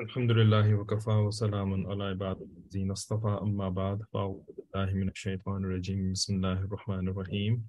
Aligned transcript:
الحمد 0.00 0.30
لله 0.30 0.74
وكفى 0.74 1.10
وسلام 1.10 1.86
على 1.86 2.04
عباد 2.04 2.38
الذين 2.42 2.90
اصطفى. 2.90 3.38
أما 3.42 3.68
بعد 3.68 4.02
فأعوذ 4.02 4.42
بالله 4.56 4.94
من 4.94 5.08
الشيطان 5.08 5.64
الرجيم. 5.64 6.12
بسم 6.12 6.34
الله 6.34 6.58
الرحمن 6.66 7.08
الرحيم. 7.08 7.62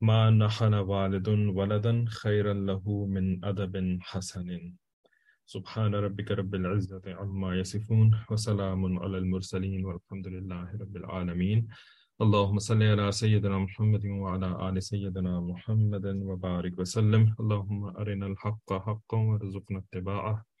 ما 0.00 0.30
نحن 0.30 0.74
والد 0.74 1.28
ولدا 1.28 2.04
خيرا 2.08 2.54
له 2.54 3.06
من 3.06 3.44
أدب 3.44 3.98
حسن. 4.00 4.48
سبحان 5.46 5.94
ربك 5.94 6.30
رب 6.30 6.54
العزة 6.54 7.02
عما 7.06 7.54
يصفون 7.56 8.10
وسلام 8.30 8.98
على 8.98 9.18
المرسلين 9.18 9.84
والحمد 9.84 10.26
لله 10.28 10.68
رب 10.82 10.96
العالمين. 10.96 11.68
اللهم 12.20 12.58
صل 12.58 12.82
على 12.82 13.12
سيدنا 13.12 13.58
محمد 13.58 14.06
وعلى 14.06 14.68
آل 14.68 14.82
سيدنا 14.82 15.40
محمد 15.40 16.06
وبارك 16.06 16.78
وسلم. 16.78 17.34
اللهم 17.40 17.80
أرنا 17.84 18.26
الحق 18.26 18.68
حقا 18.86 19.18
وارزقنا 19.18 19.78
اتباعه. 19.78 20.51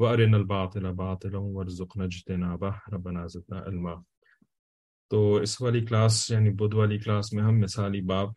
وَأَرِنَ 0.00 0.34
الْبَاطِلَ 0.34 0.92
بَاطِلًا 0.92 1.38
وَارْزُقْنَا 1.38 2.04
اجْتِنَابَهُ. 2.04 2.74
رَبَّنَا 2.92 3.26
زِدْنَا 3.26 3.60
عِلْمًا. 3.66 3.94
تو 5.10 5.34
اس 5.34 5.60
والی 5.60 5.80
کلاس 5.86 6.30
یعنی 6.30 6.50
بدھ 6.50 6.74
والی 6.74 6.98
کلاس 6.98 7.32
میں 7.32 7.42
ہم 7.42 7.58
مثالی 7.58 8.00
باب 8.00 8.28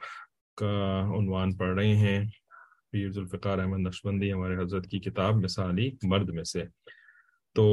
کا 0.57 0.73
عنوان 1.18 1.55
پڑھ 1.55 1.76
رہے 1.76 1.95
ہیں. 1.95 2.26
پیر 2.91 3.09
ذوالفقار 3.09 3.59
احمد 3.59 3.80
نقشبندی، 3.80 4.34
ہمارے 4.34 4.55
حضرت 4.63 4.88
کی 4.88 4.99
کتاب 4.99 5.35
مثالی 5.35 5.90
مرد 6.04 6.30
میں 6.30 6.44
سے. 6.44 6.63
تو 7.55 7.66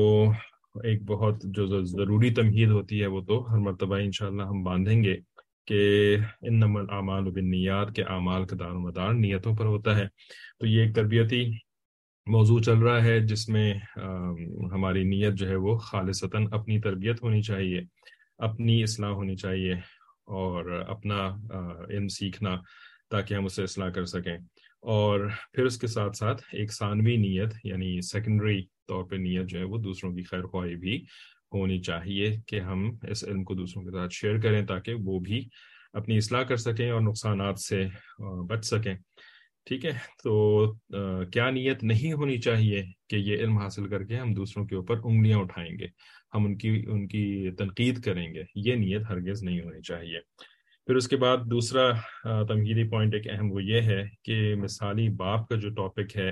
ایک 0.84 1.02
بہت 1.02 1.42
جو 1.42 1.84
ضروری 1.84 2.34
تمہید 2.34 2.68
ہوتی 2.68 3.00
ہے 3.02 3.06
وہ 3.06 3.20
تو 3.20 3.52
ہر 3.52 3.58
مرتبہ 3.58 3.96
انشاءاللہ 3.96 4.42
ہم 4.42 4.62
باندھیں 4.62 5.04
گے 5.04 5.16
کہ 5.66 6.16
ان 6.42 6.60
نمل 6.60 6.84
اعمال 6.90 7.26
و 7.26 7.30
بنیاد 7.30 7.86
کے 7.96 8.02
اعمال 8.02 8.46
کا 8.46 8.56
دار 8.60 8.70
و 8.70 8.80
مدار 8.80 9.12
نیتوں 9.14 9.56
پر 9.56 9.64
ہوتا 9.64 9.96
ہے. 9.96 10.06
تو 10.58 10.66
یہ 10.66 10.82
ایک 10.82 10.94
تربیتی 10.94 11.69
موضوع 12.30 12.60
چل 12.60 12.78
رہا 12.78 13.04
ہے 13.04 13.20
جس 13.20 13.48
میں 13.48 13.74
ہماری 14.72 15.04
نیت 15.04 15.34
جو 15.34 15.48
ہے 15.48 15.54
وہ 15.54 15.76
خالصتاً 15.78 16.46
اپنی 16.52 16.80
تربیت 16.80 17.22
ہونی 17.22 17.42
چاہیے، 17.42 17.80
اپنی 18.38 18.82
اصلاح 18.82 19.10
ہونی 19.10 19.36
چاہیے 19.36 19.72
اور 20.30 20.84
اپنا 20.88 21.36
علم 21.88 22.08
سیکھنا 22.08 22.56
تاکہ 23.10 23.34
ہم 23.34 23.44
اسے 23.44 23.62
اصلاح 23.62 23.90
کر 23.90 24.04
سکیں۔ 24.04 24.36
اور 24.82 25.28
پھر 25.52 25.64
اس 25.64 25.78
کے 25.78 25.86
ساتھ 25.86 26.16
ساتھ 26.16 26.42
ایک 26.52 26.72
ثانوی 26.72 27.16
نیت 27.16 27.54
یعنی 27.64 28.00
سیکنڈری 28.00 28.62
طور 28.88 29.04
پہ 29.04 29.16
نیت 29.16 29.46
جو 29.46 29.58
ہے 29.58 29.64
وہ 29.64 29.78
دوسروں 29.78 30.14
کی 30.14 30.22
خیر 30.22 30.42
خواہی 30.42 30.76
بھی 30.76 31.04
ہونی 31.54 31.78
چاہیے 31.78 32.36
کہ 32.46 32.60
ہم 32.60 32.96
اس 33.02 33.24
علم 33.24 33.44
کو 33.44 33.54
دوسروں 33.54 33.84
کے 33.84 33.90
ساتھ 33.90 34.14
شیئر 34.14 34.40
کریں 34.40 34.66
تاکہ 34.66 34.94
وہ 34.94 35.18
بھی 35.20 35.48
اپنی 35.92 36.16
اصلاح 36.16 36.42
کر 36.42 36.56
سکیں 36.56 36.90
اور 36.90 37.00
نقصانات 37.00 37.60
سے 37.60 37.86
بچ 38.48 38.64
سکیں۔ 38.64 38.94
ٹھیک 39.66 39.84
ہے، 39.84 39.92
تو 40.22 40.32
کیا 41.32 41.50
نیت 41.50 41.82
نہیں 41.84 42.12
ہونی 42.12 42.38
چاہیے 42.40 42.82
کہ 43.08 43.16
یہ 43.16 43.36
علم 43.36 43.58
حاصل 43.58 43.88
کر 43.88 44.04
کے 44.04 44.16
ہم 44.16 44.32
دوسروں 44.34 44.64
کے 44.66 44.76
اوپر 44.76 45.00
انگلیاں 45.04 45.38
اٹھائیں 45.38 45.70
گے؟ 45.78 45.86
ہم 46.34 46.44
ان 46.44 46.56
کی 46.58 46.68
ان 46.88 47.06
کی 47.08 47.50
تنقید 47.58 48.02
کریں 48.02 48.34
گے۔ 48.34 48.42
یہ 48.54 48.74
نیت 48.74 49.02
ہرگز 49.08 49.42
نہیں 49.42 49.60
ہونی 49.60 49.82
چاہیے۔ 49.82 50.20
پھر 50.86 50.96
اس 50.96 51.08
کے 51.08 51.16
بعد 51.16 51.38
دوسرا 51.50 51.90
تنقیدی 52.48 52.88
پوائنٹ 52.88 53.14
ایک 53.14 53.28
اہم 53.30 53.52
وہ 53.52 53.62
یہ 53.62 53.80
ہے 53.80 54.02
کہ 54.24 54.54
مثالی 54.54 55.08
باپ 55.08 55.48
کا 55.48 55.56
جو 55.56 55.70
ٹاپک 55.70 56.16
ہے، 56.16 56.30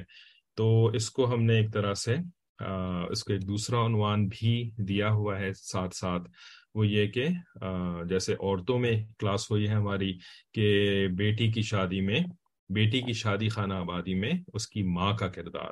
تو 0.56 0.86
اس 0.86 1.10
کو 1.10 1.32
ہم 1.34 1.42
نے 1.42 1.56
ایک 1.56 1.72
طرح 1.72 1.94
سے 1.94 2.16
اس 3.10 3.22
کو 3.24 3.32
ایک 3.32 3.46
دوسرا 3.48 3.84
عنوان 3.86 4.26
بھی 4.28 4.70
دیا 4.78 5.10
ہوا 5.10 5.38
ہے 5.40 5.52
ساتھ 5.52 5.94
ساتھ۔ 5.96 6.28
وہ 6.74 6.86
یہ 6.86 7.06
کہ 7.06 7.26
جیسے 8.08 8.32
عورتوں 8.32 8.78
میں 8.78 8.92
کلاس 9.18 9.50
ہوئی 9.50 9.68
ہے 9.68 9.74
ہماری 9.74 10.12
کہ 10.54 11.06
بیٹی 11.18 11.50
کی 11.52 11.62
شادی 11.62 12.00
میں 12.00 12.20
بیٹی 12.68 13.00
کی 13.00 13.12
شادی 13.12 13.48
خانہ 13.48 13.74
آبادی 13.74 14.14
میں 14.14 14.32
اس 14.54 14.68
کی 14.68 14.82
ماں 14.82 15.16
کا 15.16 15.28
کردار۔ 15.28 15.70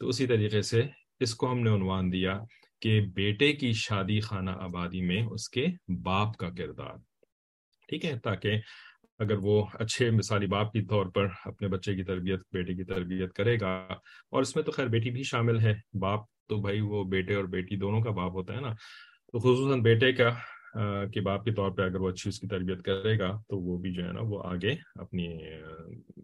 تو 0.00 0.08
اسی 0.08 0.26
طریقے 0.26 0.62
سے 0.62 0.82
اس 1.20 1.34
کو 1.34 1.52
ہم 1.52 1.60
نے 1.60 1.70
عنوان 1.70 2.12
دیا 2.12 2.40
کہ 2.80 3.00
بیٹے 3.00 3.52
کی 3.52 3.72
شادی 3.72 4.20
خانہ 4.20 4.50
آبادی 4.50 5.00
میں 5.00 5.22
اس 5.30 5.48
کے 5.48 5.66
باپ 6.02 6.36
کا 6.36 6.50
کردار۔ 6.50 6.94
ٹھیک 7.88 8.04
ہے، 8.04 8.18
تاکہ 8.18 8.52
اگر 9.18 9.36
وہ 9.42 9.66
اچھے 9.74 10.10
مثالی 10.10 10.46
باپ 10.46 10.72
کی 10.72 10.82
طور 10.82 11.06
پر 11.06 11.26
اپنے 11.44 11.68
بچے 11.68 11.94
کی 11.94 12.04
تربیت، 12.04 12.40
بیٹے 12.52 12.74
کی 12.74 12.84
تربیت 12.84 13.32
کرے 13.32 13.56
گا 13.60 13.86
اور 14.30 14.42
اس 14.42 14.56
میں 14.56 14.64
تو 14.64 14.72
خیر 14.72 14.86
بیٹی 14.86 15.10
بھی 15.10 15.22
شامل 15.22 15.60
ہے۔ 15.60 15.74
باپ 16.00 16.20
تو 16.48 16.56
بھائی 16.56 16.80
وہ 16.80 17.04
بیٹے 17.04 17.34
اور 17.34 17.44
بیٹی 17.44 17.76
دونوں 17.76 18.00
کا 18.00 18.10
باپ 18.10 18.32
ہوتا 18.32 18.54
ہے 18.54 18.60
نا۔ 18.60 18.72
تو 19.32 19.38
خصوصاً 19.38 19.82
بیٹے 19.82 20.12
کا 20.12 20.28
کہ 21.12 21.20
باپ 21.20 21.44
کے 21.44 21.52
طور 21.52 21.70
پہ 21.70 21.82
اگر 21.82 22.00
وہ 22.00 22.08
اچھی 22.08 22.28
اس 22.28 22.38
کی 22.40 22.46
تربیت 22.46 22.82
کرے 22.82 23.18
گا، 23.18 23.30
تو 23.48 23.58
وہ 23.58 23.78
بھی 23.78 23.92
جو 23.92 24.06
ہے 24.06 24.12
نا 24.12 24.20
وہ 24.22 24.42
آگے 24.44 24.74
اپنی 24.94 25.24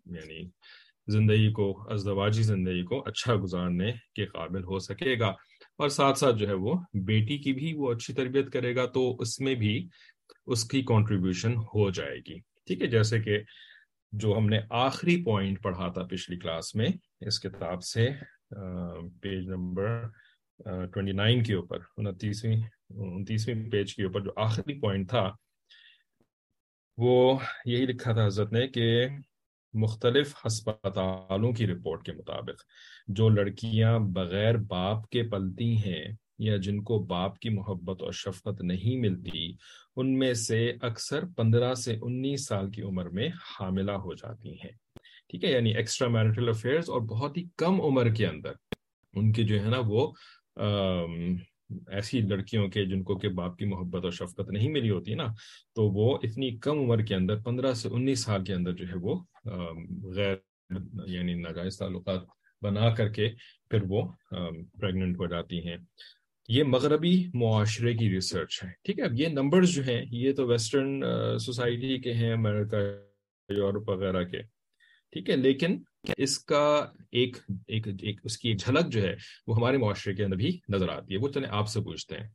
یعنی 0.07 0.49
زندگی 1.09 1.53
کو 1.53 1.93
ازدواجی 1.93 2.43
زندگی 2.43 2.83
کو 2.85 3.03
اچھا 3.07 3.37
گزارنے 3.37 3.93
کے 4.15 4.27
قابل 4.27 4.65
ہو 4.65 4.79
سکے 4.79 5.19
گا۔ 5.21 5.29
اور 5.79 5.89
ساتھ 5.89 6.19
ساتھ 6.19 6.37
جو 6.37 6.49
ہے 6.49 6.53
وہ 6.53 6.75
بیٹی 6.95 7.39
کی 7.39 7.53
بھی 7.53 7.73
وہ 7.73 7.93
اچھی 7.93 8.15
تربیت 8.15 8.53
کرے 8.53 8.77
گا، 8.77 8.87
تو 8.87 9.17
اس 9.21 9.41
میں 9.41 9.55
بھی 9.55 9.89
اس 10.47 10.65
کی 10.65 10.83
کنٹریبیوشن 10.83 11.57
ہو 11.57 11.91
جائے 11.91 12.19
گی۔ 12.19 12.39
ٹھیک 12.39 12.83
ہے، 12.83 12.87
جیسے 12.87 13.21
کہ 13.21 13.39
جو 14.13 14.39
ہم 14.39 14.47
نے 14.47 14.61
آخری 14.71 15.25
پوائنٹ 15.25 15.63
پڑھا 15.63 15.89
تھا 15.89 16.03
پچھلی 16.03 16.39
کلاس 16.39 16.75
میں، 16.75 16.89
اس 17.21 17.41
کتاب 17.41 17.83
سے 17.83 18.09
پیج 19.23 19.49
نمبر 19.49 20.03
ٹوینٹی 20.65 21.13
نائن 21.13 21.43
کے 21.43 21.55
اوپر، 21.55 21.79
انتیسویں 21.97 22.57
انتیسویں 22.91 23.71
پیج 23.71 23.95
کے 23.95 24.05
اوپر 24.05 24.21
جو 24.21 24.31
آخری 24.37 24.81
پوائنٹ 24.81 25.09
تھا، 25.11 25.31
وہ 26.99 27.39
یہی 27.65 27.87
لکھا 27.87 28.13
تھا 28.13 28.27
حضرت 28.27 28.53
نے 28.53 28.67
کہ 28.69 29.09
مختلف 29.75 30.35
ہسپتالوں 30.47 31.53
کی 31.53 31.67
رپورٹ 31.67 32.05
کے 32.05 32.13
مطابق 32.13 32.63
جو 33.09 33.29
لڑکیاں 33.29 33.99
بغیر 33.99 34.57
باپ 34.57 35.09
کے 35.09 35.23
پلتی 35.23 35.77
ہیں 35.77 36.05
یا 36.39 36.57
جن 36.57 36.83
کو 36.83 36.99
باپ 36.99 37.39
کی 37.39 37.49
محبت 37.49 38.03
اور 38.03 38.13
شفقت 38.13 38.61
نہیں 38.61 39.01
ملتی، 39.01 39.53
ان 39.97 40.19
میں 40.19 40.35
سے 40.35 40.73
اکثر 40.83 41.25
پندرہ 41.37 41.75
سے 41.75 41.97
انیس 42.03 42.47
سال 42.47 42.71
کی 42.71 42.83
عمر 42.83 43.09
میں 43.09 43.29
حاملہ 43.29 43.93
ہو 43.93 44.15
جاتی 44.15 44.53
ہیں۔ 44.53 44.71
ٹھیک 45.29 45.45
ہے 45.45 45.51
یعنی 45.51 45.75
ایکسٹرا 45.77 46.09
میرٹل 46.09 46.49
افیئرس 46.49 46.91
اور 46.91 47.01
بہت 47.01 47.37
ہی 47.37 47.45
کم 47.57 47.81
عمر 47.81 48.09
کے 48.15 48.27
اندر 48.27 48.53
ان 49.15 49.33
کے 49.33 49.43
جو 49.43 49.61
ہے 49.61 49.69
نا 49.69 49.81
وہ 49.87 50.13
ایسی 50.59 52.21
لڑکیوں 52.21 52.67
کے 52.69 52.85
جن 52.85 53.03
کو 53.03 53.17
کہ 53.19 53.29
باپ 53.39 53.57
کی 53.59 53.65
محبت 53.65 54.05
اور 54.05 54.13
شفقت 54.13 54.51
نہیں 54.51 54.71
ملی 54.73 54.91
ہوتی 54.91 55.15
نا، 55.15 55.27
تو 55.75 55.89
وہ 55.93 56.17
اتنی 56.23 56.51
کم 56.59 56.79
عمر 56.81 57.03
کے 57.03 57.15
اندر، 57.15 57.41
پندرہ 57.45 57.73
سے 57.73 57.89
انیس 57.93 58.25
سال 58.25 58.45
کے 58.45 58.55
اندر 58.55 58.73
جو 58.73 58.89
ہے 58.89 58.99
وہ 59.03 59.19
غیر 60.15 60.35
یعنی 61.07 61.35
ناجائز 61.35 61.79
تعلقات 61.79 62.23
بنا 62.63 62.89
کر 62.95 63.09
کے 63.09 63.29
پھر 63.71 63.83
وہ 63.89 64.03
پریگننٹ 64.31 65.19
ہو 65.19 65.27
جاتی 65.27 65.67
ہیں۔ 65.67 65.77
یہ 66.49 66.65
مغربی 66.65 67.15
معاشرے 67.35 67.93
کی 67.95 68.09
ریسرچ 68.11 68.63
ہے، 68.65 68.71
ٹھیک 68.85 68.99
ہے؟ 68.99 69.05
اب 69.05 69.15
یہ 69.15 69.29
نمبرز 69.29 69.75
جو 69.75 69.83
ہیں، 69.83 70.03
یہ 70.13 70.33
تو 70.33 70.47
ویسٹرن 70.47 71.01
سوسائٹی 71.41 71.99
کے 72.03 72.13
ہیں 72.15 72.33
امریکہ 72.33 72.77
یورپ 73.49 73.89
وغیرہ 73.89 74.23
کے، 74.25 74.43
ٹھیک 75.13 75.31
ہے؟ 75.31 75.37
لیکن 75.37 75.79
اس 76.17 76.39
کا 76.39 76.87
ایک 77.13 77.37
ایک, 77.69 77.89
ایک 78.03 78.21
اس 78.25 78.39
کی 78.39 78.49
ایک 78.49 78.61
جھلک 78.61 78.93
جو 78.93 79.03
ہے 79.03 79.15
وہ 79.47 79.57
ہمارے 79.57 79.77
معاشرے 79.77 80.15
کے 80.15 80.25
اندر 80.25 80.37
بھی 80.37 80.59
نظر 80.69 80.89
آتی 80.89 81.15
ہے۔ 81.15 81.19
وہ 81.19 81.29
چلیں 81.29 81.49
آپ 81.51 81.69
سے 81.69 81.81
پوچھتے 81.81 82.17
ہیں 82.17 82.29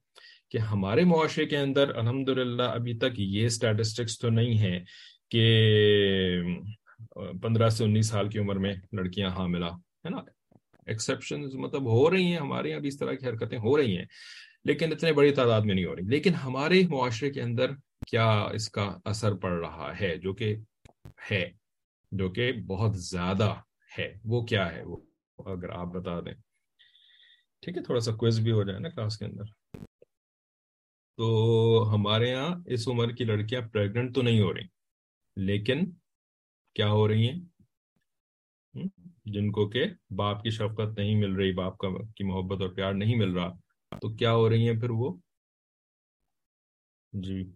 کہ 0.52 0.58
ہمارے 0.58 1.04
معاشرے 1.04 1.46
کے 1.46 1.58
اندر 1.58 1.96
الحمد 1.96 2.30
ابھی 2.60 2.98
تک 2.98 3.20
یہ 3.20 3.46
اسٹیٹسٹکس 3.46 4.20
تو 4.20 4.30
نہیں 4.30 4.58
ہے 4.58 4.80
کہ 5.32 5.44
پندرہ 7.42 7.70
سے 7.70 7.84
انیس 7.84 8.08
سال 8.08 8.30
کی 8.30 8.40
عمر 8.40 8.56
میں 8.56 8.74
لڑکیاں 8.92 9.30
حاملہ 9.30 9.66
ہے 9.66 10.10
نا؟ 10.10 10.18
ایکسیپشن 10.86 11.42
مطلب 11.42 11.82
ہو 11.82 12.12
رہی 12.12 12.24
ہیں 12.24 12.38
ہمارے 12.38 12.70
یہاں 12.70 12.80
بھی 12.80 12.88
اس 12.88 12.98
طرح 12.98 13.14
کی 13.14 13.28
حرکتیں 13.28 13.58
ہو 13.58 13.78
رہی 13.78 13.98
ہیں 13.98 14.06
لیکن 14.66 14.92
اتنے 14.92 15.14
بڑی 15.14 15.32
تعداد 15.32 15.62
میں 15.62 15.76
نہیں 15.76 15.86
ہو 15.86 15.96
رہی۔ 15.96 16.04
لیکن 16.04 16.34
ہمارے 16.34 16.82
معاشرے 16.90 17.32
کے 17.32 17.42
اندر 17.42 17.72
کیا 18.08 18.30
اس 18.54 18.70
کا 18.70 18.98
اثر 19.06 19.34
پڑ 19.34 19.52
رہا 19.52 19.94
ہے 20.02 20.18
جو 20.18 20.34
کہ 20.34 20.56
ہے؟ 21.32 21.63
جو 22.18 22.30
کہ 22.30 22.52
بہت 22.52 22.96
زیادہ 22.96 23.54
ہے۔ 23.98 24.14
وہ 24.26 24.46
کیا 24.46 24.72
ہے؟ 24.72 24.84
وہ 24.84 24.98
اگر 25.46 25.70
آپ 25.70 25.88
بتا 25.88 26.20
دیں۔ 26.20 26.34
ٹھیک 27.62 27.78
ہے، 27.78 27.84
تھوڑا 27.84 28.00
سا 28.00 28.12
کوئز 28.12 28.40
بھی 28.40 28.52
ہو 28.52 28.64
جائے 28.64 28.80
نا 28.80 28.90
کلاس 28.90 29.18
کے 29.18 29.26
اندر۔ 29.26 29.44
تو 31.18 31.26
ہمارے 31.96 32.30
یہاں 32.30 32.56
اس 32.66 32.88
عمر 32.88 33.10
کی 33.10 33.24
لڑکیاں 33.24 33.62
پریگنٹ 33.62 34.16
تو 34.16 34.22
نہیں 34.22 34.42
ہو 34.42 34.54
رہی، 34.54 34.64
لیکن 35.36 35.92
کیا 36.76 36.90
ہو 36.90 37.08
رہی 37.08 37.30
ہیں؟ 37.30 37.40
جن 39.26 39.52
کو 39.52 39.70
کہ 39.70 39.84
باپ 40.10 40.44
کی 40.44 40.50
شفقت 40.50 41.00
نہیں 41.00 41.16
مل 41.16 41.36
رہی، 41.36 41.54
باپ 41.54 41.78
کا 41.78 41.88
کی 42.16 42.24
محبت 42.24 42.62
اور 42.62 42.70
پیار 42.70 42.94
نہیں 42.94 43.16
مل 43.16 43.32
رہا، 43.32 43.50
تو 43.96 44.16
کیا 44.16 44.34
ہو 44.34 44.50
رہی 44.50 44.70
ہیں 44.70 44.80
پھر 44.80 44.90
وہ؟ 44.90 45.18
جی۔ 47.14 47.52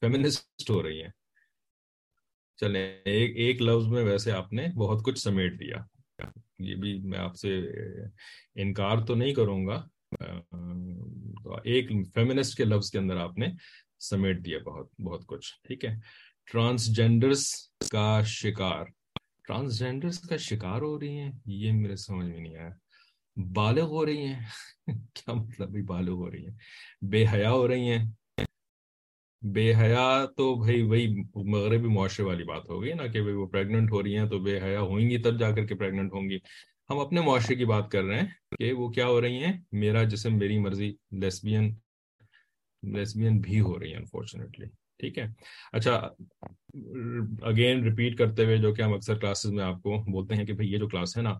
فیمنسٹ 0.00 0.70
ہو 0.70 0.82
رہی 0.82 1.02
ہیں۔ 1.02 1.10
چلیں، 2.56 2.98
ایک 3.04 3.36
ایک 3.36 3.62
لفظ 3.62 3.86
میں 3.86 4.04
ویسے 4.04 4.32
آپ 4.32 4.52
نے 4.52 4.66
بہت 4.76 5.04
کچھ 5.04 5.18
سمیٹ 5.18 5.60
دیا۔ 5.60 5.76
یہ 6.58 6.74
بھی 6.74 6.98
میں 6.98 7.18
آپ 7.18 7.36
سے 7.36 7.60
انکار 8.54 9.06
تو 9.06 9.14
نہیں 9.14 9.34
کروں 9.34 9.66
گا۔ 9.66 9.88
ایک 11.64 11.90
فیمنسٹ 12.14 12.56
کے 12.56 12.64
لفظ 12.64 12.90
کے 12.90 12.98
اندر 12.98 13.16
آپ 13.16 13.38
نے 13.38 13.46
سمیٹ 14.00 14.44
دیا 14.44 14.58
بہت 14.58 15.00
بہت 15.00 15.26
کچھ، 15.26 15.54
ٹھیک 15.66 15.84
ہے۔ 15.84 15.94
ٹرانسجینڈرس 16.52 17.54
کا 17.90 18.22
شکار۔ 18.24 18.84
ٹرانسجینڈرس 19.48 20.18
کا 20.20 20.36
شکار 20.36 20.82
ہو 20.82 21.00
رہی 21.00 21.18
ہیں؟ 21.18 21.32
یہ 21.46 21.72
میرے 21.72 21.96
سمجھ 21.96 22.26
میں 22.26 22.40
نہیں 22.40 22.56
آیا۔ 22.56 22.70
بالغ 23.36 23.82
ہو 23.82 24.06
رہی 24.06 24.26
ہیں؟ 24.26 24.40
کیا 25.14 25.32
مطلب 25.32 25.70
بھی 25.70 25.82
بالغ 25.82 26.10
ہو 26.10 26.30
رہی 26.30 26.46
ہیں؟ 26.46 26.56
بے 27.02 27.24
حیا 27.32 27.50
ہو 27.50 27.68
رہی 27.68 27.90
ہیں؟ 27.90 28.04
بے 29.42 29.74
حیا 29.74 30.06
تو 30.36 30.54
بھائی 30.54 30.82
وہی 30.82 31.06
مغربی 31.50 31.88
معاشرے 31.88 32.24
والی 32.24 32.44
بات 32.44 32.68
ہوگی 32.68 32.92
نا 32.92 33.06
کہ 33.06 33.20
وہ 33.20 33.46
پریگننٹ 33.46 33.92
ہو 33.92 34.02
رہی 34.02 34.16
ہیں 34.18 34.28
تو 34.28 34.38
بے 34.38 34.58
حیا 34.60 34.80
ہوئیں 34.80 35.08
گی 35.10 35.18
تب 35.18 35.38
جا 35.40 35.50
کر 35.50 35.66
کے 35.66 35.74
پریگننٹ 35.74 36.12
ہوں 36.12 36.28
گی۔ 36.30 36.38
ہم 36.90 36.98
اپنے 36.98 37.20
معاشرے 37.20 37.54
کی 37.56 37.64
بات 37.64 37.90
کر 37.90 38.02
رہے 38.02 38.20
ہیں 38.20 38.26
کہ 38.58 38.72
وہ 38.72 38.88
کیا 38.88 39.06
ہو 39.06 39.20
رہی 39.20 39.42
ہیں۔ 39.44 39.52
میرا 39.72 40.02
جسم 40.02 40.38
میری 40.38 40.58
مرضی 40.58 40.92
لیسبین 41.20 41.74
لیسبین 42.82 43.38
بھی 43.40 43.60
ہو 43.60 43.78
رہی 43.80 43.90
ہیں 43.90 43.98
انفارچونیٹلی 43.98 44.66
ٹھیک 45.00 45.18
ہے۔ 45.18 45.26
اچھا 45.72 45.94
اگین 47.42 47.84
ریپیٹ 47.84 48.18
کرتے 48.18 48.44
ہوئے 48.44 48.56
جو 48.56 48.74
کہ 48.74 48.82
ہم 48.82 48.92
اکثر 48.92 49.18
کلاسز 49.18 49.52
میں 49.52 49.64
آپ 49.64 49.82
کو 49.82 50.02
بولتے 50.12 50.34
ہیں 50.34 50.44
کہ 50.44 50.52
بھائی 50.52 50.72
یہ 50.72 50.78
جو 50.78 50.88
کلاس 50.88 51.16
ہے 51.16 51.22
نا، 51.22 51.34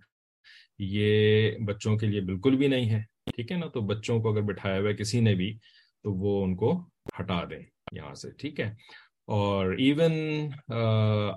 یہ 0.78 1.50
بچوں 1.66 1.96
کے 1.96 2.06
لیے 2.06 2.20
بالکل 2.20 2.56
بھی 2.56 2.68
نہیں 2.68 2.90
ہے، 2.90 3.00
ٹھیک 3.36 3.52
ہے 3.52 3.56
نا۔ 3.56 3.66
تو 3.66 3.80
بچوں 3.80 4.18
کو 4.20 4.32
اگر 4.32 4.42
بٹھایا 4.42 4.80
ہوا 4.80 4.88
ہے 4.88 4.94
کسی 4.94 5.20
نے 5.20 5.34
بھی 5.34 5.52
تو 6.04 6.12
وہ 6.14 6.44
ان 6.44 6.56
کو 6.56 6.72
ہٹا 7.20 7.44
دیں۔ 7.50 7.62
یہاں 7.92 8.14
سے، 8.14 8.30
ٹھیک 8.30 8.60
ہے۔ 8.60 8.74
اور 9.26 9.72
ایون 9.72 10.12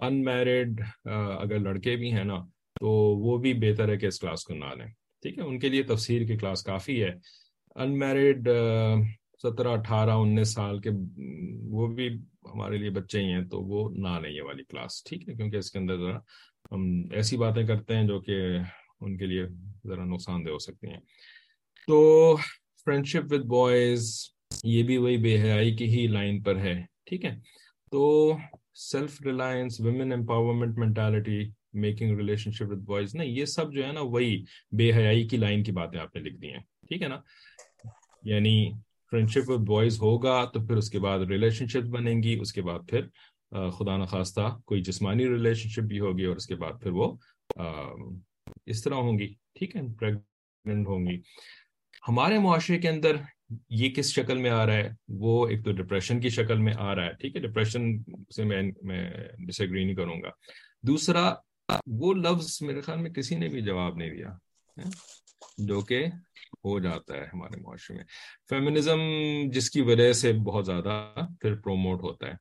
ان 0.01 0.23
میرڈ 0.23 0.81
اگر 1.39 1.59
لڑکے 1.59 1.95
بھی 1.95 2.13
ہیں 2.13 2.23
نا، 2.23 2.39
تو 2.79 2.89
وہ 3.19 3.37
بھی 3.37 3.53
بہتر 3.53 3.89
ہے 3.89 3.97
کہ 3.97 4.05
اس 4.05 4.19
کلاس 4.19 4.43
کو 4.43 4.53
نہ 4.53 4.65
لیں۔ 4.65 4.87
ٹھیک 5.21 5.37
ہے، 5.37 5.43
ان 5.43 5.59
کے 5.59 5.69
لیے 5.69 5.83
تفسیر 5.83 6.25
کی 6.25 6.37
کلاس 6.37 6.63
کافی 6.63 7.03
ہے۔ 7.03 7.11
ان 7.75 7.99
میرڈ 7.99 8.49
سترہ، 9.43 9.67
اٹھارہ، 9.67 10.09
انیس 10.09 10.53
سال 10.53 10.79
کے 10.79 10.89
وہ 11.63 11.87
بھی 11.87 12.07
ہمارے 12.53 12.77
لیے 12.77 12.89
بچے 12.89 13.19
ہی 13.19 13.31
ہیں، 13.31 13.45
تو 13.45 13.61
وہ 13.61 13.89
نہ 13.93 14.19
لیں 14.21 14.31
یہ 14.31 14.41
والی 14.41 14.63
کلاس 14.63 15.03
ٹھیک 15.03 15.29
ہے، 15.29 15.33
کیونکہ 15.33 15.57
اس 15.57 15.71
کے 15.71 15.79
اندر 15.79 15.97
ذرا 15.97 16.17
ہم 16.71 17.03
ایسی 17.11 17.37
باتیں 17.37 17.67
کرتے 17.67 17.95
ہیں 17.95 18.07
جو 18.07 18.21
کہ 18.21 18.37
ان 19.01 19.17
کے 19.17 19.25
لیے 19.25 19.43
ذرا 19.87 20.05
نقصان 20.05 20.45
دہ 20.45 20.49
ہو 20.49 20.59
سکتی 20.59 20.87
ہیں۔ 20.87 20.99
تو 21.87 22.37
فرینڈ 22.85 23.07
شپ 23.07 23.33
وتھ 23.33 23.47
بوائز 23.47 24.25
یہ 24.63 24.83
بھی 24.83 24.97
وہی 24.97 25.17
بے 25.17 25.35
حیائی 25.41 25.75
کی 25.75 25.85
ہی 25.89 26.05
لائن 26.07 26.41
پر 26.43 26.57
ہے، 26.57 26.73
ٹھیک 27.05 27.25
ہے؟ 27.25 27.35
تو 27.91 28.35
self 28.81 29.21
reliance 29.25 29.79
women 29.81 30.13
empowerment 30.13 30.77
mentality 30.77 31.39
making 31.81 32.17
relationship 32.51 32.71
with 32.71 32.79
boys 32.85 33.15
نہیں، 33.15 33.29
یہ 33.29 33.45
سب 33.45 33.73
جو 33.73 33.85
ہے 33.85 33.91
نا 33.91 34.01
وہی 34.03 34.43
بے 34.77 34.91
حیائی 34.93 35.27
کی 35.27 35.37
لائن 35.37 35.63
کی 35.63 35.71
باتیں 35.71 35.99
آپ 35.99 36.15
نے 36.15 36.21
لکھ 36.21 36.37
دی 36.41 36.51
ہیں، 36.51 36.59
ٹھیک 36.87 37.01
ہے 37.01 37.07
نا؟ 37.07 37.19
یعنی 38.23 38.71
فرینڈ 39.11 39.29
شپ 39.29 39.49
وتھ 39.49 39.61
بوائز 39.61 40.01
ہوگا 40.01 40.43
تو 40.45 40.65
پھر 40.67 40.77
اس 40.77 40.89
کے 40.89 40.99
بعد 40.99 41.19
ریلیشن 41.29 41.67
شپ 41.67 41.89
بنیں 41.89 42.21
گی، 42.23 42.37
اس 42.41 42.53
کے 42.53 42.61
بعد 42.61 42.89
پھر 42.89 43.07
خدا 43.69 43.97
نخواستہ 43.97 44.47
کوئی 44.65 44.81
جسمانی 44.81 45.27
ریلیشن 45.29 45.69
شپ 45.69 45.87
بھی 45.87 45.99
ہوگی 45.99 46.25
اور 46.25 46.35
اس 46.35 46.47
کے 46.47 46.55
بعد 46.55 46.81
پھر 46.81 46.91
وہ 46.91 47.11
اس 48.65 48.83
طرح 48.83 48.95
ہوں 48.95 49.19
گی، 49.19 49.27
ٹھیک 49.55 49.75
ہے 49.75 49.81
پریگنٹ 49.99 50.87
ہوں 50.87 51.05
گی۔ 51.07 51.17
ہمارے 52.07 52.39
معاشرے 52.39 52.77
کے 52.77 52.89
اندر 52.89 53.15
یہ 53.69 53.89
کس 53.89 54.11
شکل 54.13 54.37
میں 54.37 54.49
آ 54.49 54.65
رہا 54.65 54.73
ہے؟ 54.73 54.89
وہ 55.19 55.47
ایک 55.47 55.63
تو 55.65 55.71
ڈپریشن 55.73 56.19
کی 56.19 56.29
شکل 56.29 56.57
میں 56.57 56.73
آ 56.77 56.93
رہا 56.95 57.05
ہے، 57.05 57.13
ٹھیک 57.13 57.35
ہے؟ 57.35 57.41
ڈپریشن 57.41 57.91
سے 58.35 58.43
میں 58.43 58.61
میں 58.83 59.03
ڈس 59.47 59.61
ایگری 59.61 59.83
نہیں 59.83 59.95
کروں 59.95 60.21
گا۔ 60.21 60.29
دوسرا، 60.83 61.33
وہ 61.99 62.13
لفظ 62.13 62.61
میرے 62.61 62.81
خیال 62.81 62.99
میں 62.99 63.11
کسی 63.11 63.35
نے 63.35 63.47
بھی 63.49 63.61
جواب 63.61 63.97
نہیں 63.97 64.09
دیا 64.09 64.29
ہاں، 64.77 64.91
جو 65.57 65.81
کہ 65.81 66.05
ہو 66.65 66.79
جاتا 66.79 67.15
ہے 67.15 67.25
ہمارے 67.33 67.59
معاشرے 67.61 67.95
میں۔ 67.95 68.03
فیمنزم 68.49 69.01
جس 69.53 69.69
کی 69.69 69.81
وجہ 69.81 70.11
سے 70.13 70.33
بہت 70.45 70.65
زیادہ 70.65 71.03
پھر 71.41 71.55
پروموٹ 71.55 72.03
ہوتا 72.03 72.27
ہے، 72.27 72.35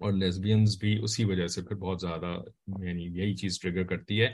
اور 0.00 0.12
لیسبینز 0.12 0.76
بھی 0.78 0.98
اسی 1.02 1.24
وجہ 1.24 1.46
سے 1.46 1.62
پھر 1.62 1.76
بہت 1.76 2.00
زیادہ 2.00 2.36
یعنی 2.84 3.04
یہی 3.18 3.34
چیز 3.36 3.60
ٹریگر 3.60 3.84
کرتی 3.86 4.20
ہے۔ 4.22 4.28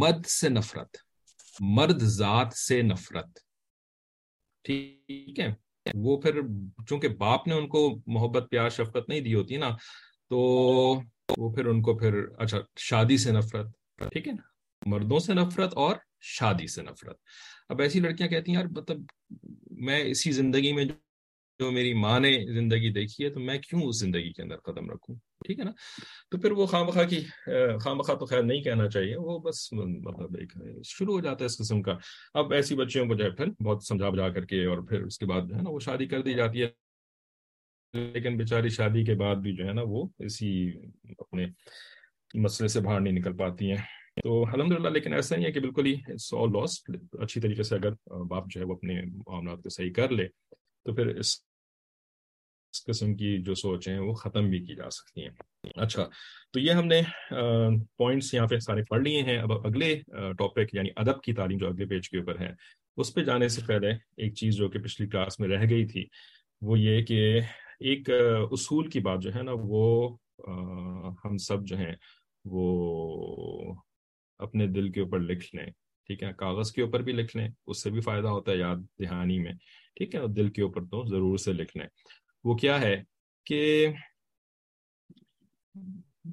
مرد 0.00 0.26
سے 0.30 0.48
نفرت، 0.48 0.96
مرد 1.60 2.02
ذات 2.12 2.52
سے 2.58 2.80
نفرت۔ 2.82 3.38
ٹھیک 4.64 5.40
ہے۔ 5.40 5.54
وہ 5.94 6.20
پھر 6.20 6.40
چونکہ 6.88 7.08
باپ 7.08 7.48
نے 7.48 7.54
ان 7.54 7.68
کو 7.68 8.02
محبت، 8.06 8.46
پیار، 8.50 8.68
شفقت 8.68 9.08
نہیں 9.08 9.20
دی 9.20 9.34
ہوتی 9.34 9.56
نا، 9.56 9.70
تو 10.28 10.38
وہ 11.38 11.54
پھر 11.54 11.66
ان 11.66 11.82
کو 11.82 11.98
پھر 11.98 12.24
اچھا 12.38 12.58
شادی 12.76 13.16
سے 13.16 13.32
نفرت، 13.32 13.66
ٹھیک 14.12 14.28
ہے 14.28 14.32
نا؟ 14.32 14.42
مردوں 14.86 15.18
سے 15.18 15.34
نفرت 15.34 15.74
اور 15.74 15.96
شادی 16.20 16.66
سے 16.66 16.82
نفرت۔ 16.82 17.16
اب 17.68 17.80
ایسی 17.80 18.00
لڑکیاں 18.00 18.28
کہتی 18.28 18.52
ہیں، 18.52 18.58
یار 18.58 18.68
مطلب 18.76 18.98
میں 19.70 20.04
اسی 20.04 20.32
زندگی 20.32 20.72
میں 20.72 20.84
جو 21.58 21.70
میری 21.70 21.94
ماں 21.94 22.20
نے 22.20 22.54
زندگی 22.54 22.92
دیکھی 22.92 23.24
ہے، 23.24 23.30
تو 23.30 23.40
میں 23.40 23.58
کیوں 23.58 23.82
اس 23.82 23.98
زندگی 23.98 24.32
کے 24.32 24.42
اندر 24.42 24.56
قدم 24.56 24.90
رکھوں؟ 24.90 25.16
ٹھیک 25.44 25.58
ہے 25.58 25.64
نا؟ 25.64 25.70
تو 26.30 26.38
پھر 26.38 26.52
وہ 26.52 26.66
خواہ 26.66 26.84
بخواہ 26.84 27.06
کی 27.06 27.20
خواہ 27.82 27.94
بخواہ 27.94 28.18
تو 28.18 28.26
خیر 28.26 28.42
نہیں 28.42 28.62
کہنا 28.62 28.88
چاہیے، 28.88 29.16
وہ 29.16 29.38
بس 29.38 29.72
مطلب 29.72 30.36
ایک 30.38 30.52
شروع 30.84 31.14
ہو 31.14 31.20
جاتا 31.20 31.40
ہے 31.40 31.46
اس 31.46 31.58
قسم 31.58 31.82
کا۔ 31.82 31.96
اب 32.34 32.52
ایسی 32.52 32.76
بچیوں 32.76 33.06
کو 33.06 33.14
جو 33.14 33.24
ہے 33.24 33.30
پھر 33.30 33.62
بہت 33.62 33.84
سمجھا 33.84 34.08
بجا 34.08 34.28
کر 34.28 34.44
کے 34.44 34.64
اور 34.64 34.78
پھر 34.78 35.02
اس 35.02 35.18
کے 35.18 35.26
بعد 35.26 35.48
جو 35.48 35.56
ہے 35.56 35.62
نا 35.62 35.70
وہ 35.70 35.80
شادی 35.80 36.06
کر 36.06 36.22
دی 36.22 36.34
جاتی 36.34 36.62
ہے۔ 36.62 36.68
لیکن 37.94 38.36
بیچاری 38.36 38.68
شادی 38.68 39.04
کے 39.04 39.14
بعد 39.14 39.36
بھی 39.36 39.56
جو 39.56 39.66
ہے 39.66 39.72
نا 39.72 39.82
وہ 39.84 40.08
اسی 40.18 40.70
اپنے 41.18 41.46
مسئلے 42.34 42.68
سے 42.68 42.80
باہر 42.80 43.00
نہیں 43.00 43.14
نکل 43.14 43.36
پاتی 43.36 43.70
ہیں۔ 43.70 43.84
تو 44.22 44.42
الحمد 44.42 44.72
للہ 44.72 44.88
لیکن 44.88 45.14
ایسا 45.14 45.36
نہیں 45.36 45.46
ہے 45.46 45.52
کہ 45.52 45.60
بالکل 45.60 45.86
ہی 45.86 45.94
لاسٹ 46.46 46.90
اچھی 47.12 47.40
طریقے 47.40 47.62
سے 47.62 47.74
اگر 47.74 48.22
باپ 48.22 48.44
جو 48.50 48.60
ہے 48.60 48.66
وہ 48.66 48.74
اپنے 48.74 49.02
معاملات 49.26 49.62
کو 49.62 49.68
صحیح 49.68 49.92
کر 49.92 50.10
لے، 50.10 50.28
تو 50.84 50.94
پھر 50.94 51.06
اس 51.06 51.36
اس 52.72 52.84
قسم 52.84 53.14
کی 53.16 53.36
جو 53.42 53.54
سوچ 53.54 53.88
ہیں 53.88 53.98
وہ 53.98 54.12
ختم 54.14 54.48
بھی 54.50 54.58
کی 54.64 54.74
جا 54.74 54.90
سکتی 54.90 55.22
ہیں۔ 55.22 55.30
اچھا 55.76 56.04
تو 56.52 56.60
یہ 56.60 56.72
ہم 56.72 56.86
نے 56.86 57.00
پوائنٹس 57.98 58.32
یہاں 58.34 58.46
پہ 58.46 58.58
سارے 58.58 58.82
پڑھ 58.90 59.02
لیے 59.02 59.22
ہیں۔ 59.22 59.38
اب 59.38 59.52
اگلے 59.66 59.94
ٹاپک 60.38 60.74
یعنی 60.74 60.90
ادب 60.96 61.20
کی 61.22 61.32
تعلیم 61.34 61.58
جو 61.58 61.68
اگلے 61.68 61.86
پیج 61.86 62.08
کے 62.10 62.18
اوپر 62.18 62.40
ہے، 62.40 62.52
اس 62.96 63.12
پہ 63.14 63.24
جانے 63.24 63.48
سے 63.48 63.62
پہلے 63.66 63.90
ایک 64.16 64.34
چیز 64.34 64.56
جو 64.56 64.68
کہ 64.68 64.78
پچھلی 64.78 65.08
کلاس 65.08 65.40
میں 65.40 65.48
رہ 65.48 65.64
گئی 65.70 65.86
تھی، 65.86 66.04
وہ 66.62 66.78
یہ 66.78 67.04
کہ 67.04 67.40
ایک 67.80 68.10
اصول 68.10 68.88
کی 68.90 69.00
بات 69.00 69.22
جو 69.22 69.34
ہے 69.34 69.42
نا، 69.42 69.52
وہ 69.54 70.16
ہم 71.24 71.36
سب 71.40 71.66
جو 71.66 71.76
ہیں، 71.76 71.94
وہ 72.44 73.74
اپنے 74.40 74.66
دل 74.66 74.90
کے 74.92 75.00
اوپر 75.00 75.18
لکھ 75.20 75.54
لیں۔ 75.54 75.70
ٹھیک 76.08 76.22
ہے، 76.22 76.32
کاغذ 76.38 76.70
کے 76.72 76.82
اوپر 76.82 77.02
بھی 77.02 77.12
لکھ 77.12 77.36
لیں، 77.36 77.48
اس 77.66 77.82
سے 77.82 77.90
بھی 77.90 78.00
فائدہ 78.00 78.28
ہوتا 78.28 78.52
ہے 78.52 78.56
یاد، 78.56 78.76
دہانی 79.00 79.38
میں۔ 79.38 79.52
ٹھیک 79.96 80.14
ہے، 80.14 80.20
اور 80.20 80.28
دل 80.28 80.48
کے 80.50 80.62
اوپر 80.62 80.84
تو 80.84 81.04
ضرور 81.08 81.36
سے 81.38 81.52
لکھ 81.52 81.76
لیں۔ 81.76 81.86
وہ 82.44 82.54
کیا 82.54 82.80
ہے 82.80 82.96
کہ 83.46 83.88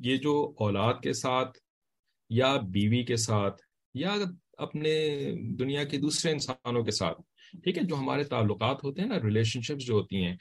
یہ 0.01 0.17
جو 0.17 0.33
اولاد 0.59 1.01
کے 1.03 1.13
ساتھ 1.13 1.57
یا 2.29 2.55
بیوی 2.71 3.03
کے 3.03 3.17
ساتھ 3.17 3.61
یا 3.95 4.15
اپنے 4.57 4.93
دنیا 5.59 5.83
کے 5.83 5.97
دوسرے 5.97 6.31
انسانوں 6.31 6.83
کے 6.83 6.91
ساتھ، 6.91 7.21
ٹھیک 7.63 7.77
ہے، 7.77 7.83
جو 7.83 7.95
ہمارے 7.95 8.23
تعلقات 8.23 8.83
ہوتے 8.83 9.01
ہیں 9.01 9.09
نا 9.09 9.19
ریلیشن 9.23 9.61
شپس 9.61 9.85
جو 9.85 9.93
ہوتی 9.93 10.23
ہیں، 10.23 10.35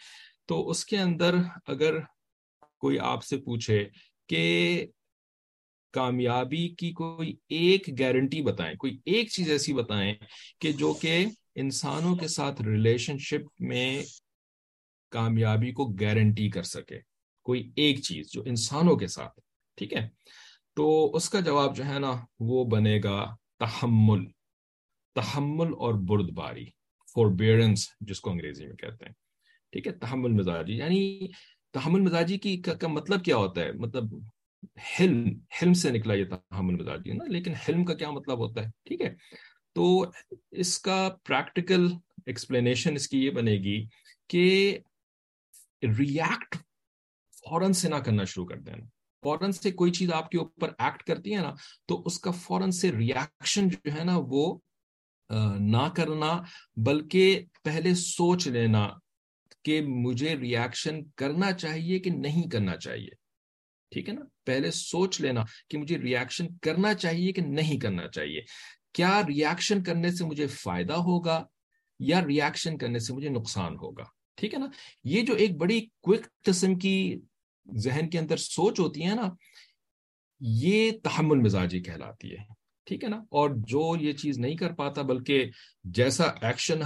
تو 0.46 0.68
اس 0.70 0.84
کے 0.84 0.98
اندر 0.98 1.34
اگر 1.66 1.98
کوئی 2.78 2.98
آپ 2.98 3.24
سے 3.24 3.36
پوچھے 3.36 3.84
کہ 4.28 4.86
کامیابی 5.94 6.68
کی 6.68 6.90
کوئی 6.92 7.34
ایک 7.48 7.88
گارنٹی 7.98 8.42
بتائیں، 8.42 8.74
کوئی 8.76 8.98
ایک 9.04 9.30
چیز 9.30 9.50
ایسی 9.50 9.72
بتائیں 9.72 10.14
کہ 10.60 10.72
جو 10.72 10.92
کہ 10.92 11.24
انسانوں 11.54 12.14
کے 12.16 12.28
ساتھ 12.28 12.62
ریلیشن 12.62 13.18
شپ 13.18 13.60
میں 13.60 14.02
کامیابی 15.16 15.72
کو 15.72 15.86
گارنٹی 15.86 16.50
کر 16.50 16.62
سکے۔ 16.62 16.98
کوئی 17.44 17.72
ایک 17.76 18.02
چیز 18.02 18.32
جو 18.32 18.42
انسانوں 18.46 18.96
کے 18.96 19.06
ساتھ 19.06 19.40
ٹھیک 19.76 19.92
ہے؟ 19.92 20.08
تو 20.76 21.14
اس 21.16 21.28
کا 21.30 21.40
جواب 21.40 21.76
جو 21.76 21.84
ہے 21.84 21.98
نا، 21.98 22.12
وہ 22.40 22.64
بنے 22.64 23.00
گا 23.04 23.36
تحمل۔ 23.58 24.24
تحمل 25.14 25.66
اور 25.78 25.94
برد 25.94 26.30
باری 26.30 26.66
فور 27.14 27.26
بیئرنس 27.26 27.88
جس 28.00 28.20
کو 28.20 28.30
انگریزی 28.30 28.66
میں 28.66 28.76
کہتے 28.76 29.04
ہیں۔ 29.04 29.12
ٹھیک 29.72 29.86
ہے؟ 29.86 29.92
تحمل 29.92 30.30
مزاجی۔ 30.30 30.72
یعنی 30.72 31.28
تحمل 31.72 32.00
مزاجی 32.00 32.38
کی 32.38 32.62
کا 32.62 32.88
مطلب 32.88 33.24
کیا 33.24 33.36
ہوتا 33.36 33.60
ہے؟ 33.60 33.72
مطلب 33.72 34.04
حلم 35.00 35.38
حلم 35.62 35.72
سے 35.72 35.90
نکلا 35.90 36.14
یہ 36.14 36.24
تحمل 36.24 36.74
مزاجی 36.74 37.12
نا، 37.12 37.24
لیکن 37.24 37.54
حلم 37.54 37.84
کا 37.84 37.94
کیا 37.94 38.10
مطلب 38.10 38.38
ہوتا 38.38 38.60
ہے؟ 38.60 38.66
ٹھیک 38.84 39.00
ہے؟ 39.00 39.14
تو 39.74 40.04
اس 40.50 40.78
کا 40.78 41.08
پریکٹیکل 41.24 41.92
ایکسپلینیشن 42.26 42.94
اس 42.94 43.08
کی 43.08 43.24
یہ 43.24 43.30
بنے 43.30 43.52
گی 43.52 43.86
کہ 44.28 44.78
ریئیکٹ 45.82 46.56
فوراً 47.30 47.72
سے 47.72 47.88
نہ 47.88 47.94
کرنا 47.94 48.24
شروع 48.24 48.46
کر 48.46 48.56
دینا۔ 48.56 48.86
فوراً 49.22 49.50
سے 49.50 49.70
کوئی 49.70 49.92
چیز 49.92 50.12
آپ 50.12 50.30
کے 50.30 50.38
اوپر 50.38 50.72
ایکٹ 50.78 51.02
کرتی 51.02 51.34
ہے 51.34 51.40
نا، 51.40 51.54
تو 51.86 52.02
اس 52.06 52.18
کا 52.18 52.30
فوراً 52.30 52.70
سے 52.70 52.92
ریئیکشن 52.92 53.68
جو 53.68 53.92
ہے 53.98 54.04
نا 54.04 54.14
وہ 54.16 54.58
نہ 55.58 55.88
کرنا، 55.96 56.42
بلکہ 56.76 57.44
پہلے 57.64 57.94
سوچ 57.94 58.48
لینا 58.48 58.88
کہ 59.64 59.80
مجھے 59.82 60.36
ریئیکشن 60.36 61.04
کرنا 61.16 61.52
چاہیے 61.52 61.98
کہ 61.98 62.10
نہیں 62.10 62.50
کرنا 62.50 62.76
چاہیے۔ 62.76 63.10
ٹھیک 63.90 64.08
ہے 64.08 64.14
نا؟ 64.14 64.20
پہلے 64.44 64.70
سوچ 64.70 65.20
لینا 65.20 65.44
کہ 65.70 65.78
مجھے 65.78 65.98
ریئیکشن 65.98 66.46
کرنا 66.62 66.94
چاہیے 66.94 67.32
کہ 67.32 67.42
نہیں 67.42 67.80
کرنا 67.80 68.08
چاہیے۔ 68.08 68.40
کیا 68.92 69.22
ریئیکشن 69.28 69.82
کرنے 69.82 70.12
سے 70.12 70.24
مجھے 70.24 70.46
فائدہ 70.46 70.92
ہوگا 70.92 71.44
یا 71.98 72.24
ریئیکشن 72.24 72.78
کرنے 72.78 72.98
سے 72.98 73.12
مجھے 73.12 73.28
نقصان 73.28 73.74
ہوگا؟ 73.76 74.04
ٹھیک 74.36 74.54
ہے 74.54 74.58
نا؟ 74.58 74.66
یہ 75.04 75.22
جو 75.22 75.34
ایک 75.34 75.56
بڑی 75.56 75.80
کوئک 76.02 76.26
قسم 76.44 76.78
کی 76.78 77.20
ذہن 77.66 78.10
کے 78.10 78.18
اندر 78.18 78.36
سوچ 78.36 78.80
ہوتی 78.80 79.04
ہے 79.04 79.14
نا، 79.14 79.28
یہ 80.40 80.90
تحمل 81.04 81.38
مزاجی 81.38 81.80
کہلاتی 81.82 82.32
ہے، 82.32 82.42
ٹھیک 82.86 83.04
ہے 83.04 83.08
نا؟ 83.08 83.16
اور 83.16 83.50
جو 83.68 83.96
یہ 84.00 84.12
چیز 84.12 84.38
نہیں 84.38 84.56
کر 84.56 84.72
پاتا، 84.72 85.02
بلکہ 85.02 85.50
جیسا 85.84 86.24
ایکشن 86.42 86.82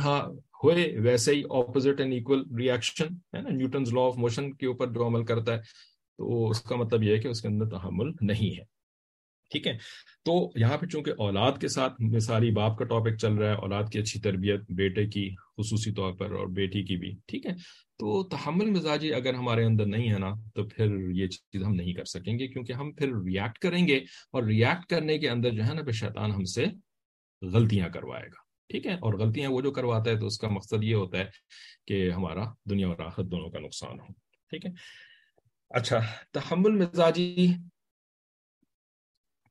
ہوئے، 0.65 0.99
ویسے 1.01 1.35
ہی 1.35 1.43
اپوزٹ 1.51 2.01
اینڈ 2.01 2.13
ایکول 2.13 2.45
ریئیکشن 2.59 3.15
ہے 3.37 3.41
نا؟ 3.41 3.49
نیوٹنز 3.49 3.93
لا 3.93 4.01
آف 4.01 4.17
موشن 4.17 4.53
کے 4.55 4.67
اوپر 4.67 4.93
جو 4.93 5.07
عمل 5.07 5.25
کرتا 5.25 5.55
ہے، 5.55 5.59
تو 6.19 6.49
اس 6.51 6.61
کا 6.61 6.77
مطلب 6.77 7.03
یہ 7.03 7.13
ہے 7.13 7.19
کہ 7.19 7.29
اس 7.29 7.41
کے 7.43 7.49
اندر 7.49 7.69
تحمل 7.69 8.11
نہیں 8.21 8.59
ہے۔ 8.59 8.65
ٹھیک 9.51 9.67
ہے؟ 9.67 9.77
تو 10.25 10.35
یہاں 10.57 10.77
پہ 10.79 10.87
چونکہ 10.87 11.13
اولاد 11.19 11.53
کے 11.61 11.69
ساتھ 11.69 12.01
مثالی 12.01 12.51
باپ 12.51 12.79
کا 12.79 12.85
ٹاپک 12.85 13.17
چل 13.19 13.35
رہا 13.35 13.49
ہے، 13.49 13.55
اولاد 13.55 13.85
کی 13.93 13.99
اچھی 13.99 14.21
تربیت، 14.21 14.71
بیٹے 14.71 15.07
کی 15.07 15.29
خصوصی 15.59 15.93
طور 15.93 16.13
پر 16.13 16.33
اور 16.33 16.47
بیٹی 16.47 16.83
کی 16.85 16.97
بھی، 16.97 17.11
ٹھیک 17.27 17.47
ہے؟ 17.47 17.53
تو 17.99 18.23
تحمل 18.29 18.71
مزاجی 18.71 19.13
اگر 19.15 19.35
ہمارے 19.35 19.65
اندر 19.65 19.87
نہیں 19.87 20.13
ہے 20.13 20.19
نا، 20.19 20.31
تو 20.55 20.65
پھر 20.69 20.97
یہ 21.11 21.27
چیز 21.27 21.63
ہم 21.63 21.75
نہیں 21.75 21.93
کر 21.93 22.05
سکیں 22.05 22.39
گے، 22.39 22.47
کیونکہ 22.49 22.73
ہم 22.73 22.93
پھر 22.93 23.13
ریاکٹ 23.25 23.59
کریں 23.59 23.87
گے 23.89 23.97
اور 24.33 24.43
ریاکٹ 24.43 24.87
کرنے 24.87 25.19
کے 25.19 25.29
اندر 25.29 25.51
جو 25.51 25.65
ہے 25.65 25.75
نا 25.75 25.83
پھر 25.83 25.93
شیطان 25.93 26.33
ہم 26.33 26.45
سے 26.45 26.65
غلطیاں 27.43 27.89
کروائے 27.89 28.27
گا، 28.27 28.43
ٹھیک 28.69 28.87
ہے؟ 28.87 28.95
اور 28.95 29.15
غلطیاں 29.15 29.51
وہ 29.51 29.61
جو 29.61 29.71
کرواتا 29.71 30.11
ہے 30.11 30.17
تو 30.17 30.27
اس 30.27 30.39
کا 30.39 30.49
مقصد 30.49 30.85
یہ 30.85 30.95
ہوتا 30.95 31.19
ہے 31.19 31.25
کہ 31.87 32.11
ہمارا 32.11 32.45
دنیا 32.71 32.89
اور 32.89 33.05
آخر 33.07 33.25
دونوں 33.25 33.51
کا 33.51 33.59
نقصان 33.59 34.01
ہو، 34.01 34.13
ٹھیک 34.51 34.67
ہے؟ 34.67 34.71
اچھا 35.71 35.99
تحمل 36.33 36.77
مزاجی 36.77 37.55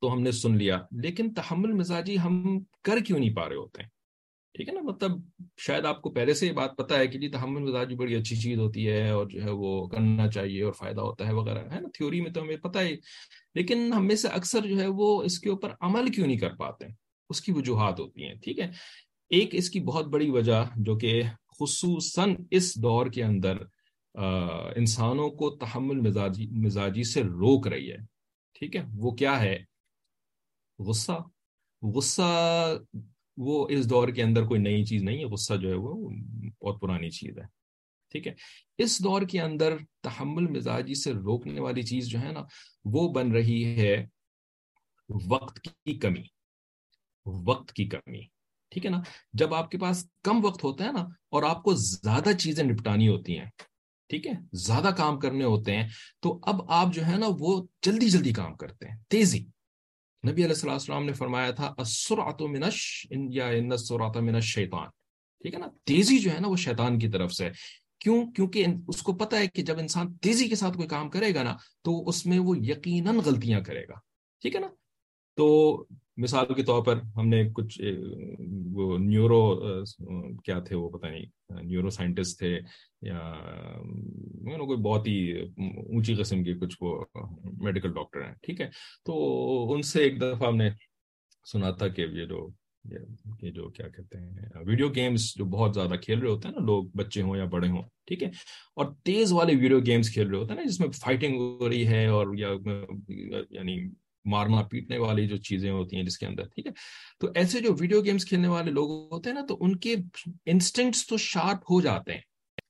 تو 0.01 0.13
ہم 0.13 0.21
نے 0.21 0.31
سن 0.31 0.57
لیا۔ 0.57 0.77
لیکن 0.91 1.33
تحمل 1.33 1.71
مزاجی 1.71 2.19
ہم 2.19 2.59
کر 2.83 2.99
کیوں 2.99 3.19
نہیں 3.19 3.35
پا 3.35 3.49
رہے 3.49 3.55
ہوتے؟ 3.55 3.81
ہیں 3.81 3.89
ٹھیک 4.53 4.69
ہے 4.69 4.73
نا؟ 4.73 4.81
مطلب 4.81 5.11
شاید 5.57 5.85
آپ 5.85 6.01
کو 6.01 6.09
پہلے 6.11 6.33
سے 6.33 6.47
یہ 6.47 6.51
بات 6.51 6.77
پتا 6.77 6.99
ہے 6.99 7.07
کہ 7.07 7.19
جی 7.19 7.29
تحمل 7.29 7.61
مزاجی 7.61 7.95
بڑی 7.95 8.15
اچھی 8.15 8.35
چیز 8.35 8.59
ہوتی 8.59 8.89
ہے 8.89 9.09
اور 9.09 9.25
جو 9.25 9.43
ہے 9.43 9.49
وہ 9.49 9.87
کرنا 9.87 10.27
چاہیے 10.27 10.63
اور 10.63 10.73
فائدہ 10.73 11.01
ہوتا 11.01 11.27
ہے 11.27 11.33
وغیرہ، 11.33 11.59
ہے 11.59 11.79
نا؟ 11.79 11.89
تھیوری 11.93 12.21
میں 12.21 12.31
تو 12.31 12.41
ہمیں 12.41 12.57
پتہ 12.57 12.79
ہے 12.79 12.95
لیکن 13.55 13.93
ہم 13.93 14.07
میں 14.07 14.15
سے 14.15 14.27
اکثر 14.27 14.65
جو 14.67 14.79
ہے 14.79 14.87
وہ 14.87 15.23
اس 15.23 15.39
کے 15.39 15.49
اوپر 15.49 15.69
عمل 15.81 16.11
کیوں 16.11 16.27
نہیں 16.27 16.37
کر 16.37 16.55
پاتے؟ 16.55 16.85
اس 17.29 17.41
کی 17.41 17.51
وجوہات 17.51 17.99
ہوتی 17.99 18.23
ہیں، 18.23 18.33
ٹھیک 18.35 18.59
ہے؟ 18.59 18.71
ایک 19.29 19.49
اس 19.51 19.69
کی 19.69 19.79
بہت 19.79 20.05
بڑی 20.05 20.29
وجہ 20.29 20.63
جو 20.75 20.97
کہ 20.97 21.21
خصوصاً 21.59 22.35
اس 22.51 22.75
دور 22.83 23.07
کے 23.07 23.23
اندر 23.23 23.57
انسانوں 24.75 25.29
کو 25.29 25.49
تحمل 25.49 25.99
مزاجی 25.99 26.47
مزاجی 26.47 27.03
سے 27.03 27.23
روک 27.23 27.67
رہی 27.67 27.91
ہے۔ 27.91 27.97
ٹھیک 28.59 28.75
ہے؟ 28.75 28.81
وہ 28.95 29.11
کیا 29.11 29.41
ہے؟ 29.41 29.68
غصہ 30.79 31.17
غصہ 31.81 32.29
وہ 33.37 33.67
اس 33.69 33.89
دور 33.89 34.07
کے 34.07 34.23
اندر 34.23 34.45
کوئی 34.45 34.59
نئی 34.61 34.83
چیز 34.85 35.03
نہیں 35.03 35.19
ہے، 35.19 35.25
غصہ 35.25 35.53
جو 35.53 35.69
ہے 35.69 35.75
وہ 35.75 36.09
بہت 36.61 36.79
پرانی 36.81 37.09
چیز 37.09 37.37
ہے، 37.37 37.43
ٹھیک 38.13 38.27
ہے؟ 38.27 38.33
اس 38.77 38.97
دور 39.03 39.21
کے 39.21 39.41
اندر 39.41 39.77
تحمل 40.03 40.47
مزاجی 40.49 40.93
سے 40.93 41.13
روکنے 41.13 41.59
والی 41.59 41.83
چیز 41.83 42.07
جو 42.07 42.19
ہے 42.19 42.31
نا، 42.31 42.43
وہ 42.85 43.07
بن 43.13 43.31
رہی 43.31 43.63
ہے 43.77 43.95
وقت 45.27 45.59
کی 45.61 45.97
کمی، 45.99 46.23
وقت 47.45 47.71
کی 47.73 47.85
کمی، 47.87 48.21
ٹھیک 48.71 48.85
ہے 48.85 48.91
نا؟ 48.91 49.01
جب 49.33 49.53
آپ 49.53 49.69
کے 49.71 49.77
پاس 49.77 50.05
کم 50.23 50.43
وقت 50.45 50.63
ہوتا 50.63 50.85
ہے 50.85 50.91
نا، 50.91 51.05
اور 51.31 51.43
آپ 51.43 51.63
کو 51.63 51.73
زیادہ 51.75 52.31
چیزیں 52.37 52.63
نپٹانی 52.63 53.07
ہوتی 53.07 53.37
ہیں، 53.39 53.49
ٹھیک 54.09 54.27
ہے؟ 54.27 54.33
زیادہ 54.59 54.91
کام 54.97 55.19
کرنے 55.19 55.43
ہوتے 55.43 55.75
ہیں، 55.75 55.87
تو 56.21 56.39
اب 56.43 56.61
آپ 56.71 56.93
جو 56.93 57.05
ہے 57.05 57.17
نا، 57.17 57.27
وہ 57.39 57.61
جلدی 57.81 58.09
جلدی 58.09 58.33
کام 58.33 58.55
کرتے 58.55 58.89
ہیں، 58.89 58.97
تیزی 59.09 59.45
نبی 60.27 60.45
علیہ 60.45 60.69
السلام 60.69 61.05
نے 61.05 61.13
فرمایا 61.13 61.51
تھا 61.51 61.73
منش 62.41 63.07
یا 63.11 63.49
منش 64.21 64.45
شیطان 64.45 64.87
ٹھیک 65.41 65.53
ہے 65.53 65.59
نا؟ 65.59 65.67
تیزی 65.83 66.19
جو 66.19 66.31
ہے 66.31 66.39
نا 66.39 66.47
وہ 66.47 66.55
شیطان 66.55 66.99
کی 66.99 67.09
طرف 67.09 67.33
سے۔ 67.33 67.49
کیوں؟ 67.99 68.31
کیونکہ 68.31 68.65
اس 68.87 69.01
کو 69.01 69.13
پتا 69.13 69.37
ہے 69.37 69.47
کہ 69.47 69.61
جب 69.61 69.79
انسان 69.79 70.17
تیزی 70.17 70.47
کے 70.47 70.55
ساتھ 70.55 70.77
کوئی 70.77 70.87
کام 70.87 71.09
کرے 71.09 71.35
گا 71.35 71.43
نا، 71.43 71.57
تو 71.81 72.07
اس 72.07 72.25
میں 72.25 72.39
وہ 72.39 72.55
یقیناً 72.57 73.15
غلطیاں 73.25 73.61
کرے 73.61 73.87
گا۔ 73.87 73.93
ٹھیک 74.41 74.55
ہے 74.55 74.59
نا؟ 74.59 74.67
تو 75.35 75.75
مثال 76.19 76.53
کے 76.53 76.63
طور 76.63 76.83
پر 76.85 76.99
ہم 77.15 77.27
نے 77.27 77.43
کچھ 77.55 77.79
وہ 78.73 78.97
نیورو 78.97 79.41
کیا 80.45 80.59
تھے 80.67 80.75
وہ 80.75 80.89
پتہ 80.89 81.07
نہیں، 81.07 81.25
نیورو 81.63 81.89
سائنٹسٹ 81.89 82.37
تھے 82.39 82.53
یا 83.01 83.19
کوئی 84.59 84.77
بہت 84.81 85.07
ہی 85.07 85.19
اونچی 85.31 86.15
قسم 86.15 86.43
کے 86.43 86.53
کچھ 86.61 86.75
وہ 86.81 87.03
میڈیکل 87.63 87.93
ڈاکٹر 87.93 88.21
ہیں، 88.21 88.33
ٹھیک 88.43 88.61
ہے؟ 88.61 88.69
تو 89.05 89.13
ان 89.73 89.81
سے 89.91 90.03
ایک 90.03 90.19
دفعہ 90.21 90.47
ہم 90.47 90.57
نے 90.57 90.69
سنا 91.45 91.71
تھا 91.71 91.87
کہ 91.87 92.01
یہ 92.01 92.25
جو 92.25 92.47
یہ 93.41 93.51
جو 93.51 93.69
کیا 93.69 93.87
کہتے 93.87 94.17
ہیں، 94.17 94.63
ویڈیو 94.65 94.87
گیمز 94.95 95.23
جو 95.37 95.45
بہت 95.47 95.73
زیادہ 95.73 95.95
کھیل 96.01 96.19
رہے 96.19 96.29
ہوتے 96.29 96.47
ہیں 96.47 96.55
نا، 96.55 96.65
لوگ 96.65 96.83
بچے 96.97 97.21
ہوں 97.21 97.35
یا 97.37 97.45
بڑے 97.51 97.67
ہوں، 97.69 97.81
ٹھیک 98.07 98.23
ہے؟ 98.23 98.29
اور 98.75 98.85
تیز 99.05 99.33
والے 99.33 99.55
ویڈیو 99.55 99.79
گیمز 99.85 100.13
کھیل 100.13 100.27
رہے 100.29 100.37
ہوتے 100.37 100.53
ہیں 100.53 100.59
نا، 100.61 100.67
جس 100.69 100.79
میں 100.79 100.89
فائٹنگ 101.01 101.39
ہو 101.39 101.69
رہی 101.69 101.87
ہے 101.87 102.05
اور 102.07 102.27
یا 102.37 102.49
یعنی 103.49 103.77
مارنا 104.25 104.61
پیٹنے 104.61 104.97
والی 104.97 105.27
جو 105.27 105.37
چیزیں 105.37 105.71
ہوتی 105.71 105.95
ہیں 105.95 106.03
جس 106.03 106.17
کے 106.17 106.25
اندر، 106.25 106.43
ٹھیک 106.43 106.67
ہے؟ 106.67 106.71
تو 107.19 107.27
ایسے 107.35 107.59
جو 107.59 107.73
ویڈیو 107.79 108.01
گیمز 108.01 108.25
کھیلنے 108.25 108.47
والے 108.47 108.71
لوگ 108.71 109.13
ہوتے 109.13 109.29
ہیں 109.29 109.35
نا، 109.35 109.45
تو 109.45 109.57
ان 109.61 109.77
کے 109.77 109.95
انسٹنکٹس 110.45 111.07
تو 111.07 111.17
شارپ 111.17 111.71
ہو 111.71 111.81
جاتے 111.81 112.13
ہیں۔ 112.13 112.21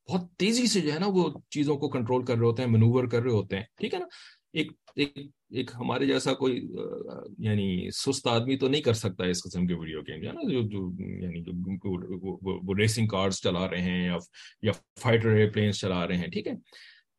بہت 0.10 0.22
تیزی 0.38 0.68
سے 0.68 0.82
جو 0.82 0.94
ہے 0.94 1.00
نا 1.00 1.06
وہ 1.08 1.30
چیزوں 1.50 1.78
کو 1.78 1.90
کنٹرول 1.90 2.26
کر 2.26 2.38
رہے 2.38 2.46
ہوتے 2.46 2.64
ہیں 2.64 2.70
مینوور 2.70 3.08
کر 3.08 3.22
رہے 3.22 3.32
ہوتے 3.32 3.56
ہیں، 3.56 3.64
ٹھیک 3.78 3.94
ہے 3.94 4.00
نا؟ 4.00 4.06
ایک 4.54 4.72
ایک 4.96 5.18
ایک 5.50 5.72
ہمارے 5.80 6.06
جیسا 6.06 6.34
کوئی 6.34 6.68
یعنی 7.38 7.90
سست 7.92 8.28
آدمی 8.28 8.58
تو 8.58 8.68
نہیں 8.68 8.82
کر 8.82 8.94
سکتا 8.94 9.26
اس 9.26 9.44
قسم 9.44 9.68
کے 9.68 9.74
ویڈیو 9.74 10.02
گیم 10.02 10.28
ہے 10.28 10.34
نا؟ 10.34 10.52
جو 10.52 10.62
جو 10.62 10.90
یعنی 11.22 11.42
جو 11.42 12.78
ریسنگ 12.78 13.08
کارز 13.08 13.36
چلا 13.36 13.70
رہے 13.70 13.82
ہیں 13.82 14.10
یا 14.62 14.72
فائٹر 15.02 15.30
ایئر 15.30 15.50
پلینس 15.50 15.80
چلا 15.80 16.08
رہے 16.08 16.18
ہیں، 16.18 16.28
ٹھیک 16.28 16.48
ہے؟ 16.48 16.54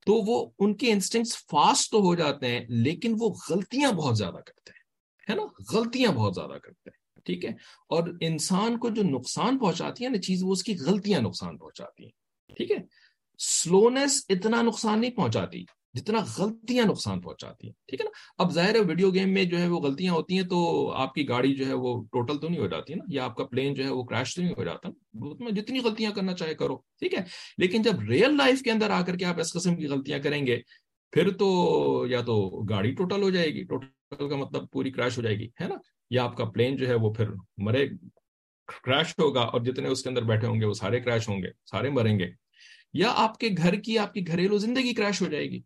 تو 0.06 0.14
وہ 0.14 0.50
ان 0.58 0.74
کے 0.74 0.92
انسٹنگس 0.92 1.36
فاسٹ 1.50 1.90
تو 1.90 1.98
ہو 1.98 2.14
جاتے 2.14 2.46
ہیں، 2.46 2.66
لیکن 2.68 3.14
وہ 3.20 3.28
غلطیاں 3.50 3.92
بہت 3.92 4.18
زیادہ 4.18 4.40
کرتے 4.46 4.72
ہیں، 4.72 5.30
ہے 5.30 5.34
نا؟ 5.34 5.42
غلطیاں 5.72 6.12
بہت 6.12 6.34
زیادہ 6.34 6.58
کرتے 6.58 6.90
ہیں، 6.90 7.20
ٹھیک 7.24 7.44
ہے؟ 7.44 7.50
اور 7.88 8.02
انسان 8.20 8.78
کو 8.78 8.88
جو 8.88 9.02
نقصان 9.02 9.58
پہنچاتی 9.58 10.04
ہیں 10.04 10.10
نا 10.10 10.18
چیز 10.18 10.42
وہ 10.42 10.52
اس 10.52 10.62
کی 10.62 10.76
غلطیاں 10.78 11.20
نقصان 11.20 11.58
پہنچاتی 11.58 12.04
ہیں، 12.04 12.54
ٹھیک 12.56 12.70
ہے؟ 12.70 12.76
سلونیس 13.38 14.24
اتنا 14.28 14.62
نقصان 14.62 15.00
نہیں 15.00 15.10
پہنچاتی۔ 15.10 15.64
جتنا 15.94 16.18
غلطیاں 16.38 16.84
نقصان 16.86 17.20
پہنچاتی 17.20 17.66
ہیں۔ 17.66 17.74
ٹھیک 17.88 18.00
ہے 18.00 18.04
نا؟ 18.04 18.42
اب 18.42 18.52
ظاہر 18.52 18.74
ہے 18.74 18.80
ویڈیو 18.80 19.10
گیم 19.10 19.32
میں 19.32 19.44
جو 19.44 19.58
ہے 19.58 19.68
وہ 19.68 19.80
غلطیاں 19.80 20.12
ہوتی 20.14 20.34
ہیں 20.34 20.42
تو 20.42 20.90
آپ 20.92 21.14
کی 21.14 21.28
گاڑی 21.28 21.54
جو 21.54 21.66
ہے 21.66 21.72
وہ 21.72 22.02
ٹوٹل 22.12 22.38
تو 22.38 22.48
نہیں 22.48 22.60
ہو 22.60 22.66
جاتی 22.66 22.94
نا، 22.94 23.04
یا 23.08 23.24
آپ 23.24 23.36
کا 23.36 23.44
پلین 23.44 23.74
جو 23.74 23.84
ہے 23.84 23.90
وہ 23.90 24.02
کریش 24.02 24.34
تو 24.34 24.42
نہیں 24.42 24.54
ہو 24.58 24.64
جاتا 24.64 24.88
میں 25.14 25.52
جتنی 25.52 25.80
غلطیاں 25.80 26.12
کرنا 26.12 26.32
چاہے 26.32 26.54
کرو، 26.54 26.76
ٹھیک 26.76 27.14
ہے؟ 27.14 27.22
لیکن 27.58 27.82
جب 27.82 28.00
ریئل 28.00 28.36
لائف 28.36 28.62
کے 28.62 28.70
اندر 28.70 28.90
آ 28.90 29.02
کر 29.02 29.16
کے 29.16 29.24
آپ 29.24 29.40
اس 29.40 29.52
قسم 29.52 29.76
کی 29.76 29.86
غلطیاں 29.86 30.18
کریں 30.18 30.46
گے، 30.46 30.60
پھر 31.12 31.30
تو 31.30 32.06
یا 32.10 32.20
تو 32.20 32.62
گاڑی 32.70 32.90
ٹوٹل 32.90 33.22
ہو 33.22 33.30
جائے 33.30 33.54
گی، 33.54 33.64
ٹوٹل 33.64 34.28
کا 34.28 34.36
مطلب 34.36 34.70
پوری 34.72 34.90
کریش 34.90 35.16
ہو 35.16 35.22
جائے 35.22 35.38
گی، 35.38 35.48
ہے 35.62 35.68
نا؟ 35.68 35.74
یا 36.10 36.24
آپ 36.24 36.36
کا 36.36 36.44
پلین 36.44 36.76
جو 36.76 36.88
ہے 36.88 36.94
وہ 36.94 37.12
پھر 37.12 37.26
مرے، 37.56 37.88
کریش 38.84 39.14
ہوگا 39.18 39.40
اور 39.40 39.60
جتنے 39.60 39.88
اس 39.88 40.02
کے 40.02 40.08
اندر 40.08 40.22
بیٹھے 40.22 40.48
ہوں 40.48 40.60
گے 40.60 40.64
وہ 40.64 40.72
سارے 40.72 41.00
کریش 41.00 41.28
ہوں 41.28 41.42
گے، 41.42 41.48
سارے 41.70 41.90
مریں 41.90 42.18
گے۔ 42.18 42.30
یا 42.94 43.12
آپ 43.16 43.38
کے 43.38 43.48
گھر 43.56 43.74
کی، 43.74 43.98
آپ 43.98 44.14
کی 44.14 44.26
گھریلو 44.26 44.58
زندگی 44.58 44.94
کریش 44.94 45.22
ہو 45.22 45.26
جائے 45.26 45.50
گی۔ 45.50 45.60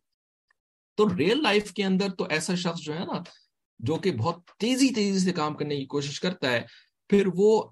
تو 0.94 1.16
ریئل 1.18 1.42
لائف 1.42 1.72
کے 1.72 1.84
اندر 1.84 2.08
تو 2.10 2.26
ایسا 2.30 2.54
شخص 2.54 2.80
جو 2.80 2.94
ہے 2.94 3.04
نا، 3.04 3.22
جو 3.78 3.96
کہ 3.96 4.12
بہت 4.12 4.44
تیزی 4.58 4.88
تیزی 4.88 5.18
سے 5.18 5.32
کام 5.32 5.54
کرنے 5.54 5.76
کی 5.76 5.86
کوشش 5.86 6.20
کرتا 6.20 6.52
ہے، 6.52 6.62
پھر 7.08 7.26
وہ 7.34 7.70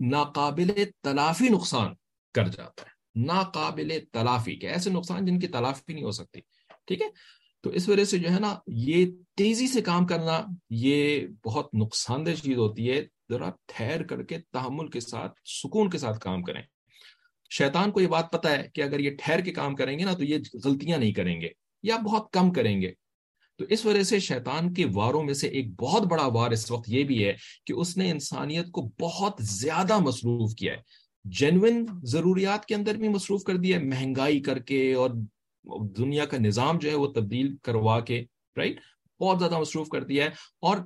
ناقابل 0.00 0.70
تلافی 1.02 1.48
نقصان 1.48 1.94
کر 2.34 2.48
جاتا 2.48 2.82
ہے۔ 2.82 2.92
ناقابل 3.24 3.98
تلافی 4.12 4.56
کے 4.56 4.68
ایسے 4.68 4.90
نقصان 4.90 5.26
جن 5.26 5.38
کی 5.38 5.46
تلافی 5.46 5.92
نہیں 5.92 6.04
ہو 6.04 6.10
سکتی۔ 6.10 6.40
ٹھیک 6.86 7.02
ہے؟ 7.02 7.06
تو 7.60 7.70
اس 7.70 7.88
وجہ 7.88 8.04
سے 8.04 8.18
جو 8.18 8.30
ہے 8.30 8.40
نا، 8.40 8.54
یہ 8.66 9.06
تیزی 9.36 9.68
سے 9.68 9.82
کام 9.82 10.06
کرنا، 10.06 10.40
یہ 10.70 11.26
بہت 11.44 11.74
نقصان 11.74 12.26
دہ 12.26 12.30
چیز 12.30 12.56
ہوتی 12.56 12.90
ہے۔ 12.90 13.06
ذرا 13.30 13.50
ٹھہر 13.66 14.02
کر 14.02 14.22
کے 14.22 14.38
تحمل 14.38 14.90
کے 14.90 15.00
ساتھ، 15.00 15.40
سکون 15.44 15.90
کے 15.90 15.98
ساتھ 15.98 16.18
کام 16.18 16.42
کریں۔ 16.42 16.62
شیطان 17.50 17.90
کو 17.90 18.00
یہ 18.00 18.06
بات 18.06 18.32
پتا 18.32 18.50
ہے 18.50 18.70
کہ 18.74 18.80
اگر 18.80 18.98
یہ 18.98 19.10
ٹھہر 19.10 19.40
کے 19.40 19.50
کام 19.52 19.74
کریں 19.74 19.98
گے 19.98 20.04
نا، 20.04 20.12
تو 20.12 20.24
یہ 20.24 20.38
غلطیاں 20.64 20.98
نہیں 20.98 21.12
کریں 21.12 21.40
گے۔ 21.40 21.48
یا 21.82 21.96
بہت 21.96 22.30
کم 22.32 22.52
کریں 22.52 22.80
گے۔ 22.82 22.92
تو 23.58 23.64
اس 23.68 23.86
وجہ 23.86 24.02
سے 24.02 24.18
شیطان 24.18 24.74
کے 24.74 24.84
واروں 24.92 25.22
میں 25.22 25.34
سے 25.34 25.48
ایک 25.48 25.80
بہت 25.80 26.02
بڑا 26.02 26.26
وار 26.26 26.50
اس 26.50 26.70
وقت 26.70 26.88
یہ 26.88 27.04
بھی 27.04 27.26
ہے 27.26 27.32
کہ 27.66 27.72
اس 27.72 27.96
نے 27.96 28.10
انسانیت 28.10 28.70
کو 28.70 28.90
بہت 29.00 29.32
زیادہ 29.40 29.98
مصروف 29.98 30.54
کیا 30.54 30.72
ہے۔ 30.72 30.78
جینوئن 31.24 31.86
ضروریات 32.02 32.64
کے 32.64 32.74
اندر 32.74 32.94
بھی 32.94 33.08
مصروف 33.08 33.42
کر 33.42 33.56
دیا 33.56 33.78
ہے، 33.78 33.84
مہنگائی 33.84 34.40
کر 34.40 34.58
کے 34.58 34.94
اور 34.94 35.10
دنیا 35.98 36.24
کا 36.24 36.36
نظام 36.38 36.78
جو 36.78 36.90
ہے 36.90 36.94
وہ 36.94 37.06
تبدیل 37.06 37.56
کروا 37.62 38.00
کے 38.00 38.24
رائٹ 38.56 38.80
بہت 39.20 39.38
زیادہ 39.38 39.58
مصروف 39.58 39.88
کر 39.88 40.04
دیا 40.04 40.24
ہے 40.24 40.30
اور 40.60 40.76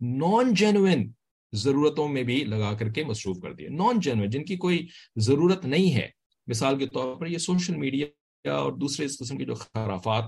نان 0.00 0.54
جینوئن 0.54 1.10
ضرورتوں 1.52 2.08
میں 2.08 2.22
بھی 2.22 2.44
لگا 2.44 2.72
کر 2.72 2.88
کے 2.88 3.04
مصروف 3.04 3.40
کر 3.42 3.52
دیا 3.52 3.70
نان 3.70 4.00
جینوئن 4.00 4.30
جن 4.30 4.44
کی 4.44 4.56
کوئی 4.56 4.86
ضرورت 5.16 5.64
نہیں 5.64 5.94
ہے۔ 5.94 6.08
مثال 6.46 6.78
کے 6.78 6.86
طور 6.86 7.16
پر 7.16 7.26
یہ 7.26 7.38
سوشل 7.38 7.76
میڈیا 7.76 8.54
اور 8.54 8.72
دوسرے 8.72 9.06
اس 9.06 9.18
قسم 9.18 9.38
کی 9.38 9.44
جو 9.44 9.54
خرافات 9.54 10.24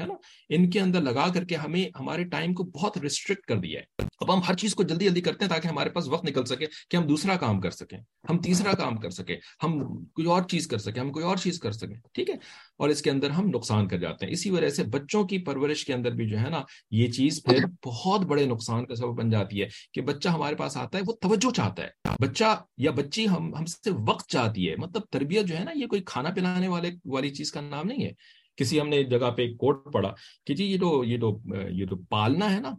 ہے 0.00 0.06
نا؟ 0.06 0.14
ان 0.48 0.70
کے 0.70 0.80
اندر 0.80 1.00
لگا 1.00 1.32
کر 1.34 1.44
کے 1.44 1.56
ہمیں 1.56 1.84
ہمارے 2.00 2.24
ٹائم 2.24 2.54
کو 2.54 2.64
بہت 2.64 2.98
ریسٹرکٹ 2.98 3.40
کر 3.40 3.56
دیا 3.56 3.80
ہے۔ 3.80 4.02
اب 4.20 4.34
ہم 4.34 4.40
ہر 4.48 4.54
چیز 4.54 4.74
کو 4.74 4.82
جلدی 4.82 5.04
جلدی 5.04 5.20
کرتے 5.20 5.44
ہیں 5.44 5.50
تاکہ 5.50 5.68
ہمارے 5.68 5.90
پاس 5.90 6.08
وقت 6.08 6.24
نکل 6.24 6.44
سکے 6.44 6.66
کہ 6.90 6.96
ہم 6.96 7.06
دوسرا 7.06 7.36
کام 7.36 7.60
کر 7.60 7.70
سکیں۔ 7.70 7.98
ہم 8.30 8.38
تیسرا 8.38 8.72
کام 8.72 8.96
کر 8.96 9.10
سکیں۔ 9.10 9.36
ہم 9.62 10.04
کوئی 10.04 10.26
اور 10.26 10.42
چیز 10.42 10.66
کر 10.66 10.78
سکیں۔ 10.78 11.00
ہم 11.00 11.12
کوئی 11.12 11.24
اور 11.24 11.36
چیز 11.36 11.60
کر 11.60 11.72
سکیں۔ 11.72 11.94
ٹھیک 12.12 12.30
ہے؟ 12.30 12.34
اور 12.78 12.88
اس 12.88 13.02
کے 13.02 13.10
اندر 13.10 13.30
ہم 13.30 13.48
نقصان 13.54 13.88
کر 13.88 13.98
جاتے 13.98 14.26
ہیں۔ 14.26 14.32
اسی 14.32 14.50
وجہ 14.50 14.68
سے 14.68 14.84
بچوں 14.84 15.24
کی 15.24 15.38
پرورش 15.38 15.84
کے 15.84 15.94
اندر 15.94 16.10
بھی 16.10 16.28
جو 16.28 16.38
ہے 16.38 16.50
نا، 16.50 16.62
یہ 16.90 17.10
چیز 17.12 17.42
پھر 17.42 17.64
بہت 17.86 18.20
بڑے 18.20 18.46
نقصان 18.46 18.86
کا 18.86 18.94
سبب 18.94 19.18
بن 19.18 19.30
جاتی 19.30 19.62
ہے 19.62 19.68
کہ 19.92 20.00
بچہ 20.00 20.28
ہمارے 20.28 20.54
پاس 20.54 20.76
آتا 20.76 20.98
ہے، 20.98 21.02
وہ 21.06 21.12
توجہ 21.12 21.54
چاہتا 21.54 21.82
ہے۔ 21.82 21.88
بچہ 22.20 22.62
یا 22.76 22.90
بچی 22.90 23.28
ہم 23.28 23.54
ہم 23.54 23.64
سے 23.66 23.90
وقت 24.08 24.30
چاہتی 24.30 24.70
ہے۔ 24.70 24.76
مطلب 24.76 25.02
تربیت 25.10 25.46
جو 25.46 25.58
ہے 25.58 25.64
نا، 25.64 25.70
یہ 25.74 25.86
کوئی 25.86 26.02
کھانا 26.06 26.30
پلانے 26.30 26.68
والے، 26.68 26.90
والی 27.04 27.30
چیز 27.30 27.52
کا 27.52 27.60
نام 27.60 27.86
نہیں 27.86 28.04
ہے۔ 28.04 28.39
کسی 28.60 28.80
ہم 28.80 28.88
نے 28.88 29.02
جگہ 29.10 29.30
پہ 29.36 29.46
کوٹ 29.58 29.92
پڑا 29.92 30.12
کہ 30.46 30.54
جی 30.54 30.64
یہ 30.64 30.78
جو 30.78 30.92
یہ 31.04 31.16
جو 31.16 31.36
یہ 31.70 31.84
جو 31.84 31.96
پالنا 32.10 32.52
ہے 32.54 32.60
نا، 32.60 32.70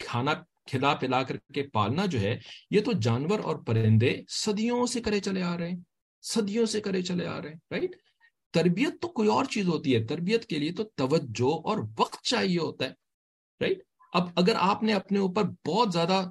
کھانا 0.00 0.34
کھلا 0.66 0.94
پلا 1.00 1.22
کر 1.22 1.36
کے 1.54 1.62
پالنا 1.72 2.04
جو 2.06 2.20
ہے، 2.20 2.38
یہ 2.70 2.80
تو 2.84 2.92
جانور 3.02 3.38
اور 3.38 3.56
پرندے 3.66 4.14
صدیوں 4.28 4.86
سے 4.86 5.00
کرے 5.00 5.20
چلے 5.20 5.42
آ 5.42 5.56
رہے 5.58 5.70
ہیں، 5.70 5.80
صدیوں 6.24 6.66
سے 6.66 6.80
کرے 6.80 7.02
چلے 7.02 7.26
آ 7.26 7.40
رہے 7.42 7.48
ہیں 7.48 7.58
رائٹ 7.72 7.96
تربیت 8.54 9.00
تو 9.02 9.08
کوئی 9.08 9.28
اور 9.28 9.44
چیز 9.44 9.68
ہوتی 9.68 9.94
ہے، 9.94 10.04
تربیت 10.06 10.46
کے 10.46 10.58
لیے 10.58 10.72
تو 10.72 10.84
توجہ 10.96 11.52
اور 11.68 11.78
وقت 11.98 12.22
چاہیے 12.22 12.58
ہوتا 12.58 12.84
ہے 12.84 12.90
رائٹ 13.60 13.82
اب 14.12 14.28
اگر 14.36 14.56
آپ 14.60 14.82
نے 14.82 14.92
اپنے 14.92 15.18
اوپر 15.18 15.44
بہت 15.66 15.92
زیادہ 15.92 16.22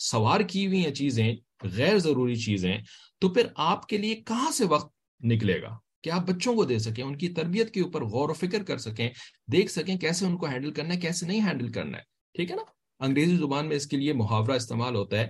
سوار 0.00 0.40
کی 0.48 0.66
ہوئی 0.66 0.84
ہیں 0.84 0.94
چیزیں، 0.94 1.34
غیر 1.76 1.98
ضروری 1.98 2.36
چیزیں، 2.36 2.76
تو 3.20 3.28
پھر 3.34 3.46
آپ 3.72 3.86
کے 3.88 3.98
لیے 3.98 4.14
کہاں 4.26 4.50
سے 4.50 4.64
وقت 4.68 4.92
نکلے 5.20 5.60
گا؟ 5.62 5.76
کہ 6.02 6.10
آپ 6.10 6.26
بچوں 6.26 6.54
کو 6.54 6.64
دے 6.64 6.78
سکیں، 6.78 7.04
ان 7.04 7.18
کی 7.18 7.28
تربیت 7.28 7.70
کے 7.70 7.80
اوپر 7.80 8.04
غور 8.04 8.28
و 8.28 8.32
فکر 8.32 8.62
کر 8.62 8.78
سکیں، 8.78 9.10
دیکھ 9.52 9.72
سکیں 9.72 9.96
کیسے 9.96 10.26
ان 10.26 10.36
کو 10.36 10.46
ہینڈل 10.46 10.70
کرنا 10.70 10.94
ہے، 10.94 11.00
کیسے 11.00 11.26
نہیں 11.26 11.40
ہینڈل 11.40 11.72
کرنا 11.72 11.98
ہے۔ 11.98 12.02
ٹھیک 12.34 12.50
ہے 12.50 12.56
نا؟ 12.56 12.62
انگریزی 13.04 13.36
زبان 13.36 13.68
میں 13.68 13.76
اس 13.76 13.86
کے 13.86 13.96
لیے 13.96 14.12
محاورہ 14.12 14.50
استعمال 14.50 14.94
ہوتا 14.94 15.18
ہے 15.18 15.28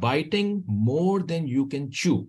biting 0.00 0.60
more 0.66 1.20
than 1.20 1.48
you 1.48 1.68
can 1.68 1.92
chew 1.92 2.24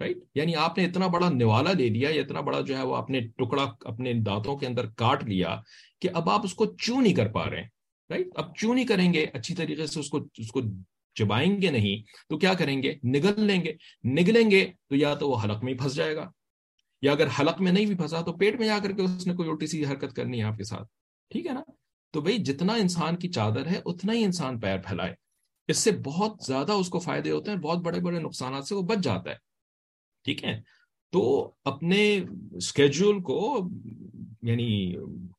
right 0.00 0.18
یعنی 0.34 0.54
آپ 0.54 0.78
نے 0.78 0.84
اتنا 0.84 1.06
بڑا 1.06 1.28
نوالا 1.28 1.72
لے 1.72 1.88
لیا 1.88 2.10
یا 2.10 2.22
اتنا 2.22 2.40
بڑا 2.40 2.60
جو 2.60 2.78
ہے 2.78 2.82
وہ 2.82 2.96
اپنے 2.96 3.20
ٹکڑا 3.20 3.66
اپنے 3.80 4.12
دانتوں 4.12 4.56
کے 4.56 4.66
اندر 4.66 4.86
کاٹ 4.86 5.24
لیا 5.24 5.56
کہ 6.00 6.08
اب 6.14 6.30
آپ 6.30 6.40
اس 6.44 6.54
کو 6.54 6.66
چو 6.66 7.00
نہیں 7.00 7.14
کر 7.14 7.28
پا 7.28 7.50
رہے 7.50 7.56
ہیں۔ 7.56 7.68
رائٹ 8.10 8.28
اب 8.34 8.56
چو 8.56 8.74
نہیں 8.74 8.86
کریں 8.86 9.14
گے، 9.14 9.26
اچھی 9.32 9.54
طریقے 9.54 9.86
سے 9.86 10.00
اس 10.00 10.08
کو 10.08 10.18
اس 10.38 10.48
کو 10.48 10.60
چبائیں 11.14 11.62
گے 11.62 11.70
نہیں 11.70 12.02
تو 12.28 12.38
کیا 12.38 12.54
کریں 12.54 12.82
گے؟ 12.82 12.94
نگل 13.04 13.40
لیں 13.40 13.64
گے۔ 13.64 13.72
نگلیں 14.04 14.50
گے 14.50 14.70
تو 14.88 14.96
یا 14.96 15.14
تو 15.14 15.30
وہ 15.30 15.36
حلق 15.44 15.64
میں 15.64 15.72
ہی 15.72 15.78
پھنس 15.78 15.94
جائے 15.94 16.16
گا۔ 16.16 16.30
یا 17.02 17.12
اگر 17.12 17.26
حلق 17.40 17.60
میں 17.60 17.72
نہیں 17.72 17.86
بھی 17.86 17.94
پھنسا 17.94 18.20
تو 18.20 18.32
پیٹ 18.32 18.58
میں 18.58 18.66
جا 18.66 18.78
کر 18.82 18.92
کے 18.92 19.02
اس 19.02 19.26
نے 19.26 19.34
کوئی 19.34 19.48
الٹی 19.48 19.66
سی 19.66 19.86
حرکت 19.86 20.16
کرنی 20.16 20.38
ہے 20.38 20.44
آپ 20.44 20.56
کے 20.56 20.64
ساتھ، 20.64 20.88
ٹھیک 21.30 21.46
ہے 21.46 21.52
نا؟ 21.52 21.62
تو 22.10 22.20
بھائی 22.20 22.38
جتنا 22.38 22.72
انسان 22.72 23.16
کی 23.16 23.28
چادر 23.28 23.66
ہے، 23.66 23.80
اتنا 23.84 24.12
ہی 24.12 24.24
انسان 24.24 24.60
پیر 24.60 24.78
پھیلائے۔ 24.78 25.14
اس 25.68 25.78
سے 25.78 25.90
بہت 26.04 26.36
زیادہ 26.46 26.72
اس 26.72 26.88
کو 26.88 26.98
فائدے 26.98 27.30
ہوتے 27.30 27.50
ہیں، 27.50 27.58
بہت 27.58 27.78
بڑے 27.78 28.00
بڑے 28.00 28.18
نقصانات 28.18 28.66
سے 28.66 28.74
وہ 28.74 28.82
بچ 28.82 28.98
جاتا 28.98 29.30
ہے۔ 29.30 29.34
ٹھیک 30.24 30.44
ہے؟ 30.44 30.60
تو 31.12 31.52
اپنے 31.64 32.20
اسکیجول 32.52 33.22
کو 33.22 33.68
یعنی 34.42 34.94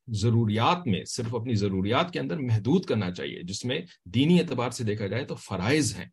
ضروریات 0.08 0.88
میں، 0.88 1.06
صرف 1.06 1.36
اپنی 1.36 1.56
ضروریات 1.56 2.14
کے 2.14 2.20
اندر 2.20 2.38
محدود 2.38 2.86
کرنا 2.86 3.12
چاہیے۔ 3.12 3.44
جس 3.44 3.66
میں 3.66 3.80
دینی 4.06 4.40
اعتبار 4.40 4.70
سے 4.70 4.84
دیکھا 4.84 5.08
جائے 5.08 5.26
تو 5.26 5.36
فرائض 5.36 5.96
ہیں۔ 6.00 6.06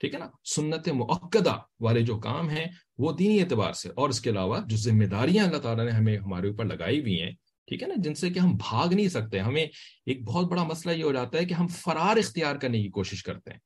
ٹھیک 0.00 0.14
ہے 0.14 0.18
نا؟ 0.18 0.26
سنت 0.54 0.88
معقدہ 0.88 1.58
والے 1.80 2.00
جو 2.00 2.18
کام 2.18 2.48
ہیں، 2.48 2.64
وہ 2.98 3.12
دینی 3.12 3.40
اعتبار 3.40 3.72
سے 3.72 3.88
اور 3.88 4.08
اس 4.08 4.20
کے 4.20 4.30
علاوہ 4.30 4.58
جو 4.66 4.76
ذمہ 4.76 5.04
داریاں 5.04 5.44
اللہ 5.44 5.58
تعالیٰ 5.58 5.84
نے 5.84 5.90
ہمیں 5.90 6.18
ہمارے 6.18 6.48
اوپر 6.48 6.64
لگائی 6.64 7.00
ہوئی 7.00 7.22
ہیں، 7.22 7.30
ٹھیک 7.66 7.82
ہے 7.82 7.88
نا؟ 7.88 7.94
جن 7.96 8.14
سے 8.14 8.30
کہ 8.30 8.38
ہم 8.38 8.56
بھاگ 8.56 8.88
نہیں 8.88 9.08
سکتے، 9.08 9.38
ہمیں 9.38 9.66
ایک 10.06 10.24
بہت 10.24 10.50
بڑا 10.50 10.64
مسئلہ 10.64 10.94
یہ 10.94 11.04
ہو 11.04 11.12
جاتا 11.12 11.38
ہے 11.38 11.44
کہ 11.44 11.54
ہم 11.54 11.66
فرار 11.66 12.16
اختیار 12.16 12.56
کرنے 12.56 12.82
کی 12.82 12.88
کوشش 12.88 13.22
کرتے 13.22 13.50
ہیں۔ 13.52 13.58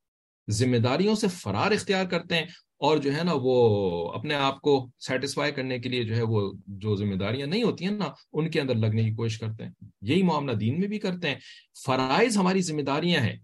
ذمہ 0.51 0.77
داریوں 0.77 1.15
سے 1.15 1.29
فرار 1.29 1.71
اختیار 1.71 2.05
کرتے 2.05 2.35
ہیں 2.35 2.47
اور 2.79 2.99
جو 2.99 3.17
ہے 3.17 3.25
نا 3.25 3.33
وہ 3.35 4.13
اپنے 4.13 4.35
آپ 4.35 4.61
کو 4.61 4.91
سیٹسفائی 4.99 5.53
کرنے 5.53 5.79
کے 5.79 5.89
لیے 5.89 6.05
جو 6.05 6.17
ہے 6.17 6.23
وہ 6.23 6.53
جو 6.67 6.97
ذمہ 6.97 7.15
داریاں 7.15 7.47
نہیں 7.47 7.63
ہوتی 7.63 7.85
ہیں 7.85 7.93
نا، 7.93 8.07
ان 8.33 8.51
کے 8.51 8.61
اندر 8.61 8.75
لگنے 8.75 9.05
کی 9.05 9.15
کوشش 9.15 9.39
کرتے 9.39 9.65
ہیں۔ 9.65 9.71
یہی 10.03 10.23
معاملہ 10.23 10.53
دین 10.53 10.81
میں 10.81 10.89
بھی 10.89 10.99
کرتے 10.99 11.29
ہیں۔ 11.29 11.39
فرائض 11.87 12.37
ہماری 12.37 12.63
ذمہ 12.63 12.83
داریاں 12.83 13.21
ہیں۔ 13.21 13.37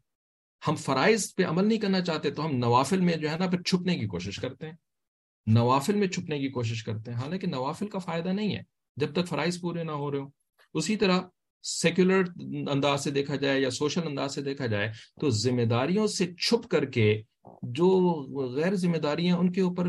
ہم 0.68 0.75
فرائض 0.75 1.35
پہ 1.35 1.44
عمل 1.44 1.68
نہیں 1.68 1.79
کرنا 1.79 2.01
چاہتے 2.01 2.31
تو 2.31 2.46
ہم 2.46 2.57
نوافل 2.57 3.01
میں 3.01 3.16
جو 3.16 3.31
ہے 3.31 3.37
نا 3.38 3.46
پھر 3.46 3.62
چھپنے 3.62 3.99
کی 3.99 4.07
کوشش 4.07 4.37
کرتے 4.37 4.66
ہیں۔ 4.66 4.75
نوافل 5.46 5.94
میں 5.94 6.09
چھپنے 6.09 6.38
کی 6.38 6.49
کوشش 6.49 6.85
کرتے 6.85 7.11
ہیں۔ 7.11 7.18
حالانکہ 7.18 7.46
نوافل 7.46 7.88
کا 7.88 7.99
فائدہ 7.99 8.29
نہیں 8.29 8.57
ہے۔ 8.57 8.62
جب 8.96 9.12
تک 9.12 9.29
فرائض 9.29 9.61
پورے 9.61 9.85
نہ 9.85 9.92
ہو 9.92 10.11
رہے 10.11 10.18
ہو 10.18 10.27
اسی 10.75 10.96
طرح 10.96 11.20
سیکولر 11.62 12.23
انداز 12.70 13.05
سے 13.05 13.11
دیکھا 13.11 13.37
جائے 13.37 13.61
یا 13.61 13.70
سوشل 13.70 14.07
انداز 14.07 14.35
سے 14.35 14.42
دیکھا 14.42 14.66
جائے 14.66 14.92
تو 15.20 15.31
ذمہ 15.31 15.62
داریوں 15.62 16.07
سے 16.07 16.35
چھپ 16.35 16.68
کر 16.68 16.85
کے 16.85 17.23
جو 17.62 17.88
غیر 18.55 18.75
ذمہ 18.75 18.96
داریاں 18.96 19.37
ان 19.37 19.53
کے 19.53 19.61
اوپر 19.61 19.87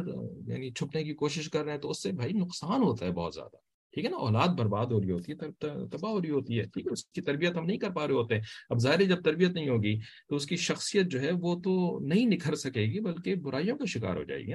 یعنی 0.48 0.72
چھپنے 0.72 1.04
کی 1.04 1.14
کوشش 1.14 1.50
کر 1.50 1.64
رہے 1.64 1.72
ہیں 1.72 1.80
تو 1.80 1.90
اس 1.90 2.04
سے 2.04 2.12
بھائی 2.12 2.34
نقصان 2.34 2.84
ہوتا 2.84 3.06
ہے 3.06 3.12
بہت 3.12 3.34
زیادہ۔ 3.34 3.71
ٹھیک 3.92 4.06
ہے 4.06 4.10
نا؟ 4.10 4.18
اولاد 4.18 4.48
برباد 4.48 4.86
ہو 4.86 5.02
رہی 5.02 5.12
ہوتی 5.12 5.32
ہے 5.32 5.38
تباہ 5.60 6.12
ہو 6.12 6.22
رہی 6.22 6.30
ہوتی 6.30 6.60
ہے، 6.60 6.64
ٹھیک 6.64 6.88
ہے؟ 6.88 6.92
اس 6.92 7.06
کی 7.06 7.22
تربیت 7.22 7.56
ہم 7.56 7.66
نہیں 7.66 7.78
کر 7.78 7.90
پا 7.90 8.08
رہے 8.08 8.14
ہوتے۔ 8.14 8.36
اب 8.70 8.80
ظاہر 8.80 9.04
جب 9.04 9.22
تربیت 9.24 9.50
نہیں 9.50 9.70
ہوگی 9.70 10.00
تو 10.00 10.36
اس 10.36 10.46
کی 10.46 10.56
شخصیت 10.56 11.06
جو 11.06 11.22
ہے 11.22 11.32
وہ 11.32 11.62
تو 11.62 12.00
نہیں 12.00 12.26
نکھر 12.26 12.56
سکے 12.56 12.82
گی، 12.82 13.00
بلکہ 13.00 13.36
برائیوں 13.36 13.78
کا 13.78 13.86
شکار 13.86 14.16
ہو 14.16 14.24
جائے 14.24 14.42
گی۔ 14.42 14.54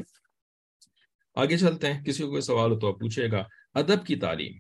آگے 1.35 1.57
چلتے 1.57 1.93
ہیں۔ 1.93 2.05
کسی 2.05 2.23
کو 2.23 2.29
کوئی 2.31 2.43
سوال 2.43 2.73
ہو 2.73 2.79
تو 2.79 2.89
آپ 2.89 3.01
پوچھے 3.01 3.31
گا۔ 3.31 3.45
ادب 3.75 4.07
کی 4.07 4.17
تعلیم۔ 4.17 4.53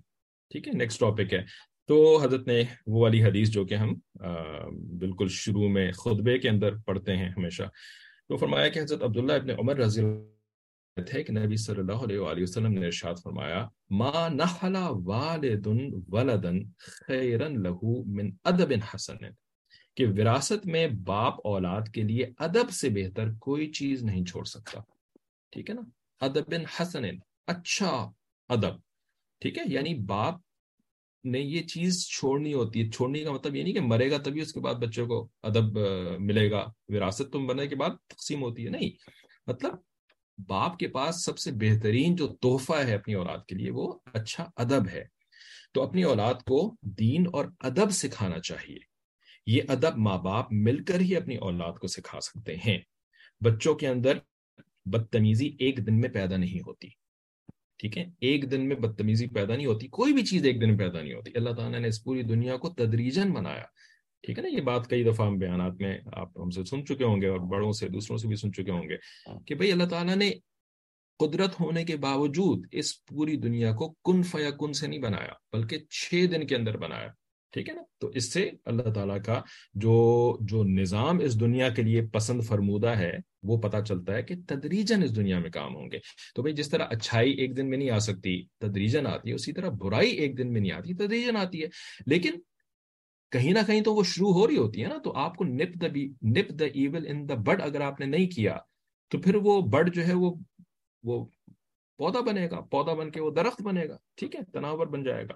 ٹھیک 0.51 0.69
ہے 0.69 0.73
نیکسٹ 0.73 1.01
ٹاپک 1.01 1.35
ہے۔ 1.35 1.43
تو 1.87 2.21
حضرت 2.23 2.47
نے 2.47 2.62
وہ 2.87 3.01
والی 3.03 3.25
حدیث 3.25 3.51
جو 3.51 3.65
کہ 3.65 3.75
ہم 3.75 3.95
بالکل 4.99 5.27
شروع 5.31 5.69
میں 5.69 5.93
خطبے 5.93 6.39
کے 6.39 6.49
اندر 6.49 6.77
پڑھتے 6.87 7.17
ہیں 7.17 7.29
ہمیشہ۔ 7.29 7.62
تو 8.29 8.37
فرمایا 8.37 8.69
کہ 8.69 8.79
حضرت 8.79 9.03
عبداللہ 9.03 9.33
ابن 9.33 9.51
عمر 9.51 9.77
رضی 9.77 10.01
اللہ 10.01 10.36
تھے 11.04 11.22
کہ 11.24 11.32
نبی 11.32 11.56
صلی 11.56 11.80
اللہ 11.80 11.92
علیہ 11.92 12.18
وآلہ 12.18 12.42
وسلم 12.42 12.72
نے 12.72 12.87
ارشاد 12.87 13.14
فرمایا، 13.22 13.68
ما 13.90 14.28
نحلا 14.28 14.88
والد 14.88 15.66
ولدن 16.09 16.70
خیرن 16.78 17.62
لہو 17.62 18.04
من 18.04 18.30
ادب 18.44 18.72
حسن. 18.94 19.16
کہ 19.96 20.06
وراثت 20.06 20.66
میں 20.66 20.87
باپ 20.87 21.46
اولاد 21.46 21.80
کے 21.94 22.02
لیے 22.02 22.26
ادب 22.38 22.70
سے 22.70 22.88
بہتر 22.88 23.32
کوئی 23.40 23.72
چیز 23.72 24.02
نہیں 24.02 24.24
چھوڑ 24.24 24.44
سکتا۔ 24.44 24.80
ٹھیک 25.50 25.70
ہے 25.70 25.74
نا؟ 25.74 25.80
ادب 26.20 26.54
حسن 26.80 27.04
اچھا 27.46 28.12
ادب۔ 28.48 28.76
ٹھیک 29.40 29.59
ہے؟ 29.59 29.62
یعنی 29.66 29.94
باپ 29.94 30.35
نے 31.24 31.40
یہ 31.40 31.62
چیز 31.62 32.09
چھوڑنی 32.09 32.54
ہوتی 32.54 32.85
ہے 32.85 32.90
چھوڑنے 32.90 33.24
کا 33.24 33.32
مطلب 33.32 33.56
یہ 33.56 33.62
نہیں 33.62 33.74
کہ 33.74 33.80
مرے 33.80 34.11
گا 34.11 34.18
تبھی 34.18 34.40
اس 34.40 34.52
کے 34.52 34.61
بعد 34.61 34.74
بچوں 34.74 35.06
کو 35.06 35.28
ادب 35.42 35.78
ملے 36.18 36.50
گا۔ 36.50 36.66
وراثت 36.88 37.32
تو 37.32 37.40
مرنے 37.40 37.66
کے 37.66 37.76
بعد 37.76 37.90
تقسیم 38.06 38.42
ہوتی 38.42 38.64
ہے، 38.64 38.70
نہیں۔ 38.70 38.90
مطلب 39.46 39.72
باپ 40.38 40.79
کے 40.79 40.88
پاس 40.88 41.25
سب 41.25 41.38
سے 41.38 41.53
بہترین 41.53 42.16
جو 42.16 42.27
تحفہ 42.29 42.72
ہے 42.72 42.94
اپنی 42.94 43.14
اولاد 43.14 43.38
کے 43.49 43.55
لیے 43.55 43.70
وہ 43.70 43.99
اچھا 44.12 44.51
ادب 44.57 44.88
ہے۔ 44.88 45.05
تو 45.75 45.83
اپنی 45.83 46.03
اولاد 46.03 46.35
کو 46.35 46.75
دین 46.83 47.25
اور 47.33 47.44
ادب 47.61 47.90
سکھانا 47.90 48.40
چاہیے۔ 48.40 48.79
یہ 49.46 49.62
ادب 49.68 49.96
ماں 49.96 50.18
باپ 50.18 50.53
مل 50.53 50.85
کر 50.85 51.01
ہی 51.01 51.16
اپنی 51.16 51.37
اولاد 51.37 51.72
کو 51.72 51.87
سکھا 51.87 52.20
سکتے 52.20 52.57
ہیں۔ 52.57 52.79
بچوں 53.44 53.75
کے 53.75 53.88
اندر 53.88 54.18
بدتمیزی 54.85 55.57
ایک 55.59 55.87
دن 55.87 56.01
میں 56.01 56.09
پیدا 56.09 56.37
نہیں 56.37 56.61
ہوتی۔ 56.61 56.88
ٹھیک 57.79 57.99
ہے؟ 57.99 58.05
ایک 58.20 58.51
دن 58.51 58.68
میں 58.68 58.77
بدتمیزی 58.77 59.27
پیدا 59.27 59.57
نہیں 59.57 59.66
ہوتی۔ 59.66 59.88
کوئی 59.88 60.12
بھی 60.12 60.25
چیز 60.25 60.44
ایک 60.44 60.61
دن 60.61 60.68
میں 60.68 60.79
پیدا 60.79 61.03
نہیں 61.03 61.14
ہوتی۔ 61.14 61.31
اللہ 61.35 61.51
تعالیٰ 61.51 61.81
نے 61.81 61.88
اس 61.88 62.05
پوری 62.05 62.22
دنیا 62.22 62.57
کو 62.57 62.68
تدریجن 62.68 63.33
بنایا۔ 63.33 63.64
ٹھیک 64.27 64.39
ہے 64.39 64.43
نا، 64.43 64.49
یہ 64.49 64.61
بات 64.61 64.91
کئی 64.91 65.05
دفعہ 65.05 65.27
ہم 65.27 65.39
بیانات 65.39 65.73
میں 65.81 65.99
آپ 66.12 66.39
ہم 66.39 66.51
سے 66.51 66.65
سن 66.65 66.87
چکے 66.87 67.05
ہوں 67.05 67.21
گے 67.21 67.27
اور 67.27 67.39
بڑوں 67.39 67.73
سے 67.73 67.89
دوسروں 67.89 68.19
سے 68.19 68.29
بھی 68.29 68.37
سن 68.37 68.53
چکے 68.53 68.71
ہوں 68.71 68.89
گے 68.89 68.97
کہ 69.47 69.55
بھئی 69.55 69.73
اللہ 69.73 69.85
تعالیٰ 69.85 70.17
نے 70.17 70.31
قدرت 71.19 71.61
ہونے 71.61 71.85
کے 71.85 71.97
باوجود 71.97 72.67
اس 72.73 73.05
پوری 73.05 73.37
دنیا 73.37 73.73
کو 73.73 73.95
کن 74.05 74.23
فیا 74.23 74.51
کن 74.51 74.73
سے 74.73 74.87
نہیں 74.87 75.01
بنایا، 75.01 75.33
بلکہ 75.53 75.79
چھ 75.91 76.27
دن 76.31 76.47
کے 76.47 76.57
اندر 76.57 76.77
بنایا۔ 76.77 77.09
ٹھیک 77.53 77.69
ہے 77.69 77.75
نا؟ 77.75 77.83
تو 77.99 78.09
اس 78.09 78.33
سے 78.33 78.51
اللہ 78.65 78.91
تعالیٰ 78.93 79.23
کا 79.27 79.43
جو 79.75 80.37
جو 80.41 80.65
نظام 80.65 81.19
اس 81.19 81.41
دنیا 81.41 81.69
کے 81.69 81.83
لیے 81.83 82.03
پسند 82.03 82.43
فرمودہ 82.43 82.89
ہے، 82.89 83.12
وہ 83.43 83.59
پتا 83.59 83.83
چلتا 83.83 84.15
ہے 84.15 84.23
کہ 84.23 84.35
تدریجن 84.49 85.03
اس 85.03 85.17
دنیا 85.17 85.39
میں 85.39 85.51
کام 85.51 85.75
ہوں 85.75 85.91
گے۔ 85.93 85.99
تو 86.35 86.43
بھائی 86.43 86.55
جس 86.55 86.71
طرح 86.71 86.85
اچھائی 86.91 87.33
ایک 87.33 87.57
دن 87.57 87.71
میں 87.71 87.79
نہیں 87.79 87.91
آ 87.91 87.99
سکتی 87.99 88.47
تدریجن 88.59 89.07
آتی 89.07 89.31
ہے، 89.31 89.35
اسی 89.35 89.53
طرح 89.53 89.69
برائی 89.69 90.11
ایک 90.11 90.39
دن 90.39 90.53
میں 90.53 90.61
نہیں 90.61 90.73
آتی 90.73 90.95
تدریجن 90.95 91.37
آتی 91.37 91.62
ہے۔ 91.62 91.67
لیکن 92.07 92.33
کہیں 93.33 93.53
نہ 93.53 93.59
کہیں 93.67 93.81
تو 93.81 93.95
وہ 93.95 94.03
شروع 94.05 94.33
ہو 94.33 94.47
رہی 94.47 94.57
ہوتی 94.57 94.83
ہے 94.83 94.89
نا، 94.89 94.99
تو 95.05 95.12
آپ 95.17 95.37
کو 95.37 95.45
نپ 95.45 95.81
دا 95.81 95.87
نپ 96.31 96.51
دا 96.59 96.65
ایول 96.75 97.07
ان 97.09 97.29
دا 97.29 97.35
بڈ 97.47 97.62
اگر 97.62 97.81
آپ 97.81 98.01
نے 98.01 98.07
نہیں 98.07 98.27
کیا، 98.27 98.57
تو 99.12 99.19
پھر 99.19 99.35
وہ 99.35 99.61
بڈ 99.73 99.95
جو 99.95 100.07
ہے 100.07 100.15
وہ 100.15 100.35
وہ 101.05 101.25
پودا 101.99 102.21
بنے 102.21 102.47
گا، 102.51 102.61
پودا 102.71 102.95
بن 102.95 103.11
کے 103.11 103.21
وہ 103.21 103.31
درخت 103.31 103.62
بنے 103.62 103.89
گا، 103.89 103.97
ٹھیک 104.17 104.35
ہے، 104.37 104.41
تناور 104.53 104.87
بن 104.87 105.05
جائے 105.05 105.25
گا۔ 105.25 105.35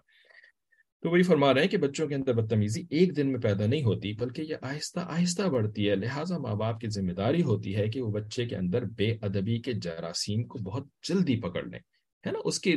تو 1.02 1.10
وہی 1.10 1.22
فرما 1.22 1.52
رہے 1.54 1.62
ہیں 1.62 1.68
کہ 1.68 1.78
بچوں 1.78 2.06
کے 2.08 2.14
اندر 2.14 2.34
بدتمیزی 2.34 2.82
ایک 2.90 3.16
دن 3.16 3.30
میں 3.32 3.40
پیدا 3.40 3.66
نہیں 3.66 3.82
ہوتی، 3.82 4.12
بلکہ 4.12 4.42
یہ 4.42 4.56
آہستہ 4.62 5.00
آہستہ 5.00 5.48
بڑھتی 5.48 5.88
ہے۔ 5.90 5.94
لہٰذا 5.96 6.38
ماں 6.38 6.54
باپ 6.54 6.80
کی 6.80 6.88
ذمہ 6.88 7.12
داری 7.12 7.42
ہوتی 7.42 7.74
ہے 7.76 7.86
کہ 7.88 8.00
وہ 8.00 8.10
بچے 8.12 8.46
کے 8.46 8.56
اندر 8.56 8.84
بے 8.96 9.10
ادبی 9.22 9.58
کے 9.60 9.72
جراثیم 9.72 10.46
کو 10.46 10.58
بہت 10.58 10.86
جلدی 11.08 11.40
پکڑ 11.40 11.62
لیں، 11.62 11.80
ہے 12.24 12.32
نا؟ 12.32 12.38
اس 12.44 12.60
کی 12.60 12.76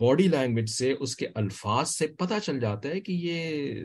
باڈی 0.00 0.28
لینگویج 0.28 0.68
سے، 0.70 0.92
اس 1.00 1.16
کے 1.16 1.26
الفاظ 1.34 1.88
سے 1.88 2.06
پتہ 2.18 2.38
چل 2.42 2.60
جاتا 2.60 2.88
ہے 2.88 3.00
کہ 3.00 3.12
یہ 3.12 3.84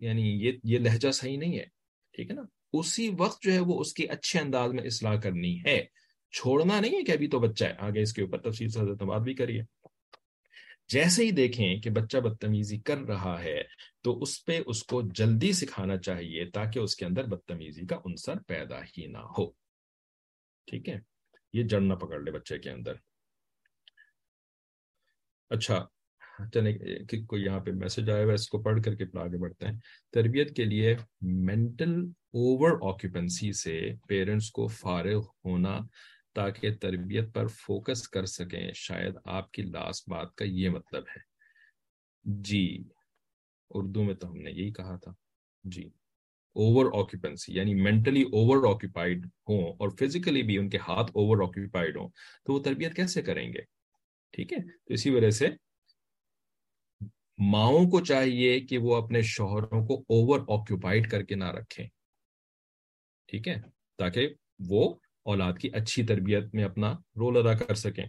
یعنی 0.00 0.46
یہ 0.46 0.52
یہ 0.64 0.78
لہجہ 0.78 1.10
صحیح 1.10 1.38
نہیں 1.38 1.58
ہے، 1.58 1.64
ٹھیک 2.12 2.30
ہے 2.30 2.34
نا؟ 2.34 2.42
اسی 2.72 3.10
وقت 3.18 3.42
جو 3.42 3.52
ہے 3.52 3.58
وہ 3.58 3.80
اس 3.80 3.94
کی 3.94 4.08
اچھے 4.08 4.38
انداز 4.38 4.72
میں 4.72 4.84
اصلاح 4.84 5.20
کرنی 5.20 5.64
ہے۔ 5.66 5.86
چھوڑنا 6.30 6.80
نہیں 6.80 6.96
ہے 6.96 7.04
کہ 7.04 7.12
ابھی 7.12 7.28
تو 7.28 7.40
بچہ 7.40 7.64
ہے، 7.64 7.74
آگے 7.78 8.02
اس 8.02 8.12
کے 8.12 8.22
اوپر 8.22 8.50
تفصیل 8.50 8.68
سے 8.68 8.80
حضرت 8.80 9.02
بات 9.02 9.20
بھی 9.20 9.34
کریے۔ 9.34 9.62
جیسے 10.88 11.24
ہی 11.24 11.30
دیکھیں 11.30 11.76
کہ 11.76 11.90
بچہ 11.90 12.18
بدتمیزی 12.18 12.78
کر 12.78 12.98
رہا 12.98 13.42
ہے، 13.42 13.62
تو 14.02 14.22
اس 14.22 14.44
پہ 14.44 14.60
اس 14.66 14.82
کو 14.82 15.02
جلدی 15.02 15.52
سکھانا 15.52 15.96
چاہیے 15.96 16.50
تاکہ 16.50 16.78
اس 16.78 16.96
کے 16.96 17.04
اندر 17.04 17.24
بدتمیزی 17.24 17.86
کا 17.86 17.96
عنصر 17.96 18.38
پیدا 18.46 18.80
ہی 18.82 19.06
نہ 19.06 19.18
ہو۔ 19.18 19.50
ٹھیک 20.66 20.88
ہے؟ 20.88 20.98
یہ 21.52 21.62
جڑ 21.62 21.80
نہ 21.80 21.94
پکڑ 21.94 22.20
لے 22.20 22.30
بچے 22.30 22.58
کے 22.58 22.70
اندر۔ 22.70 22.92
اچھا 25.50 25.86
چلے 26.54 26.72
کوئی 27.26 27.44
یہاں 27.44 27.60
پہ 27.60 27.70
میسج 27.70 28.10
آیا 28.10 28.24
ہوا 28.24 28.32
اس 28.32 28.48
کو 28.48 28.62
پڑھ 28.62 28.82
کر 28.82 28.94
کے 28.94 29.04
آگے 29.18 29.38
بڑھتے 29.38 29.66
ہیں۔ 29.66 29.78
تربیت 30.12 30.56
کے 30.56 30.64
لیے 30.64 30.96
مینٹل 31.20 31.94
اوور 32.32 32.70
آکوپنسی 32.70 33.52
سے 33.52 33.90
پیرنٹس 34.08 34.50
کو 34.50 34.66
فارغ 34.66 35.26
ہونا 35.44 35.78
تاکہ 36.34 36.74
تربیت 36.74 37.34
پر 37.34 37.46
فوکس 37.46 38.08
کر 38.08 38.24
سکیں، 38.24 38.72
شاید 38.74 39.14
آپ 39.24 39.50
کی 39.50 39.62
لاسٹ 39.62 40.08
بات 40.08 40.34
کا 40.34 40.44
یہ 40.44 40.68
مطلب 40.68 41.02
ہے۔ 41.02 41.20
جی 42.24 42.84
اردو 43.70 44.04
میں 44.04 44.14
تو 44.14 44.30
ہم 44.30 44.36
نے 44.36 44.50
یہی 44.50 44.72
کہا 44.72 44.96
تھا۔ 44.96 45.12
جی 45.64 45.82
اوور 46.54 46.86
آکوپنسی 46.86 47.54
یعنی 47.54 47.74
مینٹلی 47.74 48.22
اوور 48.22 48.74
آکوپائڈ 48.74 49.26
ہوں 49.26 49.72
اور 49.72 49.88
فزیکلی 49.88 50.42
بھی 50.42 50.58
ان 50.58 50.68
کے 50.68 50.78
ہاتھ 50.78 51.10
اوور 51.14 51.42
آکوپائڈ 51.42 51.96
ہوں، 51.96 52.08
تو 52.46 52.52
وہ 52.52 52.58
تربیت 52.58 52.94
کیسے 52.94 53.22
کریں 53.22 53.52
گے؟ 53.52 53.60
ٹھیک 54.32 54.52
ہے؟ 54.52 54.58
تو 54.58 54.94
اسی 54.94 55.10
وجہ 55.10 55.30
سے 55.30 55.48
ماؤں 57.38 57.90
کو 57.90 58.00
چاہیے 58.00 58.60
کہ 58.60 58.78
وہ 58.78 58.96
اپنے 58.96 59.22
شوہروں 59.22 59.86
کو 59.86 59.94
اوور 59.94 60.40
آکوپائڈ 60.40 61.10
کر 61.10 61.22
کے 61.22 61.34
نہ 61.34 61.50
رکھیں۔ 61.50 61.88
ٹھیک 63.26 63.48
ہے؟ 63.48 63.54
تاکہ 63.98 64.28
وہ 64.68 64.94
اولاد 65.24 65.52
کی 65.60 65.68
اچھی 65.72 66.02
تربیت 66.02 66.54
میں 66.54 66.64
اپنا 66.64 66.92
رول 66.92 67.36
ادا 67.36 67.58
کر 67.58 67.74
سکیں۔ 67.74 68.06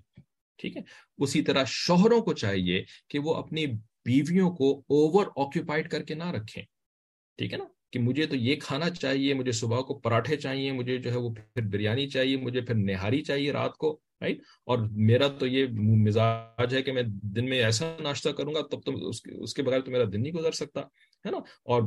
ٹھیک 0.58 0.78
ہے؟ 0.78 0.82
اسی 1.18 1.42
طرح 1.42 1.63
شوہروں 1.68 2.22
کو 2.22 2.34
چاہیے 2.34 2.84
کہ 3.10 3.20
وہ 3.20 3.36
اپنی 3.36 3.65
بیویوں 4.06 4.52
کو 4.52 4.80
اوور 4.80 5.26
آکوپائڈ 5.26 5.89
کر 5.89 6.04
کے 6.04 6.13
نہ 6.13 6.32
رکھیں۔ 6.32 6.63
ٹھیک 7.38 7.54
ہے 7.54 7.58
نا؟ 7.58 7.65
کہ 7.92 8.00
مجھے 8.00 8.26
تو 8.26 8.36
یہ 8.36 8.56
کھانا 8.56 8.89
چاہیے، 8.89 9.34
مجھے 9.34 9.52
صبح 9.52 9.82
کو 9.82 10.00
پراٹھے 10.00 10.38
چاہیے، 10.38 10.72
مجھے 10.72 10.98
جو 10.98 11.12
ہے 11.12 11.18
وہ 11.18 11.34
پھر 11.34 11.62
بریانی 11.62 12.10
چاہیے، 12.10 12.38
مجھے 12.38 12.62
پھر 12.62 12.76
نہاری 12.76 13.22
چاہیے 13.22 13.52
رات 13.52 13.78
کو۔ 13.78 14.00
رائٹ 14.21 14.41
اور 14.65 14.77
میرا 15.08 15.27
تو 15.39 15.47
یہ 15.47 15.67
مزاج 16.05 16.75
ہے 16.75 16.82
کہ 16.82 16.91
میں 16.91 17.03
دن 17.36 17.49
میں 17.49 17.62
ایسا 17.63 17.95
ناشتہ 17.99 18.29
کروں 18.29 18.53
گا، 18.55 18.62
تب 18.62 18.84
تو 18.86 19.10
اس 19.10 19.53
کے 19.53 19.63
بغیر 19.63 19.82
تو 19.82 19.91
میرا 19.91 20.03
دن 20.13 20.21
نہیں 20.21 20.34
گزر 20.34 20.51
سکتا، 20.51 20.82
ہے 21.25 21.32
نا؟ 21.32 21.38
اور 21.65 21.84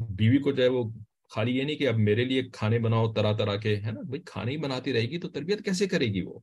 بیوی 0.00 0.38
کو 0.38 0.52
جو 0.52 0.62
ہے 0.62 0.68
وہ 0.68 0.84
خالی 1.30 1.56
یہ 1.58 1.64
نہیں 1.64 1.76
کہ 1.76 1.88
اب 1.88 1.98
میرے 1.98 2.24
لیے 2.24 2.42
کھانے 2.52 2.78
بناؤ 2.78 3.12
طرح 3.12 3.32
طرح 3.36 3.56
کے، 3.56 3.76
ہے 3.76 3.92
نا؟ 3.92 4.00
بھائی 4.00 4.22
کھانے 4.26 4.52
ہی 4.52 4.56
بناتی 4.56 4.92
رہے 4.92 5.08
گی 5.10 5.18
تو 5.18 5.28
تربیت 5.28 5.64
کیسے 5.64 5.86
کرے 5.88 6.06
گی 6.14 6.22
وہ؟ 6.22 6.38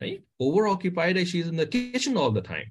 Over 0.00 0.68
occupied 0.70 1.18
kitchen 1.18 2.18
all 2.18 2.34
the 2.34 2.40
time 2.48 2.68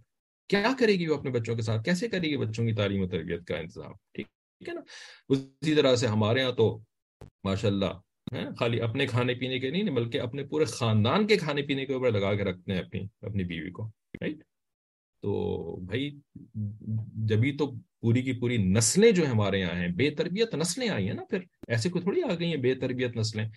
کیا 0.50 0.71
کرے 0.80 0.93
گی 0.93 1.08
وہ 1.08 1.15
اپنے 1.15 1.32
بچوں 1.32 1.56
کے 1.56 1.62
ساتھ؟ 1.62 1.84
کیسے 1.86 2.08
کرے 2.08 2.28
گی 2.30 2.38
بچوں 2.38 2.65
کی 2.65 2.73
تعلیم 2.73 3.02
و 3.04 3.08
تربیت 3.08 3.45
کا 3.47 3.58
انتظام؟ 3.58 3.93
ٹھیک 4.13 4.28
ہے 4.62 4.73
نا؟ 4.73 4.82
اسی 5.30 5.76
طرح 5.76 5.95
سے 5.95 6.08
ہمارے 6.08 6.39
یہاں 6.41 6.52
تو 6.52 6.67
ماشاء 7.43 7.69
اللہ 7.69 8.00
خالی 8.32 8.82
اپنے 8.82 9.06
کھانے 9.06 9.34
پینے 9.34 9.60
کے 9.60 9.70
نہیں 9.70 9.90
بلکہ 9.90 10.22
اپنے 10.22 10.44
پورے 10.44 10.66
خاندان 10.66 11.28
کے 11.28 11.38
کھانے 11.38 11.62
پینے 11.62 11.86
کے 11.86 11.94
اوپر 11.94 12.12
لگا 12.12 12.34
کے 12.36 12.44
رکھتے 12.44 12.74
ہیں 12.74 12.80
اپنی 12.80 13.06
اپنی 13.22 13.44
بیوی 13.44 13.72
کو 13.72 13.88
رائٹ 14.22 14.44
تو 15.24 15.76
بھائی 15.86 16.10
جبھی 17.28 17.52
تو 17.58 17.72
پوری 18.02 18.22
کی 18.22 18.34
پوری 18.34 18.58
نسلیں 18.58 19.12
جو 19.12 19.26
ہمارے 19.32 19.60
یہاں 19.60 19.76
ہیں، 19.76 19.88
بے 19.88 20.10
تربیت 20.10 20.56
نسلیں 20.56 20.90
آئی 20.90 21.08
ہیں 21.08 21.13
نا 21.13 21.24
پھر، 21.30 21.40
ایسے 21.68 21.90
کوئی 21.90 22.04
تھوڑی 22.04 22.22
آ 22.24 22.34
گئی 22.40 22.48
ہیں 22.48 22.62
بے 22.62 22.74
تربیت 22.76 23.16
نسلیں؟ 23.18 23.48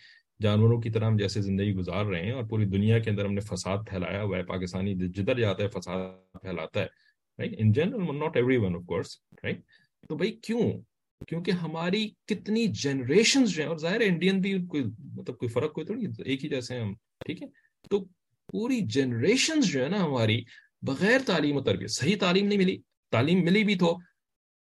جانوروں 0.41 0.81
کی 0.81 0.91
طرح 0.91 1.07
ہم 1.07 1.17
جیسے 1.17 1.41
زندگی 1.43 1.75
گزار 1.75 2.05
رہے 2.05 2.23
ہیں 2.23 2.33
اور 2.33 2.45
پوری 2.45 2.65
دنیا 2.65 2.99
کے 2.99 3.11
اندر 3.11 3.25
ہم 3.25 3.33
نے 3.33 3.41
فساد 3.41 3.79
پھیلایا 3.89 4.23
ہوا 4.23 4.37
ہے 4.39 4.43
پاکستانی 4.43 4.95
جدھر 4.95 5.39
جاتا 5.39 5.63
ہے 5.63 5.69
فساد 5.69 6.41
پھیلاتا 6.43 6.81
ہے 6.81 7.47
in 7.59 7.73
general 7.73 8.19
not 8.19 8.37
everyone 8.57 8.77
of 8.77 8.83
course 8.87 9.17
right 9.45 9.61
تو 10.09 10.17
بھائی 10.17 10.33
کیوں؟ 10.33 10.71
کیونکہ 11.29 11.51
ہماری 11.53 12.09
کتنی 12.27 12.67
جنریشن 12.75 13.45
جو 13.45 13.63
ہیں، 13.63 13.69
اور 13.69 13.79
ظاہر 13.79 14.01
ہے 14.01 14.07
انڈین 14.07 14.41
بھی 14.41 14.53
کوئی 14.67 14.83
مطلب 14.83 15.37
کوئی 15.37 15.49
فرق 15.49 15.73
کوئی 15.73 15.87
تھوڑی 15.87 16.07
ایک 16.25 16.45
ہی 16.45 16.49
جیسے 16.49 16.79
ہم، 16.81 16.93
ٹھیک 17.27 17.43
ہے؟ 17.43 17.49
تو 17.91 18.05
پوری 18.49 18.81
جنریشن 18.89 19.61
جو 19.61 19.83
ہے 19.85 19.89
نا 19.89 20.05
ہماری 20.05 20.41
بغیر 20.83 21.21
تعلیم 21.27 21.57
و 21.57 21.63
تربیت، 21.63 21.91
صحیح 21.91 22.17
تعلیم 22.21 22.47
نہیں 22.47 22.59
ملی، 22.59 22.77
تعلیم 23.13 23.45
ملی 23.45 23.65
بھی 23.65 23.75
تو۔ 23.75 23.97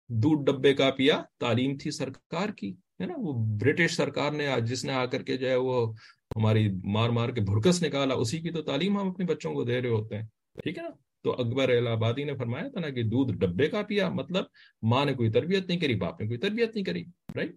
دودھ 0.09 0.43
ڈبے 0.45 0.73
کا 0.73 0.89
پیا، 0.91 1.21
تعلیم 1.39 1.77
تھی 1.77 1.91
سرکار 1.91 2.49
کی، 2.49 2.71
ہے 2.99 3.05
نا؟ 3.05 3.13
وہ 3.17 3.33
برٹش 3.59 3.95
سرکار 3.95 4.31
نے، 4.31 4.47
جس 4.65 4.85
نے 4.85 4.93
آ 4.93 5.05
کر 5.05 5.23
کے 5.23 5.37
جو 5.37 5.49
ہے 5.49 5.55
وہ 5.55 5.93
ہماری 6.35 6.67
مار 6.93 7.09
مار 7.09 7.29
کے 7.29 7.41
بھرکس 7.41 7.83
نکالا، 7.83 8.15
اسی 8.15 8.39
کی 8.41 8.51
تو 8.51 8.61
تعلیم 8.61 8.99
ہم 8.99 9.09
اپنے 9.09 9.25
بچوں 9.25 9.53
کو 9.53 9.63
دے 9.63 9.81
رہے 9.81 9.89
ہوتے 9.89 10.15
ہیں، 10.15 10.23
ٹھیک 10.63 10.77
ہے 10.77 10.83
نا؟ 10.83 10.89
تو 11.27 11.33
اکبر 11.39 11.69
الہ 11.69 11.89
آبادی 11.89 12.23
نے 12.23 12.33
فرمایا 12.37 12.67
تھا 12.69 12.79
نا 12.79 12.89
کہ 12.89 13.03
دودھ 13.03 13.31
ڈبے 13.37 13.67
کا 13.69 13.81
پیا 13.83 14.09
مطلب 14.09 14.45
ماں 14.83 15.03
نے 15.05 15.13
کوئی 15.13 15.31
تربیت 15.31 15.67
نہیں 15.67 15.79
کری، 15.79 15.95
باپ 15.95 16.21
نے 16.21 16.27
کوئی 16.27 16.39
تربیت 16.39 16.75
نہیں 16.75 16.85
کری 16.85 17.03
رائٹ 17.35 17.55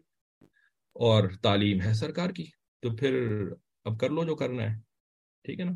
اور 0.97 1.29
تعلیم 1.43 1.81
ہے 1.81 1.93
سرکار 1.95 2.31
کی، 2.31 2.45
تو 2.83 2.91
پھر 2.97 3.13
اب 3.85 3.99
کر 4.01 4.11
لو 4.11 4.25
جو 4.25 4.35
کرنا 4.37 4.63
ہے، 4.63 4.75
ٹھیک 5.45 5.61
ہے 5.61 5.65
نا؟ 5.65 5.73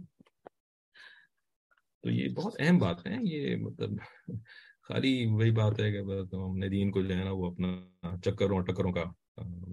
تو 2.04 2.10
یہ 2.10 2.28
بہت 2.34 2.54
اہم 2.58 2.78
بات 2.78 3.06
ہے، 3.06 3.16
یہ 3.22 3.56
مطلب 3.56 3.90
خالی 4.88 5.14
وہی 5.26 5.50
بات 5.50 5.80
ہے 5.80 5.90
کہ 5.92 5.98
ہم 6.34 6.58
نے 6.58 6.68
دین 6.68 6.90
کو 6.90 7.02
جو 7.02 7.14
ہے 7.14 7.24
نا 7.24 7.30
وہ 7.32 7.50
اپنا 7.50 8.16
چکروں 8.24 8.60
ٹکروں 8.62 8.92
کا 8.92 9.04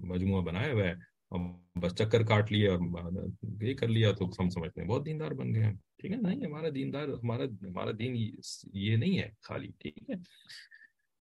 مجموعہ 0.04 0.42
بنایا 0.42 0.72
ہوا 0.72 0.84
ہے 0.84 0.94
بس 1.80 1.94
چکر 1.98 2.22
کاٹ 2.24 2.52
لیے 2.52 2.68
اور 2.68 2.80
یہ 3.62 3.74
کر 3.74 3.88
لیا 3.88 4.12
تو 4.12 4.26
ہم 4.40 4.48
سمجھتے 4.48 4.80
ہیں 4.80 4.88
بہت 4.88 5.06
دیندار 5.06 5.30
بن 5.32 5.54
گئے 5.54 5.64
ہیں۔ 5.64 5.74
ٹھیک 6.02 6.12
ہے، 6.12 6.16
نہیں، 6.16 6.46
ہمارا 6.46 6.68
دیندار، 6.74 7.08
ہمارا 7.08 7.44
ہمارا 7.44 7.90
دین 7.98 8.14
یہ 8.72 8.96
نہیں 8.96 9.18
ہے 9.18 9.28
خالی، 9.42 9.68
ٹھیک 9.78 10.10
ہے۔ 10.10 10.14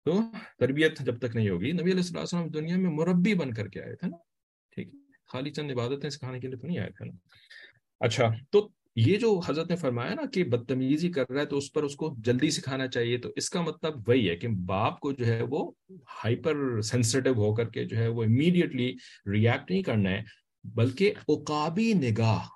تو 0.07 0.21
تربیت 0.59 0.99
جب 1.01 1.19
تک 1.19 1.37
نہیں 1.37 1.49
ہوگی، 1.49 1.73
نبی 1.73 1.93
علیہ 1.93 2.19
السلام 2.19 2.49
دنیا 2.49 2.77
میں 2.77 2.91
مربی 2.91 3.35
بن 3.35 3.55
کر 3.55 3.69
کے 3.69 3.83
آئے 3.83 3.97
تھے 3.97 4.09
نا، 4.09 4.17
ٹھیک 4.75 4.89
ہے۔ 4.89 4.99
خالی 5.29 5.51
چند 5.51 5.71
عبادتیں 5.71 6.11
سکھانے 6.11 6.41
کے 6.41 6.49
لیے 6.49 6.57
تو 6.57 6.67
نہیں 6.67 6.79
آئے 6.79 6.91
تھے 6.91 7.05
نا۔ 7.05 7.13
اچھا 8.01 8.31
تو 8.51 8.69
یہ 8.97 9.17
جو 9.17 9.41
حضرت 9.47 9.71
نے 9.71 9.77
فرمایا 9.77 10.15
نا 10.15 10.23
کہ 10.35 10.45
بدتمیزی 10.45 11.11
کر 11.13 11.31
رہا 11.31 11.41
ہے 11.41 11.47
تو 11.47 11.57
اس 11.57 11.73
پر 11.73 11.83
اس 11.83 11.97
کو 11.97 12.15
جلدی 12.19 12.51
سکھانا 12.51 12.87
چاہیے، 12.87 13.19
تو 13.19 13.33
اس 13.37 13.51
کا 13.51 13.61
مطلب 13.61 14.09
وہی 14.09 14.31
ہے 14.31 14.37
کہ 14.37 14.49
باپ 14.49 15.01
کو 15.01 15.13
جو 15.13 15.27
ہے 15.27 15.43
وہ 15.43 15.73
ہائپر 16.25 16.81
سینسٹیو 16.81 17.35
ہو 17.35 17.55
کر 17.55 17.69
کے 17.69 17.85
جو 17.85 17.97
ہے 17.97 18.09
وہ 18.09 18.25
امیڈیٹلی 18.25 18.95
ریئیکٹ 19.33 19.71
نہیں 19.71 19.83
کرنا 19.83 20.11
ہے، 20.11 20.23
بلکہ 20.65 21.13
اقابی 21.29 21.93
نگاہ 21.93 22.47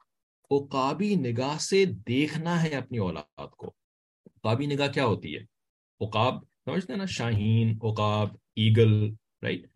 اقابی 0.51 1.15
نگاہ 1.15 1.59
سے 1.59 1.85
دیکھنا 1.85 2.63
ہے 2.63 2.69
اپنی 2.69 2.99
اولاد 2.99 3.51
کو۔ 3.57 3.73
اقابی 4.27 4.67
نگاہ 4.67 4.89
کیا 4.89 5.05
ہوتی 5.05 5.37
ہے؟ 5.37 5.41
اقاب 6.01 6.35
سمجھتے 6.65 6.93
ہیں 6.93 6.99
نا، 6.99 7.05
شاہین 7.05 7.79
اقاب 7.83 8.29
ایگل 8.57 9.11
رائٹ 9.43 9.67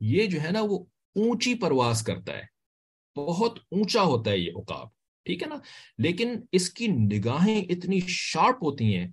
یہ 0.00 0.26
جو 0.26 0.40
ہے 0.40 0.50
نا، 0.50 0.60
وہ 0.62 0.84
اونچی 1.14 1.54
پرواز 1.54 2.02
کرتا 2.02 2.38
ہے۔ 2.38 2.42
بہت 3.16 3.58
اونچا 3.70 4.02
ہوتا 4.02 4.30
ہے 4.30 4.38
یہ 4.38 4.52
اقاب 4.54 4.88
ٹھیک 5.24 5.42
ہے 5.42 5.48
نا؟ 5.48 5.54
لیکن 5.98 6.40
اس 6.52 6.70
کی 6.70 6.86
نگاہیں 6.86 7.64
اتنی 7.68 8.00
شارپ 8.06 8.64
ہوتی 8.64 8.96
ہیں 8.96 9.08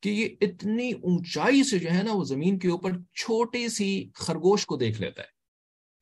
کہ 0.00 0.08
یہ 0.08 0.28
اتنی 0.40 0.92
اونچائی 0.92 1.64
سے 1.64 1.78
جو 1.78 1.90
ہے 1.90 2.02
نا، 2.02 2.12
وہ 2.12 2.24
زمین 2.24 2.58
کے 2.58 2.68
اوپر 2.68 2.90
چھوٹے 3.14 3.68
سی 3.68 4.10
خرگوش 4.14 4.66
کو 4.66 4.76
دیکھ 4.76 5.00
لیتا 5.00 5.22
ہے۔ 5.22 5.28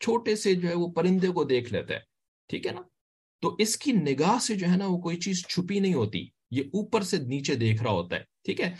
چھوٹے 0.00 0.36
سے 0.36 0.54
جو 0.54 0.68
ہے، 0.68 0.74
وہ 0.74 0.88
پرندے 0.88 1.28
کو 1.28 1.44
دیکھ 1.44 1.72
لیتا 1.72 1.94
ہے۔ 1.94 2.00
ٹھیک 2.48 2.66
ہے 2.66 2.72
نا؟ 2.72 2.80
تو 3.40 3.56
اس 3.58 3.76
کی 3.76 3.92
نگاہ 3.92 4.38
سے 4.38 4.54
جو 4.54 4.66
ہے 4.70 4.76
نا 4.76 4.86
وہ 4.86 4.98
کوئی 4.98 5.16
چیز 5.16 5.46
چھپی 5.46 5.80
نہیں 5.80 5.94
ہوتی، 5.94 6.28
یہ 6.50 6.62
اوپر 6.62 7.02
سے 7.02 7.16
نیچے 7.16 7.54
دیکھ 7.54 7.82
رہا 7.82 7.90
ہوتا 7.90 8.16
ہے، 8.16 8.24
ٹھیک 8.44 8.60
ہے؟ 8.60 8.74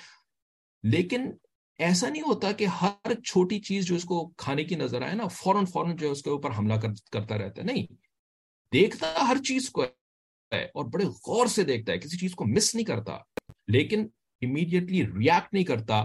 لیکن 0.83 1.31
ایسا 1.79 2.09
نہیں 2.09 2.23
ہوتا 2.23 2.53
کہ 2.53 2.65
ہر 2.65 3.21
چھوٹی 3.25 3.61
چیز 3.61 3.87
جو 3.87 3.95
اس 3.95 4.05
کو 4.05 4.29
کھانے 4.29 4.65
کی 4.65 4.75
نظر 4.75 5.03
آئے 5.03 5.15
نا، 5.15 5.27
فوراً 5.27 5.65
فوراً 5.65 5.97
جو 5.97 6.07
ہے 6.07 6.13
اس 6.13 6.23
کے 6.23 6.31
اوپر 6.31 6.51
حملہ 6.59 6.75
کرتا 7.13 7.39
رہتا 7.39 7.63
ہے، 7.63 7.67
نہیں۔ 7.67 7.93
دیکھتا 8.73 9.15
ہر 9.29 9.37
چیز 9.47 9.71
کو 9.71 9.83
ہے 9.83 10.65
اور 10.65 10.85
بڑے 10.85 11.05
غور 11.05 11.47
سے 11.47 11.65
دیکھتا 11.65 11.93
ہے، 11.93 11.99
کسی 11.99 12.19
چیز 12.19 12.35
کو 12.35 12.45
مس 12.45 12.75
نہیں 12.75 12.85
کرتا، 12.85 13.19
لیکن 13.69 14.07
امیڈیٹلی 14.43 15.07
ریئیکٹ 15.07 15.55
نہیں 15.55 15.65
کرتا۔ 15.65 16.05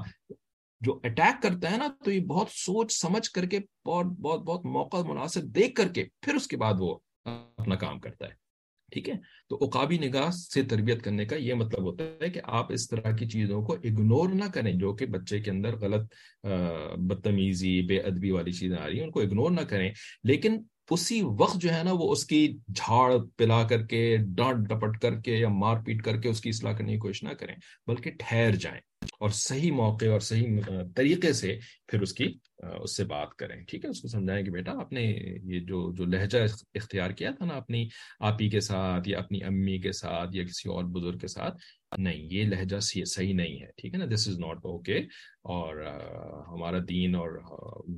جو 0.82 1.00
اٹیک 1.04 1.42
کرتا 1.42 1.72
ہے 1.72 1.78
نا، 1.78 1.88
تو 2.04 2.12
یہ 2.12 2.20
بہت 2.20 2.48
سوچ 2.52 2.94
سمجھ 2.94 3.30
کر 3.32 3.46
کے، 3.46 3.60
بہت 3.86 4.06
بہت 4.06 4.40
بہت 4.40 4.66
موقع 4.66 4.98
مناسب 4.98 5.44
دیکھ 5.44 5.76
کر 5.76 5.88
کے، 5.88 6.06
پھر 6.22 6.36
اس 6.36 6.48
کے 6.48 6.58
بعد 6.58 6.74
وہ 6.80 6.98
اپنا 7.24 7.76
کام 7.76 8.00
کرتا 8.00 8.28
ہے۔ 8.28 8.45
ٹھیک 8.92 9.10
ہے؟ 9.10 9.14
تو 9.50 9.58
اقابی 9.62 9.98
نگاہ 9.98 10.30
سے 10.30 10.64
تربیت 10.64 11.02
کرنے 11.02 11.26
کا 11.26 11.36
یہ 11.36 11.54
مطلب 11.54 11.84
ہوتا 11.84 12.04
ہے 12.22 12.30
کہ 12.30 12.42
آپ 12.44 12.72
اس 12.72 12.88
طرح 12.88 13.16
کی 13.16 13.28
چیزوں 13.28 13.62
کو 13.62 13.74
اگنور 13.74 14.30
نہ 14.30 14.46
کریں 14.54 14.74
جو 14.74 14.94
کہ 14.94 15.06
بچے 15.06 15.40
کے 15.40 15.52
اندر 15.52 15.76
غلط 15.76 16.14
بدتمیزی، 16.98 17.82
بے 17.82 18.00
ادبی 18.00 18.32
والی 18.32 18.52
چیزیں 18.52 18.78
آ 18.78 18.88
رہی 18.88 18.98
ہیں، 18.98 19.04
ان 19.04 19.12
کو 19.12 19.22
اگنور 19.22 19.52
نہ 19.52 19.62
کریں۔ 19.62 19.92
لیکن 20.24 20.64
اسی 20.90 21.22
وقت 21.40 21.58
جو 21.62 21.74
ہے 21.74 21.84
نا 21.84 21.92
وہ 21.92 22.12
اس 22.12 22.26
کی 22.26 22.48
جھاڑ 22.76 23.12
پلا 23.38 23.62
کر 23.68 23.86
کے، 23.86 24.18
ڈانٹ 24.18 24.68
ڈپٹ 24.70 25.00
کر 25.02 25.20
کے 25.22 25.38
یا 25.38 25.50
مار 25.50 25.78
پیٹ 25.86 26.04
کر 26.04 26.22
کے 26.22 26.30
اس 26.30 26.42
کی 26.42 26.50
اصلاح 26.50 26.74
کرنے 26.74 26.94
کی 26.94 27.00
کوشش 27.00 27.24
نہ 27.24 27.34
کریں، 27.40 27.56
بلکہ 27.88 28.12
ٹھہر 28.20 28.56
جائیں 28.56 28.80
اور 29.20 29.30
صحیح 29.30 29.72
موقع 29.72 30.06
اور 30.06 30.20
صحیح 30.20 30.60
طریقے 30.96 31.32
سے 31.34 31.58
پھر 31.88 32.02
اس 32.02 32.14
کی 32.14 32.28
اس 32.64 32.96
سے 32.98 33.04
بات 33.04 33.34
کریں، 33.36 33.56
ٹھیک 33.62 33.86
ہے؟ 33.86 33.90
اس 33.90 34.02
کو 34.02 34.08
سمجھائیں 34.08 34.44
کہ 34.46 34.52
بیٹا 34.52 34.72
آپ 34.80 34.94
نے 34.94 35.02
یہ 35.02 35.60
جو 35.60 35.92
جو 35.94 36.06
لہجہ 36.06 36.38
اختیار 36.76 37.12
کیا 37.12 37.32
تھا 37.32 37.46
نا 37.46 37.54
اپنی 37.54 37.88
آپ 38.20 38.42
ہی 38.42 38.50
کے 38.50 38.60
ساتھ 38.60 39.10
یا 39.10 39.20
اپنی 39.20 39.44
امی 39.44 39.78
کے 39.80 39.92
ساتھ 39.92 40.36
یا 40.36 40.44
کسی 40.44 40.70
اور 40.70 40.84
بزرگ 40.94 41.18
کے 41.18 41.28
ساتھ 41.28 41.58
نہیں، 41.98 42.28
یہ 42.32 42.44
لہجہ 42.46 42.80
صحیح 42.80 43.34
نہیں 43.34 43.62
ہے، 43.62 43.68
ٹھیک 43.78 43.94
ہے 43.94 44.00
نا؟ 44.00 44.06
دس 44.14 44.28
از 44.28 44.40
ناٹ 44.40 44.66
اوکے 44.66 44.98
اور 45.54 45.82
ہمارا 46.48 46.78
دین 46.90 47.16
اور 47.16 47.40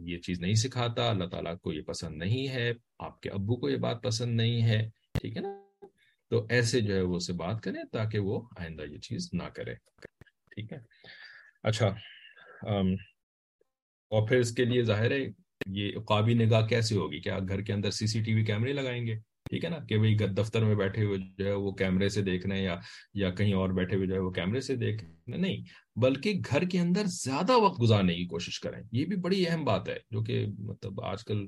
یہ 0.08 0.18
چیز 0.26 0.40
نہیں 0.42 0.56
سکھاتا، 0.64 1.10
اللہ 1.10 1.28
تعالیٰ 1.32 1.58
کو 1.62 1.74
یہ 1.74 1.82
پسند 1.88 2.18
نہیں 2.18 2.48
ہے، 2.48 2.72
آپ 3.00 3.20
کے 3.22 3.30
ابو 3.30 3.56
کو 3.60 3.70
یہ 3.70 3.78
بات 3.86 4.04
پسند 4.04 4.36
نہیں 4.36 4.62
ہے، 4.62 4.80
ٹھیک 5.20 5.38
ہے 5.38 5.42
نا؟ 5.42 5.54
تو 6.32 6.46
ایسے 6.50 6.82
جو 6.82 6.96
ہے 6.96 7.02
وہ 7.02 7.20
سے 7.20 7.34
بات 7.34 7.62
کریں 7.64 7.84
تاکہ 7.92 8.20
وہ 8.20 8.42
آئندہ 8.60 8.84
یہ 8.84 8.98
چیز 9.00 9.30
نہ 9.34 9.50
کرے، 9.56 9.74
ٹھیک 10.56 10.74
ہے؟ 10.74 10.80
اچھا 11.64 11.88
اور 14.12 14.28
پھر 14.28 14.40
اس 14.40 14.52
کے 14.56 14.66
لیے 14.66 14.84
ظاہر 14.84 15.12
ہے 15.12 15.26
یہ 15.74 16.00
قابی 16.08 16.34
نگاہ 16.34 16.68
کیسے 16.68 16.96
ہوگی؟ 16.96 17.20
کیا 17.22 17.40
گھر 17.40 17.62
کے 17.62 17.74
اندر 17.74 17.92
سی 17.92 18.08
سی 18.08 18.22
ٹی 18.24 18.34
وی 18.34 18.44
کیمرے 18.46 18.74
لگائیں 18.74 19.06
گے؟ 19.08 19.16
ٹھیک 19.50 19.66
ہے 19.66 19.70
نا، 19.70 19.78
کہ 19.90 19.98
بھائی 19.98 20.16
دفتر 20.38 20.64
میں 20.66 20.76
بیٹھے 20.76 21.04
ہوئے 21.04 21.18
جو 21.38 21.46
ہے 21.46 21.52
وہ 21.52 21.72
کیمرے 21.72 22.10
سے 22.10 22.22
دیکھ 22.22 22.48
رہے 22.48 22.58
ہیں 22.58 22.64
یا 22.64 22.76
یا 23.14 23.30
کہیں 23.32 23.54
اور 23.54 23.70
بیٹھے 23.70 23.96
ہوئے 23.98 24.08
جو 24.08 24.14
ہے 24.14 24.20
وہ 24.20 24.32
کیمرے 24.32 24.62
سے 24.62 24.76
دیکھ 24.76 25.04
رہے 25.04 25.38
نہیں، 25.38 25.64
بلکہ 25.96 26.42
گھر 26.52 26.66
کے 26.70 26.80
اندر 26.80 27.06
زیادہ 27.06 27.58
وقت 27.58 27.82
گزارنے 27.82 28.16
کی 28.16 28.26
کوشش 28.26 28.60
کریں۔ 28.60 28.82
یہ 28.92 29.06
بھی 29.06 29.16
بڑی 29.16 29.46
اہم 29.48 29.66
بات 29.66 29.90
ہے، 29.90 29.98
جو 30.12 30.24
کہ 30.24 30.46
مطلب 30.60 31.02
آج 31.02 31.24
کل 31.24 31.46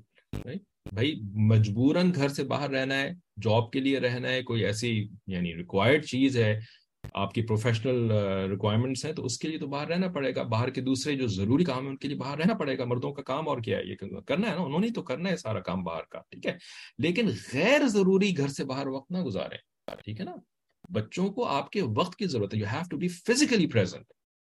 بھائی 0.94 1.14
مجبوراً 1.48 2.12
گھر 2.16 2.28
سے 2.28 2.44
باہر 2.44 2.70
رہنا 2.70 2.96
ہے، 2.96 3.12
جاب 3.44 3.72
کے 3.72 3.80
لیے 3.80 4.00
رہنا 4.00 4.30
ہے، 4.30 4.42
کوئی 4.44 4.66
ایسی 4.66 4.92
یعنی 5.28 5.56
ریکوائرڈ 5.56 6.06
چیز 6.06 6.38
ہے 6.38 6.60
آپ 7.14 7.34
کی 7.34 7.42
پروفیشنل 7.42 8.12
ریکوائرمنٹس 8.50 9.06
ہیں 9.06 9.14
تو 9.14 9.26
اس 9.26 9.38
کے 9.38 9.48
لیے 9.48 9.60
تو 9.60 9.68
باہر 9.68 9.88
رہنا 9.88 10.08
پڑے 10.08 10.36
گا۔ 10.36 10.44
باہر 10.44 10.70
کے 10.70 10.82
دوسرے 10.82 11.16
جو 11.16 11.28
ضروری 11.28 11.64
کام 11.64 11.84
ہے 11.84 11.90
ان 11.90 11.98
کے 11.98 12.08
لیے 12.08 12.18
باہر 12.18 12.38
رہنا 12.38 12.54
پڑے 12.54 12.78
گا۔ 12.78 12.86
مردوں 12.86 13.14
کا 13.14 13.22
کام 13.22 13.50
اور 13.50 13.58
کیا 13.58 13.78
ہے؟ 13.78 13.84
یہ 13.84 13.96
کرنا 14.28 14.50
ہے 14.50 14.56
نا، 14.56 14.62
انہوں 14.62 14.80
نے 14.80 14.90
تو 14.90 15.02
کرنا 15.02 15.30
ہے 15.30 15.36
سارا 15.36 15.60
کام 15.60 15.84
باہر 15.84 16.02
کا، 16.10 16.20
ٹھیک 16.30 16.46
ہے؟ 16.46 16.58
لیکن 16.98 17.30
غیر 17.54 17.88
ضروری 17.88 18.38
گھر 18.38 18.48
سے 18.48 18.64
باہر 18.64 18.88
وقت 18.88 19.12
نہ 19.12 19.24
گزارے 19.24 19.56
ٹھیک 20.06 20.20
ہے 20.20 20.26
نا؟ 20.26 20.36
بچوں 20.90 21.30
کو 21.30 21.46
آپ 21.46 21.70
کے 21.70 21.82
وقت 21.82 22.16
کی 22.16 22.26
ضرورت 22.26 22.56
ہے۔ 22.56 22.60
You 22.60 22.66
have 22.74 22.82
to 22.90 22.98
be 22.98 23.08
physically 23.08 23.68
present 23.68 24.06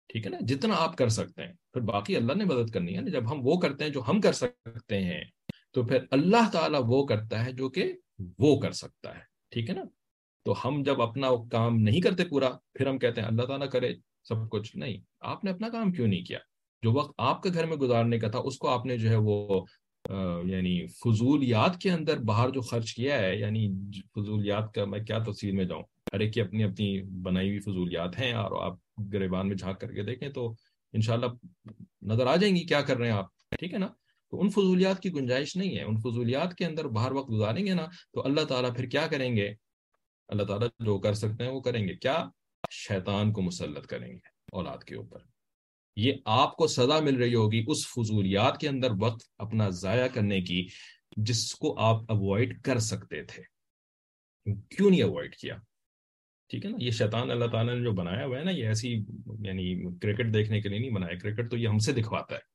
ٹھیک 0.08 0.26
ہے 0.26 0.30
نا؟ 0.30 0.38
جتنا 0.40 0.74
آپ 0.78 0.96
کر 0.96 1.08
سکتے 1.08 1.42
ہیں۔ 1.42 1.52
پھر 1.52 1.80
باقی 1.80 2.16
اللہ 2.16 2.32
نے 2.32 2.44
مدد 2.44 2.70
کرنی 2.70 2.96
ہے 2.96 3.00
نا۔ 3.00 3.10
جب 3.10 3.32
ہم 3.32 3.40
وہ 3.42 3.60
کرتے 3.60 3.84
ہیں 3.84 3.90
جو 3.90 4.02
ہم 4.08 4.20
کر 4.20 4.32
سکتے 4.32 4.98
ہیں، 5.04 5.24
تو 5.72 5.84
پھر 5.84 5.98
اللہ 6.10 6.50
تعالیٰ 6.52 6.80
وہ 6.86 7.06
کرتا 7.06 7.46
ہے 7.46 7.52
جو 7.52 7.68
کہ 7.68 7.92
وہ 8.38 8.60
کر 8.60 8.72
سکتا 8.72 9.14
ہے، 9.14 9.20
ٹھیک 9.50 9.70
ہے 9.70 9.74
نا؟ 9.74 9.84
تو 10.44 10.54
ہم 10.64 10.82
جب 10.82 11.02
اپنا 11.02 11.28
کام 11.50 11.76
نہیں 11.78 12.00
کرتے 12.00 12.24
پورا، 12.24 12.50
پھر 12.74 12.86
ہم 12.86 12.98
کہتے 12.98 13.20
ہیں، 13.20 13.28
اللہ 13.28 13.42
تعالیٰ 13.42 13.68
کرے 13.70 13.92
سب 14.28 14.48
کچھ۔ 14.50 14.76
نہیں، 14.76 14.96
آپ 15.20 15.44
نے 15.44 15.50
اپنا 15.50 15.68
کام 15.68 15.92
کیوں 15.92 16.06
نہیں 16.08 16.24
کیا؟ 16.24 16.38
جو 16.82 16.92
وقت 16.92 17.12
آپ 17.18 17.42
کے 17.42 17.50
گھر 17.54 17.66
میں 17.66 17.76
گزارنے 17.76 18.18
کا 18.18 18.28
تھا، 18.28 18.38
اس 18.38 18.58
کو 18.58 18.68
آپ 18.68 18.86
نے 18.86 18.96
جو 18.98 19.08
ہے 19.10 19.16
وہ 19.16 19.64
یعنی 20.44 20.86
فضولیات 21.04 21.76
کے 21.78 21.90
اندر 21.90 22.18
باہر 22.26 22.50
جو 22.50 22.60
خرچ 22.60 22.94
کیا 22.94 23.18
ہے 23.18 23.36
یعنی 23.38 23.66
فضولیات 24.14 24.72
کا 24.74 24.84
میں 24.84 25.00
کیا 25.00 25.18
تفصیل 25.26 25.54
میں 25.56 25.64
جاؤں؟ 25.64 25.82
ہر 26.12 26.20
ایک 26.20 26.32
کی 26.34 26.40
اپنی 26.40 26.64
اپنی 26.64 27.02
بنائی 27.22 27.48
ہوئی 27.48 27.58
فضولیات 27.60 28.18
ہیں 28.20 28.32
اور 28.32 28.52
آپ 28.62 28.76
گریبان 29.12 29.48
میں 29.48 29.56
جھانک 29.56 29.80
کر 29.80 29.92
کے 29.92 30.02
دیکھیں 30.02 30.28
تو 30.28 30.54
انشاءاللہ 30.92 31.26
نظر 32.02 32.26
آ 32.26 32.36
جائیں 32.36 32.54
گی 32.56 32.64
کیا 32.66 32.80
کر 32.80 32.96
رہے 32.96 33.10
ہیں 33.10 33.16
آپ، 33.16 33.26
ٹھیک 33.58 33.72
ہے 33.74 33.78
نا؟ 33.78 33.88
تو 34.32 34.40
ان 34.40 34.50
فضولیات 34.50 35.00
کی 35.00 35.12
گنجائش 35.12 35.56
نہیں 35.56 35.76
ہے۔ 35.76 35.82
ان 35.82 35.96
فضولیات 36.00 36.54
کے 36.54 36.64
اندر 36.64 36.88
باہر 36.88 37.12
وقت 37.12 37.30
گزاریں 37.30 37.64
گے 37.66 37.74
نا، 37.74 37.86
تو 38.12 38.24
اللہ 38.24 38.44
تعالیٰ 38.44 38.74
پھر 38.76 38.86
کیا 38.86 39.06
کریں 39.06 39.36
گے؟ 39.36 39.52
اللہ 40.30 40.42
تعالیٰ 40.42 40.68
جو 40.78 40.98
کر 40.98 41.14
سکتے 41.14 41.44
ہیں 41.44 41.50
وہ 41.50 41.60
کریں 41.60 41.88
گے۔ 41.88 41.94
کیا 41.94 42.28
شیطان 42.70 43.32
کو 43.32 43.42
مسلط 43.42 43.86
کریں 43.86 44.08
گے 44.08 44.18
اولاد 44.52 44.78
کے 44.78 44.94
اوپر؟ 44.94 45.18
یہ 45.96 46.12
آپ 46.24 46.56
کو 46.56 46.66
سزا 46.66 47.00
مل 47.00 47.16
رہی 47.16 47.34
ہوگی 47.34 47.64
اس 47.66 47.86
فضولیات 47.86 48.60
کے 48.60 48.68
اندر 48.68 48.88
وقت 49.00 49.24
اپنا 49.38 49.68
ضائع 49.68 50.06
کرنے 50.06 50.40
کی 50.40 50.66
جس 51.16 51.54
کو 51.54 51.78
آپ 51.78 52.02
اوائڈ 52.08 52.62
کر 52.62 52.78
سکتے 52.78 53.22
تھے۔ 53.22 53.42
کیوں 54.76 54.90
نہیں 54.90 55.02
اوائڈ 55.02 55.36
کیا؟ 55.36 55.56
ٹھیک 56.48 56.64
ہے 56.64 56.70
نا؟ 56.70 56.76
یہ 56.80 56.90
شیطان 56.90 57.30
اللہ 57.30 57.44
تعالیٰ 57.44 57.74
نے 57.74 57.84
جو 57.84 57.92
بنایا 57.92 58.26
ہوا 58.26 58.38
ہے 58.38 58.44
نا، 58.44 58.50
یہ 58.50 58.66
ایسی 58.66 58.88
یعنی 59.40 59.98
کرکٹ 59.98 60.34
دیکھنے 60.34 60.60
کے 60.60 60.68
لیے 60.68 60.78
نہیں 60.78 60.90
بنایا۔ 60.90 61.18
کرکٹ 61.18 61.50
تو 61.50 61.56
یہ 61.56 61.68
ہم 61.68 61.78
سے 61.78 61.92
دکھواتا 61.92 62.34
ہے۔ 62.34 62.49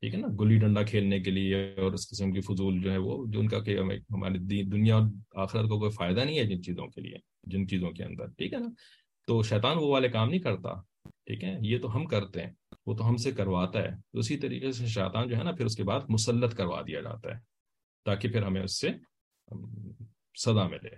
ٹھیک 0.00 0.14
ہے 0.14 0.20
نا، 0.20 0.28
گلی 0.40 0.58
ڈنڈا 0.58 0.82
کھیلنے 0.82 1.20
کے 1.20 1.30
لیے 1.30 1.74
اور 1.76 1.92
اس 1.92 2.08
قسم 2.10 2.32
کی 2.32 2.40
فضول 2.40 2.82
جو 2.82 2.92
ہے 2.92 2.96
وہ، 2.96 3.26
جو 3.28 3.40
ان 3.40 3.48
کا 3.48 3.60
کہ 3.60 3.78
ہماری 4.10 4.62
دنیا 4.62 4.96
اور 4.96 5.42
آخرت 5.42 5.68
کو 5.68 5.78
کوئی 5.78 5.90
فائدہ 5.90 6.20
نہیں 6.20 6.38
ہے 6.38 6.44
جن 6.44 6.62
چیزوں 6.62 6.86
کے 6.86 7.00
لیے، 7.00 7.16
جن 7.44 7.68
چیزوں 7.68 7.90
کے 7.90 8.04
اندر، 8.04 8.26
ٹھیک 8.26 8.52
ہے 8.52 8.58
نا؟ 8.58 8.66
تو 9.26 9.42
شیطان 9.42 9.76
وہ 9.76 9.90
والے 9.90 10.08
کام 10.08 10.28
نہیں 10.28 10.40
کرتا، 10.40 10.80
ٹھیک 11.08 11.44
ہے؟ 11.44 11.58
یہ 11.62 11.78
تو 11.78 11.96
ہم 11.96 12.06
کرتے 12.06 12.42
ہیں، 12.42 12.52
وہ 12.86 12.94
تو 12.94 13.08
ہم 13.08 13.16
سے 13.16 13.32
کرواتا 13.32 13.82
ہے۔ 13.82 13.90
تو 13.90 14.18
اسی 14.18 14.36
طریقے 14.36 14.72
سے 14.72 14.86
شیطان 14.86 15.28
جو 15.28 15.36
ہے 15.36 15.42
نا، 15.42 15.52
پھر 15.52 15.64
اس 15.64 15.76
کے 15.76 15.84
بعد 15.84 16.00
مسلط 16.08 16.54
کروا 16.54 16.82
دیا 16.86 17.00
جاتا 17.00 17.34
ہے، 17.34 17.40
تاکہ 18.04 18.28
پھر 18.28 18.42
ہمیں 18.42 18.62
اس 18.62 18.80
سے 18.80 18.88
سزا 20.38 20.68
ملے۔ 20.68 20.96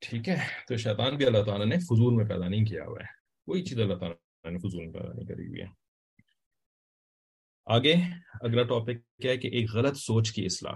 ٹھیک 0.00 0.28
ہے؟ 0.28 0.36
تو 0.68 0.76
شیطان 0.76 1.16
بھی 1.16 1.26
اللہ 1.26 1.42
تعالیٰ 1.42 1.66
نے 1.66 1.76
فضول 1.76 2.14
میں 2.14 2.24
پیدا 2.24 2.48
نہیں 2.48 2.64
کیا 2.64 2.84
ہوا 2.84 2.98
ہے۔ 3.00 3.06
کوئی 3.46 3.62
چیز 3.62 3.80
اللہ 3.80 3.94
تعالیٰ 3.94 4.52
نے 4.52 4.58
فضول 4.58 4.84
میں 4.84 4.92
پیدا 4.92 5.12
نہیں 5.12 5.26
کری 5.26 5.46
ہوئی 5.46 5.60
ہے۔ 5.60 5.87
آگے 7.68 7.94
اگلا 8.40 8.62
ٹاپک 8.62 9.20
کیا 9.22 9.30
ہے 9.30 9.36
کہ 9.36 9.48
ایک 9.48 9.70
غلط 9.72 9.96
سوچ 9.96 10.32
کی 10.32 10.44
اصلاح۔ 10.44 10.72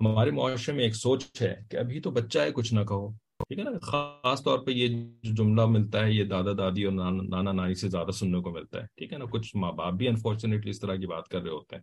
ہمارے 0.00 0.30
معاشرے 0.30 0.74
میں 0.74 0.84
ایک 0.84 0.96
سوچ 0.96 1.42
ہے 1.42 1.56
کہ 1.70 1.76
ابھی 1.76 2.00
تو 2.00 2.10
بچہ 2.10 2.38
ہے، 2.38 2.52
کچھ 2.52 2.74
نہ 2.74 2.80
کہو۔ 2.80 3.12
ٹھیک 3.12 3.58
ہے 3.58 3.64
نا؟ 3.64 3.70
خاص 3.82 4.44
طور 4.44 4.58
پہ 4.58 4.70
یہ 4.70 4.88
جو 5.22 5.34
جملہ 5.34 5.66
ملتا 5.66 6.04
ہے، 6.04 6.12
یہ 6.12 6.24
دادا 6.24 6.52
دادی 6.58 6.84
اور 6.84 6.92
نانا 6.92 7.52
نانی 7.52 7.74
سے 7.74 7.88
زیادہ 7.88 8.10
سننے 8.10 8.40
کو 8.40 8.50
ملتا 8.50 8.78
ہے۔ 8.78 8.86
ٹھیک 8.96 9.12
ہے 9.12 9.18
نا؟ 9.18 9.24
کچھ 9.24 9.56
ماں 9.56 9.72
باپ 9.72 9.92
بھی 9.92 10.08
انفارچونیٹلی 10.08 10.70
اس 10.70 10.80
طرح 10.80 10.94
کی 10.94 11.06
بات 11.06 11.28
کر 11.28 11.42
رہے 11.42 11.50
ہوتے 11.50 11.76
ہیں 11.76 11.82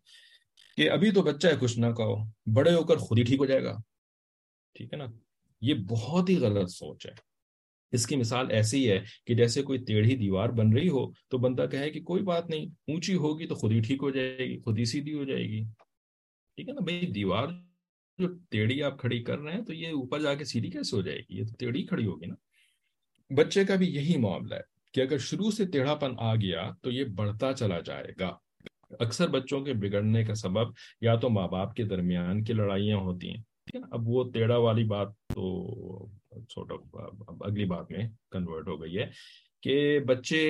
کہ 0.78 0.89
ابھی 0.89 1.12
تو 1.12 1.21
بچہ 1.21 1.47
ہے، 1.47 1.54
کچھ 1.60 1.80
نہ 1.80 1.86
کہو۔ 1.86 2.15
بڑے 2.54 2.74
ہو 2.74 2.84
کر 2.84 2.97
خود 2.97 3.17
ہی 3.17 3.24
ٹھیک 3.24 3.39
ہو 3.39 3.45
جائے 3.45 3.63
گا۔ 3.63 3.78
ٹھیک 4.74 4.93
ہے 4.93 4.97
نا؟ 4.97 5.06
یہ 5.62 5.74
بہت 5.74 6.30
ہی 6.30 6.38
غلط 6.38 6.69
سوچ 6.69 7.06
ہے۔ 7.06 7.31
اس 7.92 8.08
کی 8.08 8.16
مثال 8.16 8.52
ایسی 8.52 8.92
ہے 8.92 9.00
کہ 9.26 9.34
جیسے 9.34 9.62
کوئی 9.62 9.80
ٹیڑھی 9.80 10.16
دیوار 10.16 10.50
بن 10.50 10.74
رہی 10.74 10.90
ہو 10.90 11.12
تو 11.12 11.38
بندہ 11.38 11.66
کہے 11.72 11.90
کہ 11.90 12.02
کوئی 12.02 12.24
بات 12.24 12.50
نہیں، 12.50 12.66
اونچی 12.66 13.16
ہوگی 13.16 13.48
تو 13.48 13.56
خود 13.56 13.72
ہی 13.72 13.80
ٹھیک 13.80 14.00
ہو 14.02 14.10
جائے 14.10 14.38
گی، 14.38 14.60
خود 14.60 14.80
ہی 14.80 14.86
سیدھی 14.86 15.14
ہو 15.14 15.24
جائے 15.24 15.44
گی۔ 15.44 15.64
ٹھیک 16.56 16.70
ہے 16.70 16.74
نا؟ 16.74 16.82
بھائی، 16.84 17.12
دیوار 17.12 17.48
جو 18.18 18.28
ٹیڑھی 18.50 18.84
آپ 18.84 19.00
کھڑی 19.00 19.24
کر 19.24 19.40
رہے 19.40 19.54
ہیں 19.54 19.62
تو 19.62 19.74
یہ 19.74 19.88
اوپر 19.88 20.22
جا 20.22 20.34
کے 20.34 20.46
سیدھی 20.46 20.70
کیسے 20.70 20.96
ہو 20.96 21.02
جائے 21.02 21.20
گی؟ 21.20 21.38
یہ 21.38 21.44
تو 21.44 21.56
ٹیڑھی 21.60 21.84
کھڑی 21.84 22.06
ہوگی 22.06 22.26
نا۔ 22.26 22.36
بچے 23.36 23.66
کا 23.66 23.76
بھی 23.76 23.96
یہی 23.96 24.18
معاملہ 24.18 24.56
ہے 24.56 24.60
کہ 24.94 25.02
اگر 25.02 25.18
شروع 25.18 25.52
سے 25.52 25.66
ٹیڑھا 25.66 25.96
پن 25.96 26.12
آ 26.18 26.36
گیا 26.36 26.72
تو 26.82 26.92
یہ 26.92 27.04
بڑھتا 27.04 27.54
چلا 27.54 27.80
جائے 27.80 28.14
گا۔ 28.20 28.36
اکثر 29.00 29.28
بچوں 29.28 29.62
کے 29.62 29.74
بگڑنے 29.74 30.24
کا 30.24 30.36
سبب 30.36 30.72
یا 31.02 31.16
تو 31.16 31.30
ماں 31.30 31.48
باپ 31.48 31.76
کے 31.76 31.84
درمیان 31.84 32.44
کی 32.44 32.54
لڑائیاں 32.54 32.98
ہوتی 32.98 33.30
ہیں۔ 33.30 33.38
ٹھیک 33.38 33.76
ہے 33.76 33.80
نا؟ 33.80 33.88
اب 33.92 34.08
وہ 34.08 34.32
ٹیڑھا 34.32 34.58
والی 34.58 34.84
بات 34.84 35.08
تو 35.36 36.21
سورٹ 36.50 36.72
آف 36.72 37.41
اگلی 37.41 37.65
بات 37.65 37.91
میں 37.91 38.08
کنورٹ 38.32 38.67
ہو 38.67 38.82
گئی 38.82 38.98
ہے 38.98 39.10
کہ 39.63 40.00
بچے 40.08 40.44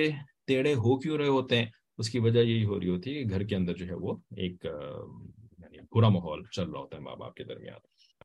ٹیڑھے 0.46 0.74
ہو 0.74 0.98
کیوں 0.98 1.18
رہے 1.18 1.28
ہوتے 1.28 1.56
ہیں؟ 1.56 1.66
اس 1.98 2.10
کی 2.10 2.18
وجہ 2.18 2.40
یہی 2.40 2.64
ہو 2.64 2.78
رہی 2.80 2.88
ہوتی 2.88 3.10
ہے 3.10 3.22
کہ 3.22 3.30
گھر 3.30 3.42
کے 3.46 3.56
اندر 3.56 3.74
جو 3.76 3.86
ہے 3.86 3.94
وہ 4.00 4.14
ایک 4.36 4.64
یعنی 4.64 5.78
برا 5.94 6.08
ماحول 6.08 6.44
چل 6.46 6.70
رہا 6.70 6.80
ہوتا 6.80 6.96
ہے 6.96 7.02
ماں 7.02 7.16
باپ 7.16 7.34
کے 7.34 7.44
درمیان، 7.44 7.78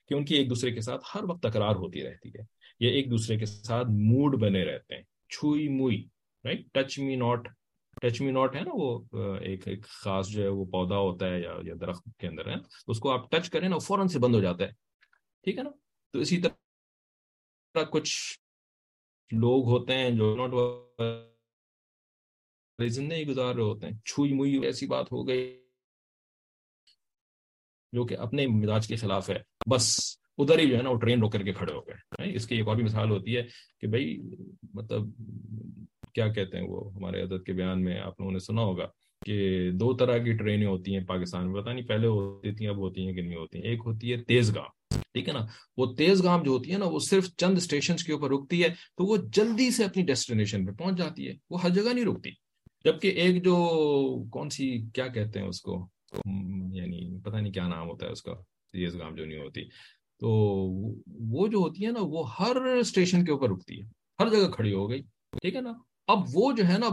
کہ 0.08 0.13
ان 0.13 0.26
کی 0.26 0.36
ایک 0.36 0.50
دوسرے 0.50 0.72
کے 0.72 0.82
ساتھ 0.82 1.06
ہر 1.15 1.24
وقت 1.24 1.41
تکرار 1.43 1.76
ہوتی 1.76 2.04
رہتی 2.04 2.30
ہے 2.30 2.43
یہ 2.80 2.89
ایک 2.89 3.10
دوسرے 3.12 3.38
کے 3.38 3.46
ساتھ 3.46 3.88
موڈ 3.89 4.39
بنے 4.41 4.63
رہتے 4.65 4.96
ہیں، 4.96 5.04
چھوئی 5.30 5.67
موئی 5.70 6.04
right 6.46 6.65
touch 6.74 7.00
me 7.00 7.15
not 7.15 7.48
touch 8.02 8.22
me 8.22 8.32
not 8.32 8.56
ہے 8.56 8.62
نا 8.62 8.72
وہ، 8.74 9.38
ایک 9.41 9.67
ایک 9.67 9.86
خاص 10.04 10.30
جو 10.30 10.41
ہے 10.43 10.48
وہ 10.48 10.65
پودا 10.72 10.98
ہوتا 10.98 11.30
ہے 11.30 11.39
یا 11.41 11.54
یا 11.63 11.74
درخت 11.82 12.08
کے 12.20 12.28
اندر 12.28 12.48
ہے 12.48 12.56
اس 12.88 13.00
کو 13.00 13.12
آپ 13.12 13.30
ٹچ 13.32 13.50
کریں 13.50 13.67
نا 13.70 13.78
فوراً 13.78 14.08
سے 14.08 14.20
بند 14.20 14.36
ہو 14.36 14.39
جاتا 14.41 14.65
ہے، 14.65 14.72
ٹھیک 15.46 15.58
ہے 15.58 15.63
نا؟ 15.63 15.70
تو 16.13 16.20
اسی 16.20 16.38
طرح 16.38 16.65
کچھ 17.84 18.40
لوگ 19.32 19.66
ہوتے 19.66 19.94
ہیں 19.94 20.12
جو 20.12 20.36
نوٹ 20.36 20.52
زندگی 22.90 23.28
گزار 23.28 23.56
رہے 23.56 23.63
ہوتے 23.63 23.88
ہیں۔ 23.88 23.94
چھوئی 24.06 24.34
موئی 24.34 24.66
ایسی 24.66 24.88
بات 24.88 25.12
ہو 25.12 25.28
گئی 25.28 25.63
جو 27.94 28.06
کہ 28.06 28.18
اپنے 28.18 28.48
مزاج 28.48 28.88
کے 28.88 28.96
خلاف 28.96 29.30
ہے۔ 29.30 29.40
بس 29.70 30.18
ادھر 30.38 30.60
ہی 30.60 30.70
جو 30.70 30.78
ہے 30.78 30.82
نا 30.82 30.90
وہ 30.90 30.98
ٹرین 30.98 31.20
روک 31.20 31.34
کر 31.34 31.44
کے 31.44 31.54
کھڑے 31.54 31.74
ہو 31.74 31.88
گئے۔ 31.88 32.36
اس 32.36 32.48
کی 32.48 32.56
ایک 32.56 32.68
اور 32.68 32.76
بھی 32.76 32.84
مثال 32.84 33.10
ہوتی 33.10 33.38
ہے 33.38 33.42
کہ 33.80 33.88
بھائی 33.88 34.22
مطلب 34.74 35.02
کیا 36.13 36.28
کہتے 36.28 36.58
ہیں 36.58 36.66
وہ 36.68 36.94
ہمارے 36.96 37.22
عدد 37.22 37.46
کے 37.46 37.54
بیان 37.54 37.84
میں 37.84 38.00
آپ 38.00 38.20
لوگوں 38.20 38.32
نے 38.32 38.40
سنا 38.40 38.62
ہوگا۔ 38.62 38.88
کہ 39.28 39.72
دو 39.72 39.94
طرح 39.94 40.18
کی 40.18 40.34
ٹرینیں 40.34 40.68
ہوتی 40.68 40.98
ہیں 40.98 41.04
پاکستان 41.04 41.52
میں، 41.52 41.62
پتہ 41.62 41.70
نہیں 41.70 41.86
پہلے 41.86 42.08
ہوتی 42.08 42.52
تھیں، 42.52 42.68
اب 42.68 42.78
ہوتی 42.78 43.06
ہیں 43.06 43.13
کہ 43.13 43.22
نہیں 43.22 43.36
ہوتی 43.36 43.58
ہیں۔ 43.58 43.66
ایک 43.66 43.80
ہوتی 43.86 44.12
ہے 44.12 44.18
تیز 44.24 44.56
گاہ 44.56 44.98
ٹھیک 45.13 45.28
ہے 45.28 45.34
نا؟ 45.34 45.46
وہ 45.78 45.94
تیز 45.94 46.24
گام 46.24 46.44
جو 46.44 46.52
ہوتی 46.52 46.72
ہے 46.72 46.78
نا، 46.78 46.86
وہ 46.86 47.00
صرف 47.10 47.36
چند 47.38 47.58
اسٹیشن 47.58 47.96
کے 48.06 48.13
اوپر 48.13 48.30
رکتی 48.30 48.63
ہے، 48.63 48.70
تو 48.70 49.06
وہ 49.06 49.18
جلدی 49.18 49.72
سے 49.72 49.84
اپنی 49.84 50.04
ڈیسٹینیشن 50.04 50.66
پہ 50.66 50.72
پہنچ 50.72 50.98
جاتی 50.98 51.28
ہے۔ 51.28 51.34
وہ 51.50 51.62
ہر 51.63 51.70
جگہ 51.70 51.94
نہیں 51.94 52.06
رکتی۔ 52.06 52.30
جبکہ 52.84 53.08
ایک 53.08 53.44
جو 53.44 53.56
کون 54.30 54.50
سی، 54.50 54.90
کیا 54.94 55.08
کہتے 55.08 55.40
ہیں 55.40 55.48
اس 55.48 55.62
کو؟ 55.62 55.88
یعنی 56.72 57.22
پتہ 57.22 57.36
نہیں 57.36 57.54
کیا 57.54 57.68
نام 57.68 57.88
ہوتا 57.88 58.06
ہے 58.06 58.12
اس 58.12 58.22
کا، 58.22 58.34
تیز 58.72 58.96
گام 58.96 59.16
جو 59.16 59.26
نہیں 59.26 59.40
ہوتی۔ 59.40 59.62
تو 60.20 60.30
وہ 61.32 61.48
جو 61.48 61.58
ہوتی 61.58 61.86
ہے 61.86 61.92
نا، 61.92 62.00
وہ 62.04 62.24
ہر 62.40 62.56
اسٹیشن 62.56 63.26
کے 63.26 63.32
اوپر 63.32 63.50
رکتی 63.50 63.82
ہے۔ 63.82 63.88
ہر 64.20 64.30
جگہ 64.30 64.52
کھڑی 64.52 64.74
ہو 64.74 64.90
گئی، 64.90 65.02
ٹھیک 65.42 65.56
ہے 65.56 65.62
نا؟ 65.62 65.74
اب 66.08 66.20
وہ 66.34 66.52
جو 66.52 66.67
ہے 66.67 66.78
نا 66.78 66.89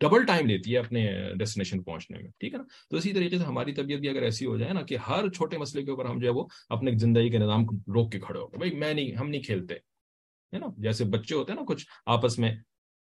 ڈبل 0.00 0.24
ٹائم 0.26 0.46
لیتی 0.46 0.72
ہے 0.72 0.78
اپنے 0.78 1.10
ڈیسٹینیشن 1.38 1.82
پہنچنے 1.82 2.18
میں، 2.18 2.30
ٹھیک 2.40 2.54
ہے 2.54 2.58
نا؟ 2.58 2.64
تو 2.90 2.96
اسی 2.96 3.12
طریقے 3.12 3.38
سے 3.38 3.44
ہماری 3.44 3.72
طبیعت 3.74 4.00
بھی 4.00 4.08
اگر 4.08 4.22
ایسی 4.22 4.46
ہو 4.46 4.56
جائے 4.56 4.72
نا 4.72 4.82
کہ 4.82 4.96
ہر 5.08 5.28
چھوٹے 5.28 5.58
مسئلے 5.58 5.84
کے 5.84 5.90
اوپر 5.90 6.04
ہم 6.04 6.18
جو 6.18 6.26
ہے 6.28 6.32
وہ 6.32 6.44
اپنے 6.68 6.90
زندگی 6.98 7.30
کے 7.30 7.38
نظام 7.38 7.64
کو 7.66 7.76
روک 7.94 8.12
کے 8.12 8.20
کھڑے 8.20 8.38
ہو 8.38 8.46
بھائی 8.46 8.74
میں 8.74 8.94
نہیں، 8.94 9.14
ہم 9.16 9.28
نہیں 9.30 9.42
کھیلتے، 9.42 9.74
ہے 10.52 10.58
نا؟ 10.58 10.66
جیسے 10.78 11.04
بچے 11.04 11.34
ہوتے 11.34 11.52
ہیں 11.52 11.58
نا، 11.60 11.64
کچھ 11.68 11.86
آپس 12.06 12.38
میں 12.38 12.54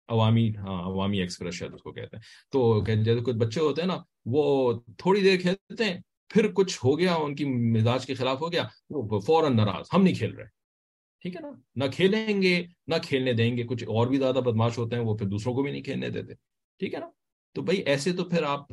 عوامی 0.08 0.56
ہاں 0.56 0.82
عوامی 0.82 1.20
ایکسپریس 1.20 1.54
شاید 1.54 1.74
اس 1.74 1.82
کو 1.82 1.92
کہتے 1.92 2.16
ہیں۔ 2.16 2.22
تو 2.52 2.84
جیسے 2.86 3.20
کچھ 3.20 3.36
بچے 3.36 3.60
ہوتے 3.60 3.82
ہیں 3.82 3.88
نا، 3.88 3.98
وہ 4.24 4.72
تھوڑی 4.98 5.20
دیر 5.20 5.40
کھیلتے 5.40 5.84
ہیں، 5.84 5.98
پھر 6.28 6.52
کچھ 6.52 6.78
ہو 6.84 6.98
گیا، 6.98 7.14
ان 7.14 7.34
کی 7.34 7.44
مزاج 7.44 8.06
کے 8.06 8.14
خلاف 8.14 8.40
ہو 8.40 8.52
گیا، 8.52 8.64
وہ 8.90 9.20
فوراً 9.20 9.56
ناراض، 9.56 9.86
ہم 9.92 10.02
نہیں 10.02 10.14
کھیل 10.14 10.34
رہے۔ 10.34 10.59
ٹھیک 11.24 11.36
ہے 11.36 11.40
نا؟ 11.40 11.50
نہ 11.76 11.84
کھیلیں 11.92 12.42
گے، 12.42 12.62
نہ 12.88 12.94
کھیلنے 13.02 13.32
دیں 13.32 13.56
گے، 13.56 13.62
کچھ 13.62 13.84
اور 13.84 14.06
بھی 14.06 14.18
زیادہ 14.18 14.40
بدماش 14.44 14.78
ہوتے 14.78 14.96
ہیں، 14.96 15.02
وہ 15.02 15.16
پھر 15.16 15.26
دوسروں 15.26 15.54
کو 15.54 15.62
بھی 15.62 15.70
نہیں 15.70 15.82
کھیلنے 15.82 16.08
دیتے، 16.10 16.34
ٹھیک 16.80 16.94
ہے 16.94 17.00
نا؟ 17.00 17.10
تو 17.56 17.62
بھائی 17.62 17.78
ایسے 17.82 18.12
تو 18.12 18.24
پھر 18.24 18.42
آپ 18.42 18.72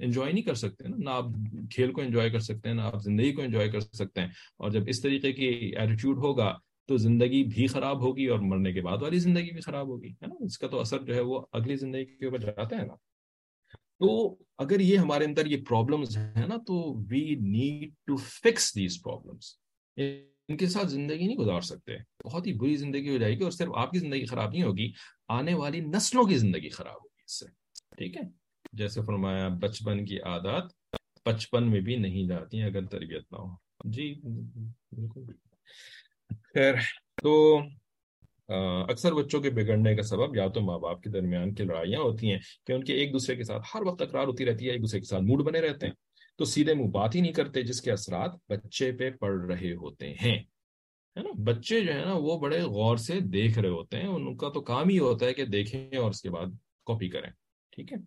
انجوائے 0.00 0.32
نہیں 0.32 0.44
کر 0.44 0.54
سکتے 0.54 0.88
نا، 0.88 0.96
نہ 0.98 1.10
آپ 1.10 1.24
کھیل 1.70 1.92
کو 1.92 2.00
انجوائے 2.00 2.30
کر 2.30 2.40
سکتے 2.40 2.68
ہیں، 2.68 2.76
نہ 2.76 2.82
آپ 2.82 3.02
زندگی 3.02 3.32
کو 3.32 3.42
انجوائے 3.42 3.70
کر 3.70 3.80
سکتے 3.80 4.20
ہیں، 4.20 4.28
اور 4.56 4.70
جب 4.70 4.82
اس 4.86 5.00
طریقے 5.00 5.32
کی 5.32 5.46
ایٹیٹیوڈ 5.46 6.18
ہوگا 6.18 6.58
تو 6.88 6.96
زندگی 6.96 7.42
بھی 7.44 7.66
خراب 7.66 8.00
ہوگی 8.02 8.26
اور 8.26 8.38
مرنے 8.38 8.72
کے 8.72 8.80
بعد 8.80 9.02
والی 9.02 9.18
زندگی 9.18 9.50
بھی 9.50 9.60
خراب 9.60 9.88
ہوگی، 9.88 10.10
ہے 10.12 10.26
نا؟ 10.26 10.34
اس 10.44 10.58
کا 10.58 10.66
تو 10.66 10.80
اثر 10.80 11.02
جو 11.02 11.14
ہے 11.14 11.20
وہ 11.20 11.40
اگلی 11.52 11.76
زندگی 11.76 12.04
کے 12.04 12.26
اوپر 12.26 12.38
جاتا 12.38 12.76
ہے 12.76 12.86
نا۔ 12.86 12.94
تو 14.00 14.36
اگر 14.58 14.80
یہ 14.80 14.98
ہمارے 14.98 15.24
اندر 15.24 15.46
یہ 15.46 15.64
پرابلمس 15.68 16.16
ہیں 16.16 16.46
نا، 16.46 16.56
تو 16.56 16.82
we 17.10 17.24
need 17.40 17.92
to 18.06 18.16
fix 18.16 18.74
these 18.76 19.00
problems 19.02 19.54
ان 20.52 20.56
کے 20.58 20.66
ساتھ 20.68 20.86
زندگی 20.86 21.26
نہیں 21.26 21.36
گزار 21.36 21.60
سکتے۔ 21.60 21.92
بہت 22.24 22.46
ہی 22.46 22.52
بری 22.52 22.76
زندگی 22.76 23.08
ہو 23.08 23.16
جائے 23.18 23.38
گی 23.38 23.42
اور 23.42 23.50
صرف 23.50 23.68
آپ 23.74 23.90
کی 23.90 23.98
زندگی 23.98 24.24
خراب 24.24 24.50
نہیں 24.52 24.62
ہوگی، 24.62 24.90
آنے 25.28 25.54
والی 25.54 25.80
نسلوں 25.80 26.24
کی 26.24 26.36
زندگی 26.38 26.68
خراب 26.68 26.94
ہوگی 26.94 27.22
اس 27.24 27.38
سے۔ 27.40 27.46
ٹھیک 27.96 28.16
ہے؟ 28.16 28.22
جیسے 28.72 29.02
فرمایا، 29.02 29.48
بچپن 29.48 30.04
کی 30.04 30.20
عادات 30.20 30.96
بچپن 31.26 31.70
میں 31.70 31.80
بھی 31.80 31.96
نہیں 31.96 32.26
جاتی 32.28 32.62
اگر 32.62 32.84
تربیت 32.86 33.32
نہ 33.32 33.36
ہو۔ 33.36 33.54
جی 33.84 34.14
بالکل۔ 34.92 35.24
خیر، 36.54 36.74
تو 37.22 37.60
اکثر 38.88 39.12
بچوں 39.12 39.40
کے 39.40 39.50
بگڑنے 39.50 39.94
کا 39.96 40.02
سبب 40.02 40.36
یا 40.36 40.48
تو 40.48 40.60
ماں 40.60 40.78
باپ 40.78 41.02
کے 41.02 41.10
درمیان 41.10 41.54
کی 41.54 41.64
لڑائیاں 41.64 42.00
ہوتی 42.00 42.30
ہیں 42.30 42.38
کہ 42.66 42.72
ان 42.72 42.84
کے 42.84 42.92
ایک 42.92 43.12
دوسرے 43.12 43.36
کے 43.36 43.44
ساتھ 43.44 43.62
ہر 43.74 43.82
وقت 43.82 43.98
تکرار 43.98 44.26
ہوتی 44.26 44.44
رہتی 44.44 44.66
ہے، 44.66 44.70
ایک 44.70 44.82
دوسرے 44.82 45.00
کے 45.00 45.06
ساتھ 45.06 45.22
موڈ 45.22 45.42
بنے 45.42 45.60
رہتے 45.60 45.86
ہیں۔ 45.86 45.94
تو 46.38 46.44
سیدھے 46.44 46.74
منہ 46.74 46.90
بات 46.90 47.14
ہی 47.14 47.20
نہیں 47.20 47.32
کرتے 47.32 47.62
جس 47.62 47.80
کے 47.80 47.92
اثرات 47.92 48.30
بچے 48.48 48.92
پہ 48.92 49.10
پڑ 49.10 49.30
رہے 49.46 49.72
ہوتے 49.72 50.12
ہیں، 50.12 50.38
ہے 51.16 51.22
نا؟ 51.22 51.30
بچے 51.44 51.80
جو 51.80 51.92
ہے 51.92 52.04
نا، 52.04 52.14
وہ 52.14 52.38
بڑے 52.38 52.60
غور 52.60 52.96
سے 52.96 53.20
دیکھ 53.20 53.58
رہے 53.58 53.68
ہوتے 53.68 53.96
ہیں، 53.96 54.08
ان 54.08 54.36
کا 54.36 54.48
تو 54.48 54.60
کام 54.60 54.88
ہی 54.88 54.98
ہوتا 54.98 55.26
ہے 55.26 55.34
کہ 55.34 55.44
دیکھیں 55.44 55.96
اور 55.96 56.10
اس 56.10 56.22
کے 56.22 56.30
بعد 56.30 56.46
کاپی 56.86 57.08
کریں، 57.08 57.30
ٹھیک 57.72 57.92
ہے؟ 57.92 57.98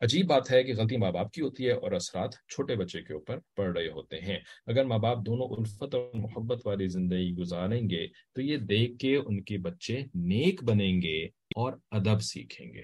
عجیب 0.00 0.26
بات 0.26 0.50
ہے 0.52 0.62
کہ 0.64 0.74
غلطی 0.74 0.96
ماں 0.96 1.10
باپ 1.12 1.30
کی 1.32 1.42
ہوتی 1.42 1.66
ہے 1.66 1.72
اور 1.72 1.92
اثرات 1.92 2.32
چھوٹے 2.48 2.74
بچے 2.76 3.02
کے 3.02 3.14
اوپر 3.14 3.38
پڑ 3.56 3.76
رہے 3.76 3.88
ہوتے 3.88 4.20
ہیں۔ 4.20 4.38
اگر 4.66 4.84
ماں 4.84 4.98
باپ 4.98 5.18
دونوں 5.26 5.46
الفت 5.48 5.94
اور 5.94 6.10
محبت 6.14 6.66
والی 6.66 6.88
زندگی 6.88 7.32
گزاریں 7.34 7.80
گے 7.90 8.06
تو 8.32 8.42
یہ 8.42 8.56
دیکھ 8.56 8.98
کے 8.98 9.16
ان 9.16 9.42
کے 9.42 9.58
بچے 9.58 10.00
نیک 10.14 10.64
بنیں 10.64 11.02
گے 11.02 11.24
اور 11.56 11.72
ادب 11.90 12.20
سیکھیں 12.20 12.66
گے۔ 12.66 12.82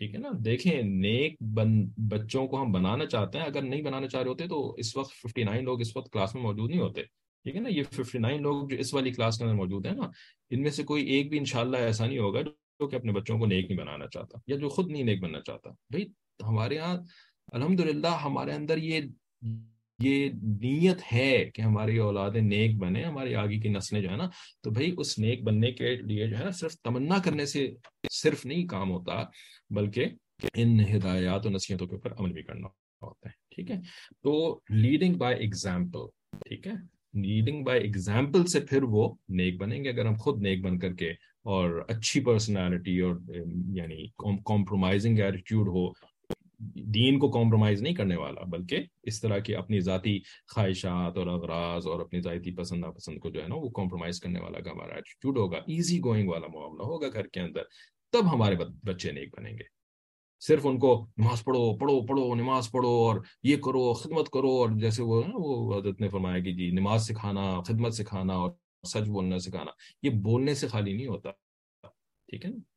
ٹھیک 0.00 0.14
ہے 0.14 0.18
نا؟ 0.18 0.28
دیکھیں، 0.44 0.82
نیک 0.82 1.34
بن، 1.54 1.72
بچوں 2.10 2.46
کو 2.48 2.62
ہم 2.62 2.72
بنانا 2.72 3.06
چاہتے 3.06 3.38
ہیں، 3.38 3.44
اگر 3.46 3.62
نہیں 3.62 3.82
بنانا 3.82 4.08
چاہ 4.08 4.22
رہے 4.22 4.30
ہوتے 4.30 4.46
تو 4.48 4.74
اس 4.74 4.96
وقت 4.96 5.12
ففٹی 5.12 5.42
نائن 5.42 5.64
لوگ 5.64 5.80
اس 5.80 5.96
وقت 5.96 6.12
کلاس 6.12 6.34
میں 6.34 6.42
موجود 6.42 6.70
نہیں 6.70 6.80
ہوتے، 6.80 7.02
ٹھیک 7.44 7.56
ہے 7.56 7.60
نا؟ 7.60 7.68
یہ 7.68 7.82
ففٹی 7.92 8.18
نائن 8.18 8.42
لوگ 8.42 8.68
جو 8.68 8.76
اس 8.76 8.94
والی 8.94 9.10
کلاس 9.10 9.38
کے 9.38 9.44
اندر 9.44 9.54
موجود 9.54 9.86
ہیں 9.86 9.94
نا، 9.94 10.10
ان 10.50 10.62
میں 10.62 10.70
سے 10.70 10.82
کوئی 10.82 11.04
ایک 11.04 11.28
بھی 11.28 11.38
انشاءاللہ 11.38 11.76
ایسا 11.76 12.06
نہیں 12.06 12.18
ہوگا 12.18 12.42
جو 12.42 12.88
کہ 12.88 12.96
اپنے 12.96 13.12
بچوں 13.12 13.38
کو 13.38 13.46
نیک 13.46 13.70
نہیں 13.70 13.80
بنانا 13.80 14.06
چاہتا 14.06 14.38
یا 14.46 14.56
جو 14.56 14.68
خود 14.68 14.90
نہیں 14.90 15.02
نیک 15.02 15.20
بننا 15.22 15.40
چاہتا۔ 15.40 15.70
بھائی، 15.90 16.04
ہمارے 16.46 16.74
یہاں 16.74 16.96
الحمد 17.52 17.80
ہمارے 18.24 18.52
اندر 18.52 18.76
یہ 18.76 19.00
یہ 20.00 20.28
نیت 20.60 21.00
ہے 21.12 21.50
کہ 21.54 21.62
ہماری 21.62 21.96
اولادیں 21.98 22.40
نیک 22.40 22.76
بنے، 22.78 23.04
ہماری 23.04 23.34
آگے 23.34 23.58
کی 23.60 23.68
نسلیں 23.68 24.00
جو 24.02 24.10
ہے 24.10 24.16
نا، 24.16 24.28
تو 24.62 24.70
بھائی 24.70 24.94
اس 24.98 25.18
نیک 25.18 25.42
بننے 25.44 25.72
کے 25.72 25.94
لیے 25.96 26.26
جو 26.26 26.38
ہے 26.38 26.44
نا 26.44 26.50
صرف 26.60 26.76
تمنا 26.84 27.18
کرنے 27.24 27.46
سے 27.46 27.68
صرف 28.12 28.46
نہیں 28.46 28.66
کام 28.66 28.90
ہوتا، 28.90 29.22
بلکہ 29.70 30.06
ان 30.54 30.78
ہدایات 30.94 31.46
و 31.46 31.50
نصیحتوں 31.50 31.86
کے 31.86 31.94
اوپر 31.94 32.12
عمل 32.12 32.32
بھی 32.32 32.42
کرنا 32.42 32.68
ہوتا 33.02 33.28
ہے، 33.28 33.34
ٹھیک 33.54 33.70
ہے؟ 33.70 33.76
تو 34.22 34.60
لیڈنگ 34.70 35.14
بائی 35.14 35.40
ایگزامپل 35.40 36.06
ٹھیک 36.48 36.66
ہے؟ 36.66 36.72
لیڈنگ 37.20 37.64
بائی 37.64 37.80
ایگزامپل 37.82 38.46
سے 38.46 38.60
پھر 38.60 38.82
وہ 38.82 39.08
نیک 39.28 39.56
بنیں 39.60 39.82
گے، 39.84 39.88
اگر 39.88 40.06
ہم 40.06 40.14
خود 40.14 40.42
نیک 40.42 40.62
بن 40.64 40.78
کر 40.78 40.92
کے 40.94 41.10
اور 41.46 41.80
اچھی 41.88 42.20
پرسنالٹی 42.24 42.98
اور 43.00 43.16
یعنی 43.74 44.06
کمپرومائزنگ 44.44 45.18
ایٹیٹیوڈ 45.18 45.68
ہو 45.68 45.88
دین 46.94 47.18
کو 47.18 47.30
کمپرومائز 47.30 47.82
نہیں 47.82 47.94
کرنے 47.94 48.16
والا، 48.16 48.40
بلکہ 48.44 48.84
اس 49.02 49.20
طرح 49.20 49.38
کی 49.38 49.54
اپنی 49.54 49.80
ذاتی 49.80 50.18
خواہشات 50.54 51.18
اور 51.18 51.26
اغراض 51.26 51.86
اور 51.86 52.00
اپنی 52.00 52.20
ذاتی 52.20 52.54
پسند، 52.56 52.80
ناپسند 52.80 53.18
کو 53.18 53.30
جو 53.30 53.42
ہے 53.42 53.48
نا 53.48 53.54
وہ 53.54 53.68
کمپرومائز 53.68 54.20
کرنے 54.20 54.40
والا 54.40 54.60
کا 54.60 54.70
ہمارا 54.70 54.94
ایٹیٹیوڈ 54.94 55.38
ہوگا 55.38 55.58
ایزی 55.66 56.00
گوئنگ 56.04 56.28
والا 56.28 56.46
معاملہ 56.46 56.82
ہوگا 56.82 57.08
گھر 57.12 57.26
کے 57.26 57.40
اندر، 57.40 57.62
تب 58.10 58.32
ہمارے 58.34 58.56
بچے 58.84 59.12
نیک 59.12 59.38
بنیں 59.38 59.52
گے۔ 59.52 59.64
صرف 60.40 60.66
ان 60.66 60.78
کو 60.78 61.06
نماز 61.16 61.44
پڑھو 61.44 61.78
پڑھو 61.78 62.06
پڑھو، 62.06 62.34
نماز 62.34 62.70
پڑھو 62.70 62.88
اور 62.88 63.20
یہ 63.42 63.56
کرو، 63.56 63.92
خدمت 63.92 64.30
کرو 64.30 64.50
اور 64.50 64.68
جیسے 64.78 65.02
وہ 65.02 65.22
نا، 65.22 65.32
وہ 65.34 65.78
حضرت 65.78 66.00
نے 66.00 66.08
فرمایا 66.08 66.38
کہ 66.38 66.52
جی 66.52 66.70
نماز 66.70 67.06
سکھانا، 67.06 67.60
خدمت 67.60 67.94
سکھانا 67.94 68.34
اور 68.34 68.50
سچ 68.88 69.08
بولنا 69.08 69.38
سکھانا، 69.38 69.70
یہ 70.02 70.10
بولنے 70.10 70.54
سے 70.54 70.68
خالی 70.68 70.92
نہیں 70.92 71.06
ہوتا، 71.06 71.30
ٹھیک 72.28 72.44
ہے 72.44 72.50
نا؟ 72.50 72.69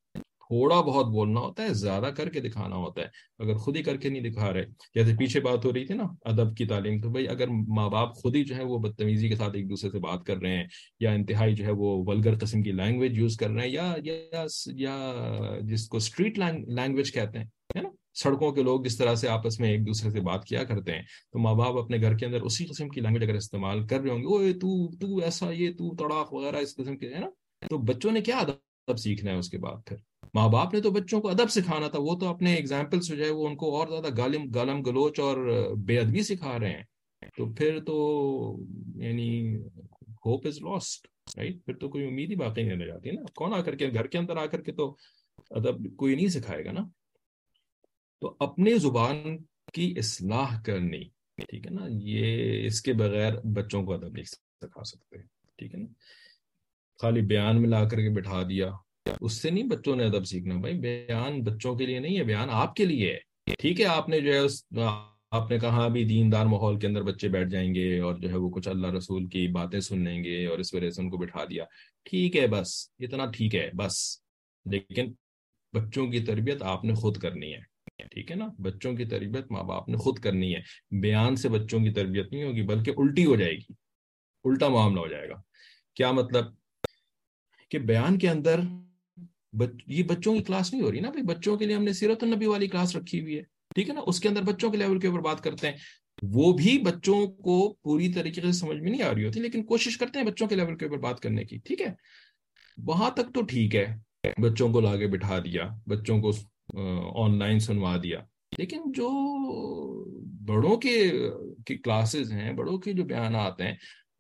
تھوڑا 0.54 0.82
بہت 0.82 1.06
بولنا 1.06 1.40
ہوتا 1.40 1.64
ہے 1.64 1.74
زیادہ 1.74 2.10
کر 2.18 2.30
کے 2.30 2.40
دکھانا 2.40 2.76
ہوتا 2.76 3.02
ہے 3.02 3.08
اگر 3.40 3.56
خود 3.56 3.78
ہی 3.78 3.84
کر 3.84 3.98
کے 3.98 4.10
نہیں 4.10 4.30
دکھا 4.30 4.54
رہے۔ 4.54 4.66
جیسے 4.96 5.16
پیچھے 5.18 5.40
بات 5.40 5.66
ہو 5.66 5.74
رہی 5.74 5.86
تھی 5.86 5.96
نا 5.96 6.04
ادب 6.22 6.56
کی 6.58 6.66
تعلیم 6.66 7.02
تو 7.02 7.10
بھائی 7.10 7.28
اگر 7.28 7.48
ماں 7.48 7.90
باپ 7.90 8.16
خود 8.16 8.36
ہی 8.36 8.44
جو 8.44 8.56
ہے 8.56 8.64
وہ 8.64 8.80
بدتمیزی 8.80 9.30
کے 9.30 9.36
ساتھ 9.36 9.56
ایک 9.56 9.70
دوسرے 9.70 9.90
سے 9.90 10.00
بات 10.00 10.24
کر 10.24 10.38
رہے 10.38 10.58
ہیں 10.58 10.64
یا 11.00 11.12
انتہائی 11.12 11.56
جو 11.56 11.66
ہے 11.66 11.72
وہ 11.72 12.04
ولگر 12.08 12.38
قسم 12.38 12.64
کی 12.64 12.72
لینگویج 12.72 13.18
یوز 13.18 13.38
کر 13.38 13.50
رہے 13.50 13.62
ہیں 13.62 13.70
یا 13.70 13.96
یا, 14.04 14.46
یا 14.66 15.20
جس 15.62 15.88
کو 15.88 15.98
اسٹریٹ 15.98 16.40
لینگویج 16.68 17.14
کہتے 17.14 17.40
ہیں 17.40 17.46
ہے 17.78 17.82
نا؟ 17.82 17.90
سڑکوں 18.14 18.52
کے 18.52 18.64
لوگ 18.64 18.84
جس 18.84 18.98
طرح 18.98 19.16
سے 19.16 19.28
آپس 19.28 19.60
میں 19.60 19.70
ایک 19.70 19.88
دوسرے 19.88 20.12
سے 20.12 20.22
بات 20.22 20.46
کیا 20.46 20.64
کرتے 20.64 20.92
ہیں 20.92 21.02
تو 21.32 21.40
ماں 21.40 21.54
باپ 21.54 21.78
اپنے 21.78 21.98
گھر 22.02 22.18
کے 22.18 22.26
اندر 22.26 22.42
اسی 22.42 22.66
قسم 22.66 22.90
کی 22.90 23.02
لینگویج 23.02 23.24
اگر 23.24 23.34
استعمال 23.34 23.88
کر 23.88 24.00
رہے 24.00 24.10
ہوں 24.10 24.20
گے 24.20 24.26
اوے 24.26 24.54
تو 24.54 24.96
تو 24.96 25.18
ایسا 25.18 25.52
یہ 25.52 25.72
تو 25.72 25.96
تڑاک 25.96 26.34
وغیرہ 26.34 26.56
اس 26.56 26.76
قسم 26.76 26.98
کے 26.98 27.14
ہے 27.14 27.20
نا؟ 27.20 27.28
تو 27.70 27.78
بچوں 27.78 28.12
نے 28.12 28.22
کیا 28.22 28.38
ادب 28.38 29.00
سیکھنا 29.00 29.32
ہے 29.32 29.38
اس 29.38 29.50
کے 29.50 29.58
بعد 29.58 29.78
پھر؟ 29.86 30.13
ماں 30.34 30.50
باپ 30.50 30.74
نے 30.74 30.82
تو 30.82 30.92
بچوں 30.92 31.22
کو 31.22 31.30
ادب 31.30 31.50
سکھانا 31.50 31.88
تھا، 31.88 32.00
وہ 32.02 32.20
تو 32.20 32.28
اپنے 32.28 32.56
اگزامپل 32.56 33.02
سے 33.02 33.16
جو 33.16 33.26
ہے 33.26 33.30
وہ 33.30 33.48
ان 33.48 33.56
کو 33.56 33.78
اور 33.78 33.88
زیادہ 33.88 34.18
گالم 34.18 34.50
گالم 34.50 34.82
گلوچ 34.82 35.20
اور 35.20 35.38
بے 35.76 36.00
ادبی 36.00 36.24
سکھا 36.24 36.60
رہے 36.60 36.70
ہیں۔ 36.70 36.84
تو 37.38 37.54
پھر 37.54 37.80
تو 37.84 37.96
یعنی 38.96 39.56
ہوپ 40.26 40.48
از 40.48 40.62
لاسٹ 40.62 41.08
رائٹ 41.38 41.66
پھر 41.66 41.78
تو 41.78 41.90
کوئی 41.90 42.08
امید 42.08 42.32
ہی 42.32 42.36
باقی 42.36 42.64
نہیں 42.64 42.78
رہ 42.78 42.86
جاتی 42.86 43.12
نا۔ 43.12 43.22
کون 43.36 43.54
آ 43.54 43.62
کر 43.62 43.76
کے، 43.76 43.88
گھر 43.88 44.08
کے 44.08 44.18
اندر 44.18 44.38
آ 44.38 44.46
کر 44.46 44.62
کے 44.62 44.72
تو 44.72 44.96
ادب 45.50 45.96
کوئی 45.96 46.16
نہیں 46.16 46.28
سکھائے 46.28 46.66
گا 46.66 46.72
نا۔ 46.72 46.82
تو 48.22 48.36
اپنے 48.40 48.78
زبان 48.78 49.38
کی 49.74 49.94
اصلاح 49.98 50.62
کرنی، 50.62 51.04
ٹھیک 51.38 51.66
ہے 51.66 51.72
نا؟ 51.72 51.88
یہ 51.90 52.66
اس 52.66 52.82
کے 52.82 52.94
بغیر 52.94 53.32
بچوں 53.44 53.84
کو 53.84 53.94
ادب 53.94 54.12
نہیں 54.12 54.26
سکھا 54.26 54.84
سکتے، 54.84 55.18
ٹھیک 55.58 55.76
ہے 55.76 55.80
نا؟ 55.80 55.88
خالی 57.02 57.22
بیان 57.22 57.62
میں 57.62 57.70
لا 57.70 57.84
کر 57.84 57.98
کے 57.98 58.10
بٹھا 58.10 58.44
دیا۔ 58.44 58.72
اس 59.22 59.34
سے 59.42 59.50
نہیں 59.50 59.64
بچوں 59.64 59.96
نے 59.96 60.06
ادب 60.06 60.26
سیکھنا 60.26 60.56
بھائی، 60.56 60.74
بیان 60.74 61.42
بچوں 61.42 61.76
کے 61.76 61.86
لیے 61.86 62.00
نہیں 62.00 62.18
ہے، 62.18 62.24
بیان 62.24 62.48
آپ 62.52 62.76
کے 62.76 62.86
لیے 62.86 63.14
ہے۔ 63.14 63.20
ٹھیک 63.56 63.82
ہے، 63.82 63.86
آپ 63.86 64.10
نے 64.10 64.20
جو 64.20 64.34
ہے 64.34 64.40
آپ 65.32 65.52
نے 65.52 65.60
کہا 65.60 65.88
بھی 65.88 66.04
دیندار 66.04 66.46
ماحول 66.46 66.80
کے 66.80 66.88
اندر 66.88 67.02
بچے 67.02 67.28
بیٹھ 67.28 67.50
جائیں 67.50 67.76
گے 67.76 68.00
اور 68.00 68.16
جو 68.16 68.30
ہے 68.30 68.36
وہ 68.36 68.50
کچھ 68.50 68.68
اللہ 68.68 68.88
رسول 68.88 69.26
کی 69.26 69.48
باتیں 69.48 69.80
سن 69.80 70.04
لیں 70.04 70.24
گے 70.24 70.46
اور 70.46 70.60
اس 70.60 70.74
وجہ 70.74 70.90
سے 70.90 71.02
ان 71.02 71.10
کو 71.10 71.18
بٹھا 71.18 71.46
دیا۔ 71.46 71.64
ٹھیک 72.04 72.38
ہے، 72.38 72.48
بس 72.48 72.90
اتنا 73.00 73.26
ٹھیک 73.26 73.56
ہے، 73.56 73.70
بس۔ 73.74 74.18
لیکن 74.66 75.14
بچوں 75.74 76.08
کی 76.08 76.20
تربیت 76.20 76.62
آپ 76.62 76.86
نے 76.86 76.94
خود 76.94 77.18
کرنی 77.18 77.54
ہے۔ 77.54 77.60
ٹھیک 77.98 78.32
ہے 78.32 78.36
نا؟ 78.36 78.48
بچوں 78.60 78.94
کی 78.94 79.06
تربیت 79.06 79.52
ماں 79.52 79.64
باپ 79.64 79.90
نے 79.90 79.98
خود 79.98 80.20
کرنی 80.20 80.56
ہے۔ 80.56 80.62
بیان 80.92 81.36
سے 81.36 81.50
بچوں 81.50 81.80
کی 81.80 81.90
تربیت 81.90 82.32
نہیں 82.32 82.44
ہوگی، 82.44 82.62
بلکہ 82.62 82.92
الٹی 82.98 83.26
ہو 83.26 83.36
جائے 83.36 83.54
گی۔ 83.54 83.74
الٹا 84.44 84.68
معاملہ 84.68 85.00
ہو 85.00 85.08
جائے 85.08 85.30
گا۔ 85.30 85.42
کیا 85.96 86.12
مطلب؟ 86.12 86.46
کہ 87.70 87.80
بیان 87.80 88.18
کے 88.18 88.30
اندر 88.30 88.60
یہ 89.88 90.04
بچوں 90.04 90.38
کی 90.38 90.44
کلاس 90.44 90.74
نہیں 90.74 90.84
ہو 90.84 90.92
رہی 90.92 91.00
نا 91.00 91.10
بھائی؟ 91.10 91.24
بچوں 91.24 91.58
کے 91.58 91.66
لیے 91.66 91.76
ہم 91.76 91.84
نے 91.84 91.94
سیرت 91.94 92.24
النبی 92.24 92.46
والی 92.46 92.68
کلاس 92.68 92.96
رکھی 92.96 93.22
ہوئی 93.22 93.38
ہے۔ 93.38 93.42
ٹھیک 93.76 93.90
ہے 93.90 93.94
نا؟ 93.94 94.02
اس 94.08 94.20
کے 94.20 94.30
اندر 94.30 94.42
بچوں 94.42 94.70
کے 94.70 94.78
لیول 94.78 95.00
کے 95.00 95.08
اوپر 95.08 95.20
بات 95.20 95.44
کرتے 95.44 95.68
ہیں۔ 95.68 95.78
وہ 96.22 96.54
بھی 96.54 96.80
بچوں 96.80 97.28
کو 97.28 97.74
پوری 97.74 98.14
طریقے 98.14 98.42
سے 98.42 98.52
سمجھ 98.52 98.78
میں 98.78 98.92
نہیں 98.92 99.02
آ 99.02 99.14
رہی 99.14 99.26
ہوتی، 99.26 99.40
لیکن 99.40 99.64
کوشش 99.64 99.98
کرتے 99.98 100.20
ہیں 100.20 100.26
بچوں 100.26 100.48
کے 100.48 100.56
لیول 100.56 100.78
کے 100.78 100.86
اوپر 100.86 100.98
بات 100.98 101.20
کرنے 101.20 101.44
کی۔ 101.44 101.58
ٹھیک 101.58 101.82
ہے؟ 101.82 101.94
وہاں 102.78 103.10
تک 103.10 103.34
تو 103.34 103.42
ٹھیک 103.42 103.76
ہے۔ 103.76 103.96
بچوں 104.38 104.74
کو 104.74 104.80
لاگے 104.80 105.08
بٹھا 105.08 105.40
دیا، 105.40 105.70
بچوں 105.88 106.22
کو 106.22 106.32
آن 107.24 107.40
لائن 107.40 107.60
سنوا 107.60 107.98
دیا۔ 108.04 108.20
لیکن 108.58 108.82
جو 108.86 109.10
بڑوں 110.46 110.78
کے 110.78 111.12
کلاسز 111.68 112.32
ہیں، 112.32 112.54
بڑوں 112.54 112.78
کے 112.78 112.94
جو 112.94 113.04
بیانات 113.04 113.62
ہیں، 113.62 113.76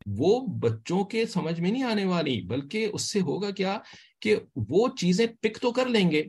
وہ 0.06 0.48
بچوں 0.48 1.04
کے 1.04 1.26
سمجھ 1.26 1.62
میں 1.62 1.72
نہیں 1.72 1.84
آنے 1.84 2.06
والی، 2.06 2.42
بلکہ 2.42 2.90
اس 2.94 3.02
سے 3.02 3.22
ہوگا 3.22 3.52
کیا؟ 3.52 3.80
کہ 4.24 4.36
وہ 4.70 4.88
چیزیں 5.00 5.28
پک 5.42 5.60
تو 5.62 5.72
کر 5.72 5.86
لیں 5.86 6.12
گے، 6.12 6.24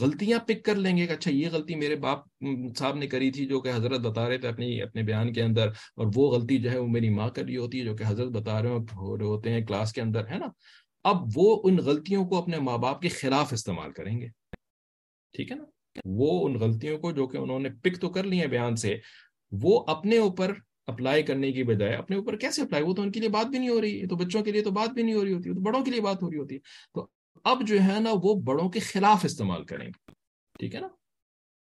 غلطیاں 0.00 0.38
پک 0.38 0.64
کر 0.64 0.74
لیں 0.74 0.96
گے 0.96 1.06
کہ 1.06 1.12
اچھا 1.12 1.30
یہ 1.30 1.48
غلطی 1.52 1.74
میرے 1.74 1.96
باپ 1.96 2.18
صاحب 2.78 2.96
نے 2.96 3.06
کری 3.06 3.30
تھی 3.30 3.46
جو 3.46 3.60
کہ 3.60 3.70
حضرت 3.74 4.00
بتا 4.00 4.28
رہے 4.28 4.38
تھے 4.38 4.48
اپنی، 4.48 4.82
اپنے 4.82 5.02
بیان 5.02 5.32
کے 5.32 5.42
اندر، 5.42 5.68
اور 5.68 6.06
وہ 6.14 6.30
غلطی 6.30 6.58
جو 6.58 6.70
ہے 6.70 6.78
وہ 6.78 6.86
میری 6.86 7.10
ماں 7.10 7.28
کر 7.30 7.44
رہی 7.44 7.56
ہوتی 7.56 7.80
ہے 7.80 7.84
جو 7.84 7.96
کہ 7.96 8.04
حضرت 8.06 8.28
بتا 8.28 8.62
رہے 8.62 8.68
ہو 8.96 9.18
رہے 9.18 9.24
ہوتے 9.24 9.52
ہیں 9.52 9.66
کلاس 9.66 9.92
کے 9.92 10.00
اندر، 10.00 10.28
ہے 10.30 10.38
نا؟ 10.38 10.48
اب 11.04 11.16
وہ 11.36 11.60
ان 11.64 11.76
غلطیوں 11.76 12.24
کو 12.24 12.38
اپنے 12.38 12.58
ماں 12.58 12.78
باپ 12.78 13.02
کے 13.02 13.08
خلاف 13.08 13.52
استعمال 13.52 13.92
کریں 13.92 14.20
گے۔ 14.20 14.28
ٹھیک 15.34 15.50
ہے 15.50 15.56
نا؟ 15.56 15.64
وہ 16.04 16.48
ان 16.48 16.54
غلطیوں 16.54 16.98
کو 16.98 17.12
جو 17.12 17.26
کہ 17.26 17.36
انہوں 17.36 17.60
نے 17.60 17.68
پک 17.82 18.00
تو 18.00 18.08
کر 18.08 18.24
لی 18.24 18.40
ہیں 18.40 18.46
بیان 18.46 18.76
سے، 18.76 18.96
وہ 19.52 19.84
اپنے 19.86 20.18
اوپر 20.18 20.52
اپلائی 20.86 21.22
کرنے 21.22 21.52
کی 21.52 21.62
بجائے، 21.62 21.94
اپنے 21.94 22.16
اوپر 22.16 22.36
کیسے 22.36 22.62
اپلائی 22.62 22.84
وہ 22.84 22.94
تو 22.94 23.02
ان 23.02 23.10
کے 23.10 23.20
لیے 23.20 23.28
بات 23.28 23.46
بھی 23.46 23.58
نہیں 23.58 23.68
ہو 23.68 23.80
رہی 23.80 24.00
ہے 24.00 24.06
تو 24.06 24.16
بچوں 24.16 24.42
کے 24.42 24.52
لیے 24.52 24.62
تو 24.62 24.70
بات 24.70 24.90
بھی 24.90 25.02
نہیں 25.02 25.14
ہو 25.14 25.24
رہی 25.24 25.32
ہوتی 25.32 25.54
تو 25.54 25.60
بڑوں 25.60 25.84
کے 25.84 25.90
لیے 25.90 26.00
بات 26.00 26.22
ہو 26.22 26.30
رہی 26.30 26.38
ہوتی۔ 26.38 26.54
ہے 26.54 26.60
تو 26.94 27.06
اب 27.44 27.66
جو 27.66 27.82
ہے 27.82 28.00
نا 28.00 28.10
وہ 28.22 28.34
بڑوں 28.34 28.68
کے 28.68 28.80
خلاف 28.80 29.24
استعمال 29.24 29.64
کریں 29.64 29.86
گے۔ 29.86 30.12
ٹھیک 30.58 30.74
ہے 30.74 30.80
نا؟ 30.80 30.88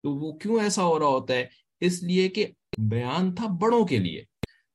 تو 0.04 0.16
وہ 0.16 0.32
کیوں 0.38 0.60
ایسا 0.60 0.84
ہو 0.84 1.00
رہا 1.00 1.06
ہوتا 1.06 1.34
ہے؟ 1.34 1.48
اس 1.82 2.04
لیے 2.04 2.30
کہ 2.30 2.46
بیان 2.78 3.36
تھا 3.36 3.48
بڑوں 3.62 3.88
کے 3.88 3.98
لیے۔ 3.98 4.24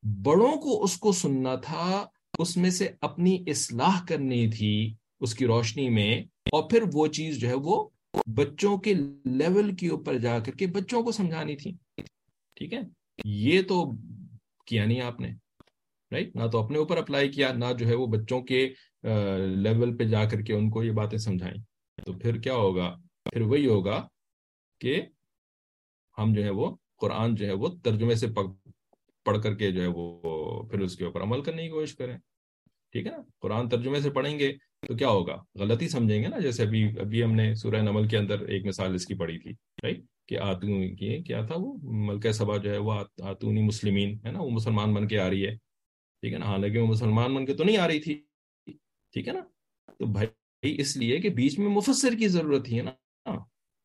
بڑوں 0.03 0.53
کو 0.53 0.82
اس 0.84 0.96
کو 0.96 1.12
سننا 1.12 1.55
تھا، 1.55 2.07
اس 2.38 2.57
میں 2.57 2.70
سے 2.70 2.88
اپنی 3.01 3.44
اصلاح 3.46 4.05
کرنی 4.07 4.51
تھی 4.51 4.94
اس 5.20 5.34
کی 5.34 5.46
روشنی 5.46 5.88
میں، 5.88 6.22
اور 6.53 6.70
پھر 6.70 6.82
وہ 6.92 7.07
چیز 7.07 7.38
جو 7.38 7.49
ہے 7.49 7.55
وہ 7.55 7.88
بچوں 8.26 8.78
کے 8.78 8.94
لیول 9.24 9.74
کے 9.76 9.88
اوپر 9.88 10.18
جا 10.18 10.38
کر 10.38 10.53
کے 10.53 10.66
بچوں 10.66 11.03
کو 11.03 11.12
سمجھانی 11.12 11.57
تھی۔ 11.57 11.72
ٹھیک 12.57 12.72
ہے؟ 12.72 12.80
یہ 13.24 13.62
تو 13.62 13.90
کیا 14.66 14.84
نہیں 14.84 15.01
آپ 15.01 15.20
نے 15.20 15.28
رائٹ 16.12 16.36
نہ 16.36 16.46
تو 16.46 16.64
اپنے 16.64 16.78
اوپر 16.78 16.96
اپلائی 16.96 17.28
کیا، 17.28 17.53
نہ 17.53 17.72
جو 17.78 17.86
ہے 17.86 17.94
وہ 17.94 18.07
بچوں 18.07 18.40
کے 18.40 18.68
لیول 19.62 19.96
پہ 19.96 20.05
جا 20.05 20.24
کر 20.24 20.40
کے 20.42 20.53
ان 20.53 20.70
کو 20.70 20.84
یہ 20.84 20.90
باتیں 20.90 21.18
سمجھائیں۔ 21.18 21.57
تو 22.07 22.12
پھر 22.12 22.40
کیا 22.40 22.55
ہوگا؟ 22.55 22.96
پھر 23.32 23.40
وہی 23.40 23.66
ہوگا 23.66 24.09
کہ 24.80 25.03
ہم 26.18 26.32
جو 26.32 26.44
ہے 26.44 26.51
وہ 26.51 26.76
قرآن 26.96 27.34
جو 27.34 27.46
ہے 27.46 27.53
وہ 27.53 27.68
ترجمے 27.84 28.14
سے 28.14 28.26
پڑھ 29.24 29.42
کر 29.42 29.55
کے 29.55 29.72
جو 29.72 29.82
ہے 29.82 29.86
وہ 29.86 30.62
پھر 30.62 30.80
اس 30.80 30.96
کے 30.96 31.05
اوپر 31.05 31.22
عمل 31.22 31.42
کرنے 31.42 31.62
کی 31.62 31.68
کوشش 31.68 31.94
کریں۔ 31.94 32.18
ٹھیک 32.92 33.07
ہے 33.07 33.11
نا؟ 33.11 33.18
قرآن 33.38 33.68
ترجمے 33.68 34.01
سے 34.01 34.11
پڑھیں 34.11 34.38
گے 34.38 34.53
تو 34.88 34.96
کیا 34.96 35.09
ہوگا؟ 35.09 35.36
غلطی 35.55 35.88
سمجھیں 35.88 36.22
گے 36.22 36.28
نا؟ 36.28 36.38
جیسے 36.38 36.62
ابھی 36.62 36.84
ابھی 37.01 37.24
ہم 37.24 37.32
نے 37.32 37.55
سورہ 37.55 37.76
نمل 37.76 38.09
کے 38.09 38.18
اندر 38.18 38.40
ایک 38.40 38.64
مثال 38.64 38.94
اس 38.94 39.07
کی 39.07 39.14
پڑھی 39.14 39.38
تھی 39.38 39.51
رائٹ 39.82 40.01
کہ 40.26 40.38
آتون 40.38 40.96
کی، 40.96 41.22
کیا 41.22 41.46
تھا 41.46 41.55
وہ؟ 41.59 41.76
ملکہ 41.82 42.32
سبا 42.32 42.57
جو 42.57 42.72
ہے 42.72 42.78
وہ 42.78 42.92
آتونی 43.22 43.62
مسلمین، 43.62 44.18
ہے 44.24 44.30
نا؟ 44.30 44.40
وہ 44.40 44.51
مسلمان 44.51 44.94
بن 44.94 45.09
کے 45.09 45.18
آ 45.18 45.30
رہی 45.30 45.46
ہے۔ 45.46 45.57
ٹھیک 46.20 46.32
ہے 46.32 46.38
نا؟ 46.38 46.46
حالانکہ 46.46 46.78
وہ 46.78 46.86
مسلمان 46.86 47.34
بن 47.34 47.46
کے 47.46 47.55
تو 47.55 47.64
نہیں 47.64 47.76
آ 47.76 47.88
رہی 47.88 48.01
تھی۔ 48.01 48.28
ٹھیک 49.12 49.28
ہے 49.28 49.32
نا؟ 49.32 49.40
تو 49.98 50.06
بھائی 50.06 50.80
اس 50.80 50.96
لیے 50.96 51.20
کہ 51.20 51.28
بیچ 51.28 51.59
میں 51.59 51.68
مفسر 51.68 52.14
کی 52.18 52.28
ضرورت 52.28 52.68
ہی 52.68 52.78
ہے 52.78 52.82
نا۔ 52.82 52.90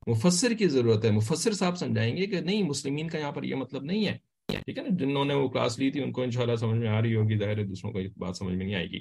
مفسر 0.07 0.53
کی 0.53 0.67
ضرورت 0.67 1.05
ہے۔ 1.05 1.11
مفسر 1.11 1.53
صاحب 1.53 1.77
سمجھائیں 1.77 2.17
گے 2.17 2.25
کہ 2.25 2.39
نہیں، 2.39 2.63
مسلمین 2.63 3.07
کا 3.07 3.17
یہاں 3.17 3.31
پر 3.31 3.43
یہ 3.43 3.55
مطلب 3.55 3.83
نہیں 3.83 4.07
ہے۔ 4.07 4.17
ٹھیک 4.47 4.77
ہے 4.77 4.83
نا؟ 4.83 4.95
جنہوں 4.99 5.25
نے 5.25 5.33
وہ 5.33 5.47
کلاس 5.47 5.79
لی 5.79 5.91
تھی، 5.91 6.03
ان 6.03 6.11
کو 6.11 6.21
انشاءاللہ 6.21 6.55
سمجھ 6.55 6.77
میں 6.77 6.87
آ 6.87 7.01
رہی 7.01 7.15
ہوگی، 7.15 7.37
ظاہر 7.37 7.65
دوسروں 7.65 7.91
کو 7.91 7.99
بات 8.17 8.37
سمجھ 8.37 8.55
میں 8.55 8.65
نہیں 8.65 8.75
آئے 8.75 8.85
گی۔ 8.85 8.99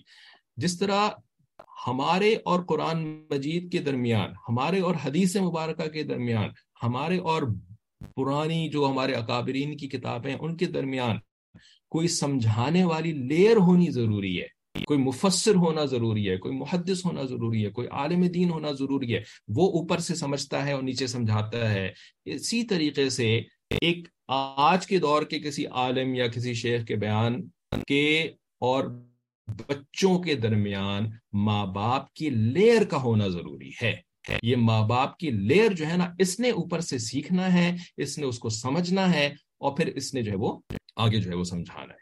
جس 0.56 0.78
طرح 0.78 1.08
ہمارے 1.86 2.36
اور 2.44 2.62
قرآن 2.64 3.22
مجید 3.30 3.72
کے 3.72 3.78
درمیان، 3.78 4.30
ہمارے 4.48 4.80
اور 4.80 4.94
حدیث 5.04 5.36
مبارکہ 5.36 5.88
کے 5.88 6.02
درمیان، 6.02 6.48
ہمارے 6.82 7.18
اور 7.18 7.42
پرانی 8.16 8.68
جو 8.68 8.88
ہمارے 8.88 9.12
اکابرین 9.12 9.76
کی 9.76 9.88
کتابیں 9.88 10.34
ان 10.34 10.56
کے 10.56 10.66
درمیان 10.66 11.16
کوئی 11.88 12.08
سمجھانے 12.08 12.84
والی 12.84 13.12
لیئر 13.12 13.56
ہونی 13.56 13.90
ضروری 13.90 14.40
ہے۔ 14.40 14.61
کوئی 14.86 15.00
مفسر 15.00 15.54
ہونا 15.54 15.84
ضروری 15.84 16.30
ہے، 16.30 16.36
کوئی 16.36 16.56
محدث 16.56 17.04
ہونا 17.04 17.22
ضروری 17.22 17.64
ہے، 17.64 17.70
کوئی 17.70 17.88
عالم 17.88 18.26
دین 18.26 18.50
ہونا 18.50 18.72
ضروری 18.72 19.14
ہے، 19.14 19.22
وہ 19.48 19.80
اوپر 19.80 19.98
سے 19.98 20.14
سمجھتا 20.14 20.66
ہے 20.66 20.72
اور 20.72 20.82
نیچے 20.82 21.06
سمجھاتا 21.06 21.72
ہے۔ 21.72 21.92
اسی 22.24 22.62
طریقے 22.62 23.10
سے 23.10 23.40
ایک 23.80 24.08
آج 24.28 24.86
کے 24.86 24.98
دور 24.98 25.22
کے 25.22 25.38
کسی 25.38 25.66
عالم 25.66 26.14
یا 26.14 26.26
کسی 26.26 26.54
شیخ 26.54 26.84
کے 26.84 26.96
بیان 26.96 27.48
کے 27.86 28.30
اور 28.60 28.84
بچوں 29.68 30.18
کے 30.18 30.34
درمیان 30.34 31.10
ماں 31.32 31.66
باپ 31.66 32.12
کی 32.12 32.30
لیئر 32.30 32.84
کا 32.84 33.02
ہونا 33.02 33.28
ضروری 33.28 33.70
ہے۔ 33.82 33.96
یہ 34.42 34.56
ماں 34.56 34.88
باپ 34.88 35.18
کی 35.18 35.30
لیئر 35.30 35.72
جو 35.72 35.86
ہے 35.86 35.96
نا، 35.96 36.08
اس 36.18 36.40
نے 36.40 36.50
اوپر 36.50 36.80
سے 36.80 36.98
سیکھنا 36.98 37.54
ہے، 37.54 37.76
اس 37.96 38.18
نے 38.18 38.26
اس 38.26 38.38
کو 38.38 38.48
سمجھنا 38.48 39.14
ہے 39.14 39.26
اور 39.58 39.76
پھر 39.76 39.86
اس 39.86 40.14
نے 40.14 40.22
جو 40.22 40.30
ہے 40.30 40.36
وہ 40.36 40.60
آگے 40.96 41.16
جو 41.16 41.30
ہے 41.30 41.36
وہ 41.36 41.44
سمجھانا 41.44 41.94
ہے۔ 41.94 42.01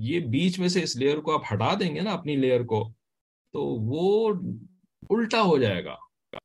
یہ 0.00 0.20
بیچ 0.20 0.58
میں 0.58 0.68
سے 0.68 0.82
اس 0.82 0.96
لیئر 0.96 1.18
کو 1.18 1.34
آپ 1.34 1.52
ہٹا 1.52 1.74
دیں 1.80 1.94
گے 1.94 2.00
نا 2.00 2.12
اپنی 2.12 2.36
لیئر 2.36 2.62
کو، 2.64 2.92
تو 3.54 3.64
وہ 3.86 4.28
الٹا 5.10 5.42
ہو 5.42 5.58
جائے 5.58 5.84
گا، 5.84 5.96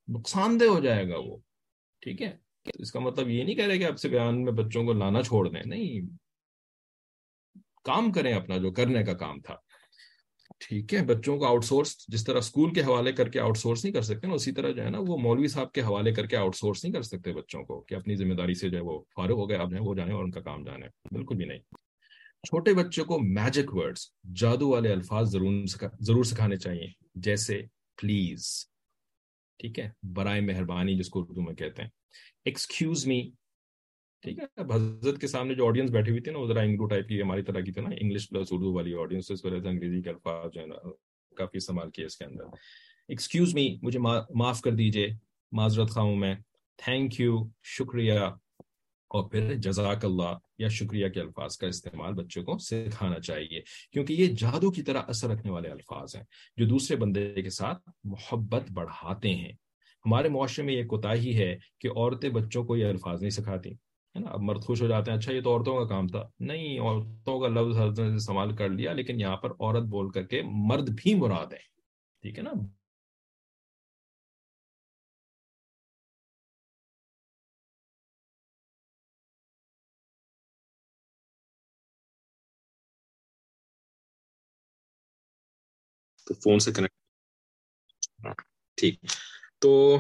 نقصان 0.08 0.60
دہ 0.60 0.66
ہو 0.66 0.80
جائے 0.80 1.10
گا 1.10 1.18
وہ، 1.18 1.38
ٹھیک 2.02 2.22
ہے؟ 2.22 2.32
اس 2.80 2.92
کا 2.92 3.00
مطلب 3.00 3.30
یہ 3.30 3.44
نہیں 3.44 3.56
کہہ 3.56 3.66
رہے 3.66 3.78
کہ 3.78 3.84
آپ 3.84 4.00
سے 4.00 4.10
بیان 4.10 4.44
میں 4.44 4.54
بچوں 4.54 4.84
کو 4.84 4.94
لانا 4.94 5.22
چھوڑ 5.24 5.48
دیں، 5.50 5.62
نہیں۔ 5.66 6.02
کام 7.84 8.12
کریں 8.12 8.34
اپنا 8.34 8.58
جو 8.58 8.72
کرنے 8.72 9.04
کا 9.04 9.14
کام 9.14 9.40
تھا، 9.42 9.56
ٹھیک 10.60 10.94
ہے؟ 10.94 11.02
بچوں 11.04 11.38
کو 11.38 11.46
آؤٹ 11.46 11.66
سورس 11.66 11.96
جس 12.08 12.24
طرح 12.24 12.38
اسکول 12.38 12.74
کے 12.74 12.82
حوالے 12.82 13.12
کر 13.12 13.30
کے 13.30 13.40
آؤٹ 13.40 13.58
سورس 13.58 13.84
نہیں 13.86 13.94
کر 13.94 14.02
سکتے 14.02 14.28
نا، 14.28 14.34
اسی 14.34 14.52
طرح 14.52 14.72
جو 14.72 14.84
ہے 14.84 14.90
نا 14.90 15.00
وہ 15.00 15.18
مولوی 15.18 15.48
صاحب 15.48 15.72
کے 15.72 15.82
حوالے 15.82 16.14
کر 16.14 16.26
کے 16.26 16.38
آؤٹ 16.38 16.56
سورس 16.56 16.84
نہیں 16.84 16.94
کر 16.94 17.02
سکتے 17.02 17.34
بچوں 17.34 17.64
کو، 17.64 17.82
کہ 17.82 17.96
اپنی 17.96 18.16
ذمہ 18.16 18.34
داری 18.34 18.54
سے 18.54 18.70
جو 18.70 18.78
ہے 18.78 18.84
وہ 18.84 19.00
فارغ 19.16 19.34
ہو 19.34 19.50
گئے، 19.50 19.58
اب 19.58 19.72
جو 19.72 19.84
وہ 19.84 19.96
جانے 19.96 20.14
اور 20.14 20.24
ان 20.24 20.32
کا 20.32 20.42
کام 20.42 20.64
جانے 20.64 20.88
بالکل 21.12 21.36
بھی 21.36 21.46
نہیں۔ 21.46 21.75
چھوٹے 22.46 22.74
بچوں 22.74 23.06
کو 23.06 23.20
میجک 23.20 23.76
ورڈز 23.76 24.02
جادو 24.36 24.70
والے 24.70 24.92
الفاظ 24.92 25.32
ضرور 25.32 25.54
ضرور 26.00 26.24
سکھانے 26.24 26.58
چاہیے۔ 26.58 26.88
جیسے 27.16 27.62
پلیز 28.02 28.66
ٹھیک 29.60 29.80
ہے؟ 29.80 29.90
برائے 30.04 30.42
مہربانی 30.42 30.98
جس 30.98 31.10
کو 31.10 31.22
اردو 31.22 31.42
میں 31.42 31.56
کہتے 31.56 31.82
ہیں۔ 31.82 31.90
ایکسکیوز 32.46 33.08
می 33.08 33.32
ٹھیک 34.22 34.40
ہے؟ 34.40 34.46
اب 34.56 34.74
حضرت 34.74 35.22
کے 35.22 35.28
سامنے 35.28 35.56
جو 35.56 35.68
آڈینس 35.68 35.92
بیٹھی 35.92 36.12
ہوئی 36.12 36.22
تھی 36.22 36.32
نا، 36.32 36.38
وہ 36.38 36.48
ذرا 36.48 36.62
انگلو 36.62 36.86
ٹائپ 36.86 37.08
کی 37.08 37.22
ہماری 37.22 37.42
طرح 37.42 37.60
کی 37.60 37.72
تھی 37.72 37.82
نا 37.82 37.90
انگلش 38.02 38.30
پلس 38.30 38.48
اردو 38.52 38.74
والی 38.74 38.94
آڈینس 38.94 39.32
اس 39.32 39.46
وجہ 39.46 39.60
سے 39.60 39.70
انگریزی 39.70 40.02
کے 40.02 40.10
الفاظ 40.10 40.52
جو 40.54 40.62
ہے 40.62 40.66
نا، 40.66 40.90
کافی 41.36 41.58
استعمال 41.58 41.92
کیے 41.92 42.06
اس 42.06 42.18
کے 42.18 42.26
اندر۔ 42.26 42.44
ایکسکیوز 43.08 43.54
می 43.54 43.78
مجھے 43.82 44.00
معاف 44.36 44.62
کر 44.62 44.72
دیجیے، 44.72 45.10
معذرت 45.52 45.90
خواہ 45.90 46.06
ہوں 46.06 46.16
میں۔ 46.16 46.36
تھینک 46.78 47.20
یو 47.20 47.38
شکریہ۔ 47.64 48.14
اور 49.08 49.30
پھر 49.30 49.54
جزاک 49.54 50.06
اللہ 50.06 50.38
یا 50.58 50.68
شکریہ 50.68 51.08
کے 51.10 51.20
الفاظ 51.22 51.58
کا 51.58 51.68
استعمال 51.68 52.14
بچوں 52.14 52.44
کو 52.44 52.58
سکھانا 52.58 53.20
چاہیے، 53.20 53.62
کیونکہ 53.92 54.14
یہ 54.14 54.34
جادو 54.38 54.72
کی 54.72 54.82
طرح 54.82 55.02
اثر 55.08 55.30
رکھنے 55.30 55.52
والے 55.52 55.70
الفاظ 55.70 56.16
ہیں 56.16 56.24
جو 56.58 56.66
دوسرے 56.66 56.98
بندے 56.98 57.42
کے 57.42 57.50
ساتھ 57.50 57.90
محبت 58.04 58.72
بڑھاتے 58.72 59.36
ہیں۔ 59.36 59.52
ہمارے 60.06 60.30
معاشرے 60.30 60.66
میں 60.66 60.74
یہ 60.74 60.86
کوتا 60.86 61.14
ہی 61.14 61.38
ہے 61.38 61.58
کہ 61.80 61.88
عورتیں 61.88 62.30
بچوں 62.30 62.64
کو 62.64 62.76
یہ 62.78 62.86
الفاظ 62.86 63.22
نہیں 63.22 63.30
سکھاتی، 63.30 63.72
ہے 63.72 64.20
نا؟ 64.20 64.30
اب 64.30 64.42
مرد 64.42 64.64
خوش 64.64 64.82
ہو 64.82 64.88
جاتے 64.88 65.12
ہیں 65.12 65.18
اچھا 65.18 65.34
یہ 65.34 65.42
تو 65.42 65.50
عورتوں 65.50 65.78
کا 65.78 65.86
کام 65.86 66.08
تھا۔ 66.08 66.24
نہیں، 66.40 66.80
عورتوں 66.80 67.40
کا 67.40 67.48
لفظ 67.48 67.78
حضرت 67.78 68.14
استعمال 68.16 68.56
کر 68.56 68.70
لیا، 68.70 68.94
لیکن 68.94 69.20
یہاں 69.20 69.38
پر 69.38 69.52
عورت 69.52 69.84
بول 69.84 70.12
کر 70.12 70.24
کے 70.24 70.42
مرد 70.46 70.90
بھی 70.90 71.14
مراد 71.14 71.54
ہے۔ 71.54 71.64
ٹھیک 72.22 72.38
ہے 72.38 72.44
نا؟ 72.44 72.52
تو 86.28 86.34
فون 86.34 86.60
سے 86.60 86.72
کنیکٹ 86.72 86.94
ہاں، 88.26 88.34
ٹھیک۔ 88.78 89.00
تو 89.60 89.98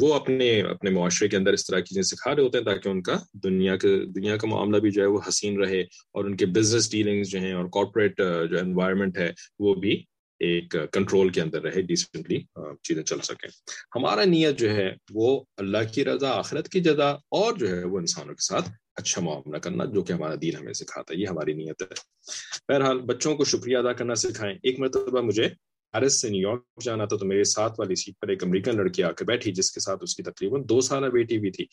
وہ 0.00 0.14
اپنے 0.14 0.60
اپنے 0.60 0.90
معاشرے 0.90 1.28
کے 1.28 1.36
اندر 1.36 1.52
اس 1.52 1.66
طرح 1.66 1.78
کی 1.78 1.84
چیزیں 1.84 2.02
سکھا 2.02 2.34
رہے 2.34 2.42
ہوتے 2.42 2.58
ہیں 2.58 2.64
تاکہ 2.64 2.88
ان 2.88 3.02
کا 3.02 3.16
دنیا 3.44 3.76
کے، 3.76 3.88
دنیا 4.06 4.36
کا 4.36 4.46
معاملہ 4.46 4.78
بھی 4.78 4.90
جو 4.90 5.02
ہے 5.02 5.06
وہ 5.06 5.20
حسین 5.28 5.60
رہے 5.60 5.80
اور 5.80 6.24
ان 6.24 6.36
کے 6.36 6.46
بزنس 6.46 6.90
ڈیلنگز 6.90 7.28
جو 7.28 7.40
ہیں 7.40 7.52
اور 7.52 7.64
کارپوریٹ 7.64 8.20
جو 8.50 8.58
انوائرمنٹ 8.58 9.18
ہے 9.18 9.30
وہ 9.58 9.74
بھی 9.74 10.02
ایک 10.40 10.76
کنٹرول 10.92 11.28
کے 11.28 11.40
اندر 11.40 11.62
رہے 11.62 11.82
ڈیسنٹلی 11.82 12.40
چیزیں 12.82 13.02
چل 13.02 13.20
سکیں۔ 13.20 13.48
ہمارا 13.96 14.24
نیت 14.24 14.58
جو 14.58 14.70
ہے 14.70 14.90
وہ 15.14 15.40
اللہ 15.56 15.92
کی 15.94 16.04
رضا، 16.04 16.30
آخرت 16.30 16.68
کی 16.68 16.80
جزا 16.80 17.10
اور 17.38 17.56
جو 17.56 17.68
ہے 17.68 17.84
وہ 17.84 17.98
انسانوں 17.98 18.34
کے 18.34 18.44
ساتھ 18.44 18.68
اچھا 19.00 19.20
معاملہ 19.20 19.58
کرنا، 19.58 19.84
جو 19.84 20.02
کہ 20.02 20.12
ہمارا 20.12 20.34
دین 20.42 20.56
ہمیں 20.56 20.72
سکھاتا 20.72 21.14
ہے، 21.14 21.20
یہ 21.20 21.26
ہماری 21.26 21.52
نیت 21.52 21.82
ہے۔ 21.82 21.94
بہرحال 22.68 23.00
بچوں 23.00 23.36
کو 23.36 23.44
شکریہ 23.44 23.76
ادا 23.76 23.92
کرنا 23.92 24.14
سکھائیں۔ 24.14 24.54
ایک 24.62 24.78
مرتبہ 24.80 25.20
مجھے 25.20 25.48
پیرس 25.92 26.20
سے 26.20 26.28
نیو 26.28 26.48
یارک 26.48 26.82
جانا 26.84 27.04
تھا 27.04 27.16
تو 27.16 27.26
میرے 27.26 27.44
ساتھ 27.44 27.74
والی 27.78 27.94
سیٹ 27.94 28.14
پر 28.20 28.28
ایک 28.28 28.44
امریکن 28.44 28.76
لڑکی 28.76 29.02
آ 29.02 29.10
کے 29.12 29.24
بیٹھی، 29.24 29.52
جس 29.52 29.70
کے 29.72 29.80
ساتھ 29.80 30.02
اس 30.02 30.14
کی 30.16 30.22
تقریباً 30.22 30.62
دو 30.68 30.80
سالہ 30.80 31.06
بیٹی 31.06 31.38
بھی 31.38 31.50
تھی۔ 31.50 31.64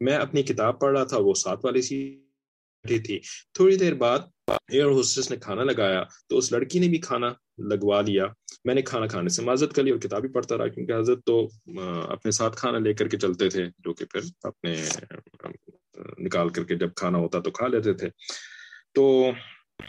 میں 0.00 0.16
اپنی 0.16 0.42
کتاب 0.42 0.80
پڑھ 0.80 0.96
رہا 0.96 1.04
تھا، 1.04 1.16
وہ 1.20 1.34
ساتھ 1.34 1.64
والی 1.64 1.82
سیٹ 1.82 2.18
بیٹھی 2.82 2.98
تھی۔ 2.98 3.18
تھوڑی 3.54 3.76
دیر 3.76 3.94
بعد 3.94 4.18
ایئر 4.48 4.84
ہوسٹس 4.84 5.30
نے 5.30 5.36
کھانا 5.36 5.64
لگایا 5.64 6.02
تو 6.28 6.38
اس 6.38 6.52
لڑکی 6.52 6.78
نے 6.78 6.88
بھی 6.88 6.98
کھانا 6.98 7.28
لگوا 7.70 8.00
لیا۔ 8.00 8.26
میں 8.64 8.74
نے 8.74 8.82
کھانا 8.82 9.06
کھانے 9.06 9.28
سے 9.28 9.42
معذرت 9.42 9.72
کر 9.72 9.82
لی 9.82 9.90
اور 9.90 10.00
کتاب 10.00 10.24
ہی 10.24 10.28
پڑھتا 10.28 10.56
رہا، 10.58 10.68
کیونکہ 10.68 10.92
حضرت 10.92 11.18
تو 11.26 11.48
اپنے 12.08 12.30
ساتھ 12.30 12.56
کھانا 12.56 12.78
لے 12.78 12.92
کر 12.94 13.08
کے 13.08 13.18
چلتے 13.18 13.48
تھے، 13.48 13.66
جو 13.78 13.92
کہ 13.92 14.04
پھر 14.04 14.20
اپنے 14.42 14.74
نکال 16.22 16.48
کر 16.48 16.64
کے 16.64 16.74
جب 16.74 16.94
کھانا 16.96 17.18
ہوتا 17.18 17.40
تو 17.40 17.50
کھا 17.50 17.66
لیتے 17.66 17.92
تھے۔ 17.92 18.08
تو 18.94 19.30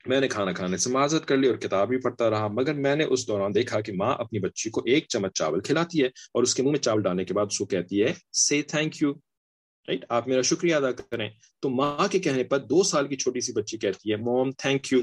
میں 0.05 0.19
نے 0.21 0.27
کھانا 0.27 0.51
کھانے 0.51 0.77
سے 0.77 0.89
معذرت 0.89 1.25
کر 1.25 1.38
لی 1.38 1.47
اور 1.47 1.57
کتاب 1.57 1.89
بھی 1.89 1.97
پڑھتا 1.97 2.29
رہا۔ 2.29 2.47
مگر 2.47 2.73
میں 2.73 2.95
نے 2.95 3.03
اس 3.03 3.27
دوران 3.27 3.53
دیکھا 3.55 3.81
کہ 3.81 3.93
ماں 3.93 4.15
اپنی 4.19 4.39
بچی 4.39 4.69
کو 4.69 4.81
ایک 4.86 5.05
چمچ 5.07 5.34
چاول 5.34 5.59
کھلاتی 5.59 6.01
ہے 6.01 6.07
اور 6.07 6.43
اس 6.43 6.55
کے 6.55 6.63
منہ 6.63 6.71
میں 6.71 6.79
چاول 6.79 7.01
ڈالنے 7.01 7.25
کے 7.25 7.34
بعد 7.34 7.45
اس 7.51 7.57
کو 7.57 7.65
کہتی 7.65 8.03
ہے 8.03 8.13
سی 8.34 8.61
تھینک 8.61 9.01
یو 9.01 9.13
رائٹ 9.88 10.05
آپ 10.09 10.27
میرا 10.27 10.41
شکریہ 10.41 10.75
ادا 10.75 10.91
کریں۔ 10.91 11.29
تو 11.61 11.69
ماں 11.69 12.07
کے 12.07 12.19
کہنے 12.19 12.43
پر 12.43 12.57
دو 12.57 12.84
سال 12.84 13.07
کی 13.07 13.15
چھوٹی 13.15 13.41
سی 13.41 13.53
بچی 13.53 13.77
کہتی 13.77 14.11
ہے 14.11 14.15
موم 14.15 14.51
تھینک 14.51 14.93
یو 14.93 14.99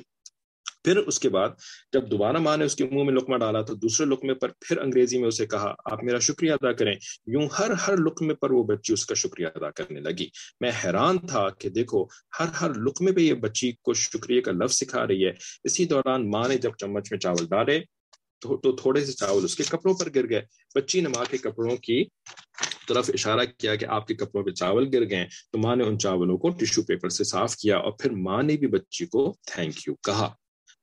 پھر 0.84 0.96
اس 0.96 1.18
کے 1.18 1.28
بعد 1.28 1.48
جب 1.92 2.10
دوبارہ 2.10 2.36
ماں 2.36 2.56
نے 2.56 2.64
اس 2.64 2.76
کے 2.76 2.84
منہ 2.84 3.04
میں 3.04 3.14
لقمہ 3.14 3.36
ڈالا 3.36 3.62
تو 3.62 3.74
دوسرے 3.74 4.06
لقمے 4.06 4.34
پر 4.34 4.48
پھر 4.60 4.78
انگریزی 4.78 5.18
میں 5.18 5.28
اسے 5.28 5.46
کہا، 5.46 5.74
آپ 5.84 6.04
میرا 6.04 6.18
شکریہ 6.18 6.52
ادا 6.52 6.72
کریں۔ 6.72 6.94
یوں 7.26 7.48
ہر 7.58 7.70
ہر 7.70 7.96
لقمے 7.96 8.34
پر 8.34 8.50
وہ 8.50 8.62
بچی 8.62 8.92
اس 8.92 9.06
کا 9.06 9.14
شکریہ 9.14 9.46
ادا 9.46 9.70
کرنے 9.70 10.00
لگی۔ 10.00 10.26
میں 10.60 10.70
حیران 10.84 11.18
تھا 11.18 11.48
کہ 11.48 11.68
دیکھو، 11.68 12.04
ہر 12.40 12.46
ہر 12.60 12.74
لقمے 12.74 13.12
پہ 13.12 13.20
یہ 13.20 13.34
بچی 13.34 13.72
کو 13.72 13.94
شکریہ 13.94 14.40
کا 14.40 14.52
لفظ 14.52 14.74
سکھا 14.74 15.06
رہی 15.06 15.26
ہے۔ 15.26 15.32
اسی 15.64 15.84
دوران 15.84 16.30
ماں 16.30 16.48
نے 16.48 16.58
جب 16.58 16.70
چمچ 16.78 17.12
میں 17.12 17.18
چاول 17.18 17.46
ڈالے 17.46 17.80
تو 18.40 18.76
تھوڑے 18.76 19.04
سے 19.04 19.12
چاول 19.12 19.44
اس 19.44 19.56
کے 19.56 19.62
کپڑوں 19.68 19.94
پر 19.94 20.08
گر 20.14 20.30
گئے۔ 20.30 20.42
بچی 20.74 21.00
نے 21.00 21.08
ماں 21.08 21.24
کے 21.30 21.38
کپڑوں 21.38 21.76
کی 21.76 22.04
طرف 22.88 23.10
اشارہ 23.14 23.40
کیا 23.58 23.74
کہ 23.74 23.84
آپ 23.84 24.06
کے 24.06 24.14
کپڑوں 24.14 24.44
پہ 24.44 24.50
چاول 24.50 24.88
گر 24.92 25.10
گئے 25.10 25.26
تو 25.52 25.58
ماں 25.58 25.76
نے 25.76 25.84
ان 25.84 25.98
چاولوں 25.98 26.38
کو 26.38 26.50
ٹشو 26.50 26.82
پیپر 26.82 27.08
سے 27.08 27.24
صاف 27.24 27.56
کیا 27.56 27.76
اور 27.76 27.92
پھر 27.92 28.10
ماں 28.10 28.42
نے 28.42 28.56
بھی 28.56 28.66
بچی 28.66 29.06
کو 29.06 29.34
تھینک 29.46 29.88
یو 29.88 29.94
کہا۔ 29.94 30.34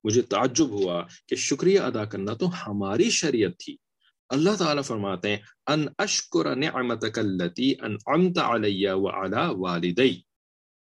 مجھے 0.08 0.22
تعجب 0.22 0.70
ہوا 0.70 1.05
کہ 1.28 1.36
شکریہ 1.36 1.80
ادا 1.80 2.05
کرنا 2.05 2.34
تو 2.34 2.45
ہماری 2.68 3.10
شریعت 3.10 3.51
تھی۔ 3.60 3.78
اللہ 4.30 4.55
تعالیٰ 4.60 4.84
فرماتے 4.84 5.30
ہیں، 5.30 5.38
ان 5.68 5.88
اشکر 5.97 6.55
نعمتک 6.55 7.20
اللتی 7.20 7.74
انعمت 7.82 8.38
علی 8.38 8.88
وعلا 8.89 9.49
والدی 9.49 10.22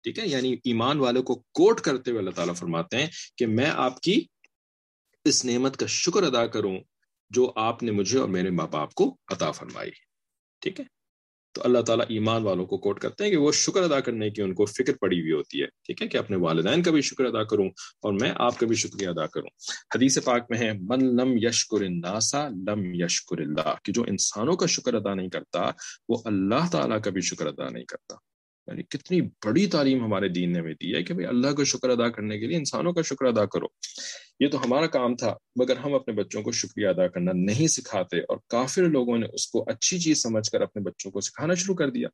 ٹھیک 0.02 0.18
ہے؟ 0.18 0.26
یعنی 0.26 0.52
ایمان 0.52 0.98
والے 0.98 1.22
کو 1.22 1.34
کوٹ 1.34 1.80
کرتے 1.80 2.10
ہوئے 2.10 2.18
اللہ 2.18 2.30
تعالیٰ 2.30 2.54
فرماتے 2.54 2.96
ہیں 2.96 3.06
کہ 3.36 3.46
میں 3.46 3.70
آپ 3.74 4.00
کی 4.00 4.26
اس 5.24 5.44
نعمت 5.44 5.76
کا 5.76 5.86
شکر 5.86 6.22
ادا 6.22 6.46
کروں 6.46 6.78
جو 7.30 7.52
آپ 7.56 7.82
نے 7.82 7.90
مجھے 7.90 8.18
اور 8.18 8.28
میرے 8.28 8.50
ماں 8.50 8.66
باپ 8.66 8.94
کو 8.94 9.16
عطا 9.28 9.50
فرمائی۔ 9.50 9.90
ٹھیک 10.60 10.80
ہے؟ 10.80 10.95
تو 11.56 11.62
اللہ 11.64 11.80
تعالیٰ 11.80 12.04
ایمان 12.08 12.42
والوں 12.42 12.66
کو 12.66 12.78
کوٹ 12.78 12.98
کرتے 13.00 13.24
ہیں 13.24 13.30
کہ 13.30 13.36
وہ 13.36 13.52
شکر 13.52 13.82
ادا 13.82 14.00
کرنے 14.00 14.30
کی 14.30 14.42
ان 14.42 14.54
کو 14.54 14.64
فکر 14.64 14.92
پڑی 15.00 15.20
ہوئی 15.20 15.32
ہوتی 15.32 15.62
ہے، 15.62 15.66
ٹھیک 15.66 16.02
ہے 16.02 16.08
کہ 16.08 16.16
اپنے 16.16 16.36
والدین 16.36 16.82
کا 16.82 16.90
بھی 16.90 17.00
شکر 17.00 17.24
ادا 17.24 17.42
کروں 17.42 17.68
اور 18.02 18.12
میں 18.12 18.32
آپ 18.36 18.58
کا 18.58 18.66
بھی 18.66 18.76
شکریہ 18.76 19.08
ادا 19.08 19.26
کروں۔ 19.26 19.48
حدیث 19.94 20.18
پاک 20.24 20.42
میں 20.50 20.58
ہے، 20.58 20.72
من 20.72 21.16
لم 21.16 21.36
یشکر 21.36 21.80
الناسا 21.80 22.48
لم 22.48 22.94
یشکر 22.94 23.38
اللہ 23.38 23.74
کہ 23.84 23.92
جو 23.92 24.04
انسانوں 24.08 24.56
کا 24.56 24.66
شکر 24.66 24.94
ادا 24.94 25.14
نہیں 25.14 25.28
کرتا، 25.28 25.70
وہ 26.08 26.22
اللہ 26.24 26.70
تعالیٰ 26.72 27.00
کا 27.02 27.10
بھی 27.10 27.20
شکر 27.20 27.46
ادا 27.46 27.68
نہیں 27.68 27.84
کرتا۔ 27.84 28.16
یعنی 28.66 28.82
کتنی 28.82 29.20
بڑی 29.20 29.66
تعلیم 29.66 30.04
ہمارے 30.04 30.28
دین 30.28 30.52
نے 30.52 30.58
ہمیں 30.58 30.74
دی 30.74 30.94
ہے 30.94 31.02
کہ 31.02 31.14
بھائی 31.14 31.26
اللہ 31.26 31.48
کا 31.48 31.64
شکر 31.64 31.88
ادا 31.88 32.08
کرنے 32.08 32.38
کے 32.38 32.46
لیے 32.46 32.56
انسانوں 32.56 32.92
کا 32.92 33.02
شکر 33.02 33.24
ادا 33.24 33.46
کرو۔ 33.46 33.66
یہ 34.40 34.48
تو 34.48 34.64
ہمارا 34.64 34.86
کام 34.86 35.16
تھا، 35.16 35.34
مگر 35.56 35.76
ہم 35.76 35.94
اپنے 35.94 36.14
بچوں 36.14 36.42
کو 36.42 36.52
شکریہ 36.52 36.88
ادا 36.88 37.08
کرنا 37.08 37.32
نہیں 37.34 37.66
سکھاتے 37.66 38.18
اور 38.18 38.36
کافر 38.48 38.82
لوگوں 38.82 39.18
نے 39.18 39.26
اس 39.32 39.46
کو 39.46 39.64
اچھی 39.66 39.98
چیز 39.98 40.22
سمجھ 40.22 40.50
کر 40.50 40.60
اپنے 40.60 40.82
بچوں 40.82 41.10
کو 41.10 41.20
سکھانا 41.20 41.54
شروع 41.54 41.74
کر 41.74 41.90
دیا۔ 41.90 42.08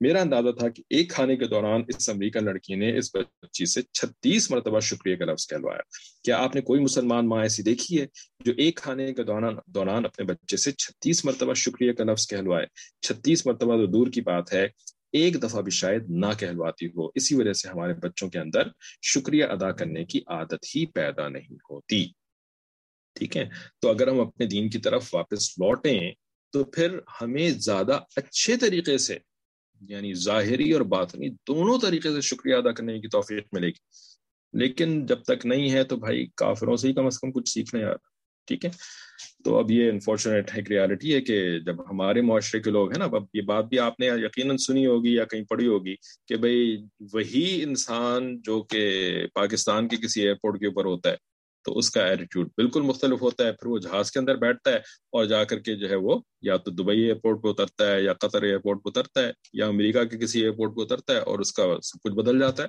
میرا 0.00 0.20
اندازہ 0.20 0.50
تھا 0.58 0.68
کہ 0.68 0.82
ایک 0.90 1.10
کھانے 1.10 1.36
کے 1.36 1.44
دوران 1.44 1.82
اس 1.88 2.08
امریکن 2.08 2.44
لڑکی 2.44 2.74
نے 2.74 2.98
اس 2.98 3.10
بچی 3.14 3.66
سے 3.66 3.82
چھتیس 3.82 4.50
مرتبہ 4.50 4.80
شکریہ 4.80 5.16
کا 5.16 5.24
لفظ 5.24 5.46
کہلوایا۔ 5.46 5.80
کیا 6.24 6.38
آپ 6.38 6.54
نے 6.54 6.60
کوئی 6.60 6.80
مسلمان 6.80 7.28
ماں 7.28 7.42
ایسی 7.42 7.62
دیکھی 7.62 8.00
ہے 8.00 8.06
جو 8.44 8.52
ایک 8.56 8.76
کھانے 8.76 9.12
کے 9.14 9.22
دوران 9.22 9.54
دوران 9.66 10.04
اپنے 10.04 10.24
بچے 10.24 10.56
سے 10.56 10.72
چھتیس 10.72 11.24
مرتبہ 11.24 11.54
شکریہ 11.54 11.92
کا 11.92 12.04
لفظ 12.04 12.26
کہلوائے؟ 12.26 12.66
چھتیس 13.02 13.46
مرتبہ 13.46 13.76
تو 13.76 13.86
دور 13.86 14.06
کی 14.06 14.20
بات 14.20 14.52
ہے۔ 14.52 14.68
ایک 15.12 15.42
دفعہ 15.42 15.62
بھی 15.62 15.70
شاید 15.70 16.04
نہ 16.08 16.26
کہلواتی 16.38 16.86
ہو۔ 16.86 17.08
اسی 17.14 17.34
وجہ 17.34 17.52
سے 17.52 17.68
ہمارے 17.68 17.94
بچوں 17.94 18.28
کے 18.28 18.38
اندر 18.38 18.62
شکریہ 19.02 19.44
ادا 19.44 19.72
کرنے 19.72 20.04
کی 20.04 20.18
عادت 20.26 20.76
ہی 20.76 20.86
پیدا 20.86 21.28
نہیں 21.28 21.56
ہوتی۔ 21.70 22.06
ٹھیک 23.14 23.36
ہے؟ 23.36 23.48
تو 23.80 23.88
اگر 23.88 24.08
ہم 24.08 24.20
اپنے 24.20 24.46
دین 24.46 24.70
کی 24.70 24.78
طرف 24.78 25.14
واپس 25.14 25.58
لوٹیں، 25.58 26.12
تو 26.52 26.64
پھر 26.64 26.98
ہمیں 27.20 27.50
زیادہ 27.50 28.00
اچھے 28.16 28.56
طریقے 28.56 28.98
سے 28.98 29.18
یعنی 29.80 30.14
ظاہری 30.14 30.72
اور 30.72 30.80
باطنی 30.80 31.28
دونوں 31.28 31.78
طریقے 31.78 32.10
سے 32.10 32.20
شکریہ 32.20 32.54
ادا 32.54 32.72
کرنے 32.72 33.00
کی 33.00 33.08
توفیق 33.08 33.44
ملے 33.52 33.66
گی۔ 33.66 33.80
لیکن 34.52 35.06
جب 35.06 35.22
تک 35.22 35.46
نہیں 35.46 35.70
ہے 35.70 35.84
تو 35.84 35.96
بھائی 35.96 36.26
کافروں 36.36 36.76
سے 36.76 36.88
ہی 36.88 36.92
کم 36.92 37.06
از 37.06 37.18
کم 37.18 37.32
کچھ 37.32 37.48
سیکھنے 37.48 37.84
آ 37.84 37.88
رہا 37.88 37.96
ٹھیک 38.46 38.64
ہے؟ 38.64 38.70
تو 39.44 39.58
اب 39.58 39.70
یہ 39.70 39.88
انفارچونیٹ 39.90 40.50
ایک 40.54 40.70
ریالٹی 40.70 41.14
ہے 41.14 41.20
کہ 41.20 41.58
جب 41.58 41.80
ہمارے 41.90 42.20
معاشرے 42.20 42.60
کے 42.60 42.70
لوگ 42.70 42.90
ہیں 42.90 42.98
نا، 42.98 43.04
اب 43.04 43.24
یہ 43.34 43.42
بات 43.42 43.64
بھی 43.64 43.78
آپ 43.78 44.00
نے 44.00 44.06
یقیناً 44.06 44.56
سنی 44.56 44.86
ہوگی 44.86 45.14
یا 45.14 45.24
کہیں 45.24 45.44
پڑھی 45.44 45.66
ہوگی 45.66 45.94
کہ 46.28 46.36
بھائی 46.36 46.76
وہی 47.12 47.62
انسان 47.62 48.40
جو 48.40 48.62
کہ 48.62 49.26
پاکستان 49.34 49.88
کے 49.88 49.96
کسی 49.96 50.22
ایئرپورٹ 50.22 50.60
کے 50.60 50.66
اوپر 50.66 50.84
ہوتا 50.84 51.10
ہے، 51.10 51.16
تو 51.64 51.78
اس 51.78 51.90
کا 51.90 52.04
ایٹیٹیوڈ 52.06 52.48
بالکل 52.56 52.82
مختلف 52.82 53.22
ہوتا 53.22 53.46
ہے، 53.46 53.52
پھر 53.52 53.68
وہ 53.68 53.78
جہاز 53.78 54.10
کے 54.10 54.18
اندر 54.18 54.36
بیٹھتا 54.36 54.70
ہے 54.70 54.76
اور 55.12 55.24
جا 55.24 55.42
کر 55.44 55.58
کے 55.58 55.74
جو 55.76 55.90
ہے 55.90 55.96
وہ 55.96 56.18
یا 56.42 56.56
تو 56.56 56.70
دبئی 56.70 57.00
ایئرپورٹ 57.00 57.42
پہ 57.42 57.48
اترتا 57.48 57.90
ہے 57.92 58.02
یا 58.02 58.12
قطر 58.20 58.42
ایئرپورٹ 58.42 58.82
پہ 58.84 58.88
اترتا 58.88 59.22
ہے 59.22 59.32
یا 59.52 59.66
امریکہ 59.66 60.04
کے 60.04 60.18
کسی 60.18 60.40
ایئرپورٹ 60.40 60.76
پہ 60.76 60.82
اترتا 60.82 61.12
ہے 61.12 61.18
اور 61.18 61.38
اس 61.38 61.52
کا 61.52 61.66
سب 61.82 62.02
کچھ 62.02 62.14
بدل 62.14 62.38
جاتا 62.38 62.64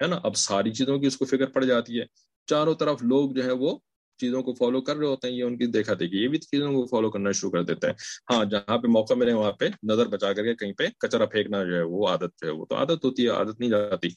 ہے 0.00 0.06
نا؟ 0.06 0.18
اب 0.22 0.36
ساری 0.36 0.72
چیزوں 0.72 0.98
کی 0.98 1.06
اس 1.06 1.16
کو 1.16 1.24
فکر 1.24 1.46
پڑ 1.46 1.64
جاتی 1.64 2.00
ہے۔ 2.00 2.04
چاروں 2.48 2.74
طرف 2.74 3.02
لوگ 3.02 3.30
جو 3.30 3.44
ہے 3.44 3.52
وہ 3.52 3.76
چیزوں 4.20 4.42
کو 4.42 4.54
فالو 4.54 4.80
کر 4.80 4.96
رہے 4.96 5.06
ہوتے 5.06 5.28
ہیں، 5.28 5.34
یہ 5.34 5.44
ان 5.44 5.56
کی 5.58 5.66
دیکھا 5.66 5.94
دیکھی، 6.00 6.22
یہ 6.22 6.28
بھی 6.28 6.38
چیزوں 6.38 6.72
کو 6.72 6.86
فالو 6.86 7.10
کرنا 7.10 7.32
شروع 7.32 7.50
کر 7.50 7.62
دیتے 7.64 7.86
ہیں۔ 7.86 7.94
ہاں 8.30 8.44
جہاں 8.44 8.78
پہ 8.78 8.88
موقع 8.88 9.14
ملے 9.14 9.32
وہاں 9.32 9.52
پہ 9.52 9.68
نظر 9.82 10.08
بچا 10.08 10.32
کر 10.32 10.44
کے 10.44 10.54
کہیں 10.54 10.72
پہ 10.72 10.86
کچرا 10.98 11.26
پھینکنا 11.26 11.64
جو 11.64 11.76
ہے 11.76 11.82
وہ 11.82 12.06
عادت 12.08 12.40
جو 12.42 12.46
ہے 12.46 12.52
وہ 12.52 12.64
تو 12.64 12.76
عادت 12.76 13.04
ہوتی 13.04 13.24
ہے، 13.24 13.28
عادت 13.28 13.60
نہیں 13.60 13.70
جاتی۔ 13.70 14.08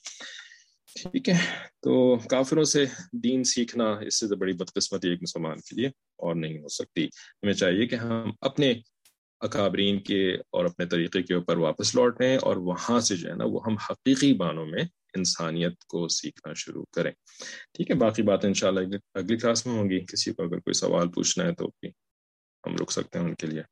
ٹھیک 0.96 1.30
ہے، 1.30 1.38
تو 1.82 2.16
کافروں 2.30 2.64
سے 2.64 2.86
دین 3.24 3.44
سیکھنا 3.44 3.86
اس 4.08 4.20
سے 4.20 4.36
بڑی 4.36 4.54
بدقسمتی 4.54 5.10
ایک 5.10 5.22
مسلمان 5.22 5.60
کے 5.60 5.76
لیے، 5.76 5.88
اور 6.18 6.36
نہیں 6.36 6.58
ہو 6.58 6.68
سکتی۔ 6.68 7.06
ہمیں 7.06 7.54
چاہیے 7.54 7.88
کہ 7.88 7.96
ہم 7.96 8.32
اپنے 8.42 8.74
اکابرین 9.42 10.00
کے 10.00 10.20
اور 10.50 10.66
اپنے 10.66 10.86
طریقے 10.86 11.22
کے 11.22 11.34
اوپر 11.34 11.58
واپس 11.58 11.96
لوٹیں 11.96 12.38
اور 12.38 12.58
وہاں 12.58 13.00
سے 13.00 13.16
جو 13.16 13.30
ہے 13.30 13.36
نا 13.36 13.46
وہ 13.46 13.60
ہم 13.66 13.76
حقیقی 13.90 14.34
بانوں 14.34 14.66
میں 14.66 14.84
انسانیت 15.14 15.84
کو 15.86 16.08
سیکھنا 16.10 16.54
شروع 16.56 16.84
کریں۔ 16.92 17.12
ٹھیک 17.74 17.92
ہے، 17.92 17.96
باقی 17.96 18.24
باتیں 18.24 18.50
انشاءاللہ 18.50 18.80
اگلی 19.14 19.38
کلاس 19.38 19.66
میں 19.66 19.76
ہوں 19.76 19.90
گی۔ 19.90 20.00
کسی 20.06 20.34
کو 20.34 20.44
اگر 20.44 20.60
کوئی 20.60 20.74
سوال 20.74 21.12
پوچھنا 21.12 21.46
ہے 21.46 21.54
تو 21.56 21.68
بھی 21.80 21.90
ہم 22.64 22.76
رک 22.76 22.92
سکتے 22.92 23.20
ہیں 23.20 23.26
ان 23.26 23.36
کے 23.36 23.48
لیے۔ 23.48 23.64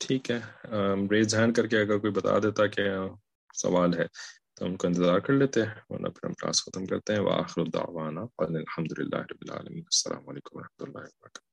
ٹھیک 0.00 0.30
ہے 0.30 0.38
ریز 1.10 1.34
ہینڈ 1.34 1.56
کر 1.56 1.66
کے 1.66 1.80
اگر 1.80 1.98
کوئی 1.98 2.12
بتا 2.12 2.38
دیتا 2.38 2.66
کہ 2.66 2.88
ہاں، 2.88 3.08
سوال 3.54 3.94
ہے۔ 3.94 4.06
تو 4.62 4.68
ان 4.68 4.76
کو 4.76 4.86
انتظار 4.86 5.18
کر 5.18 5.32
لیتے 5.32 5.62
ہیں 5.62 5.74
ورنہ 5.90 6.08
پھر 6.08 6.26
ہم 6.26 6.32
کلاس 6.32 6.64
ختم 6.64 6.86
کرتے 6.86 7.12
ہیں۔ 7.12 7.20
وآخر 7.20 7.60
الدعوانا 7.60 8.20
الحمد 8.38 8.98
للہ 8.98 9.16
رب 9.16 9.38
العالمین۔ 9.40 9.78
السلام 9.78 10.28
علیکم 10.28 10.56
و 10.56 10.60
رحمۃ 10.60 10.86
اللہ 10.86 10.98
وبرکاتہ۔ 10.98 11.51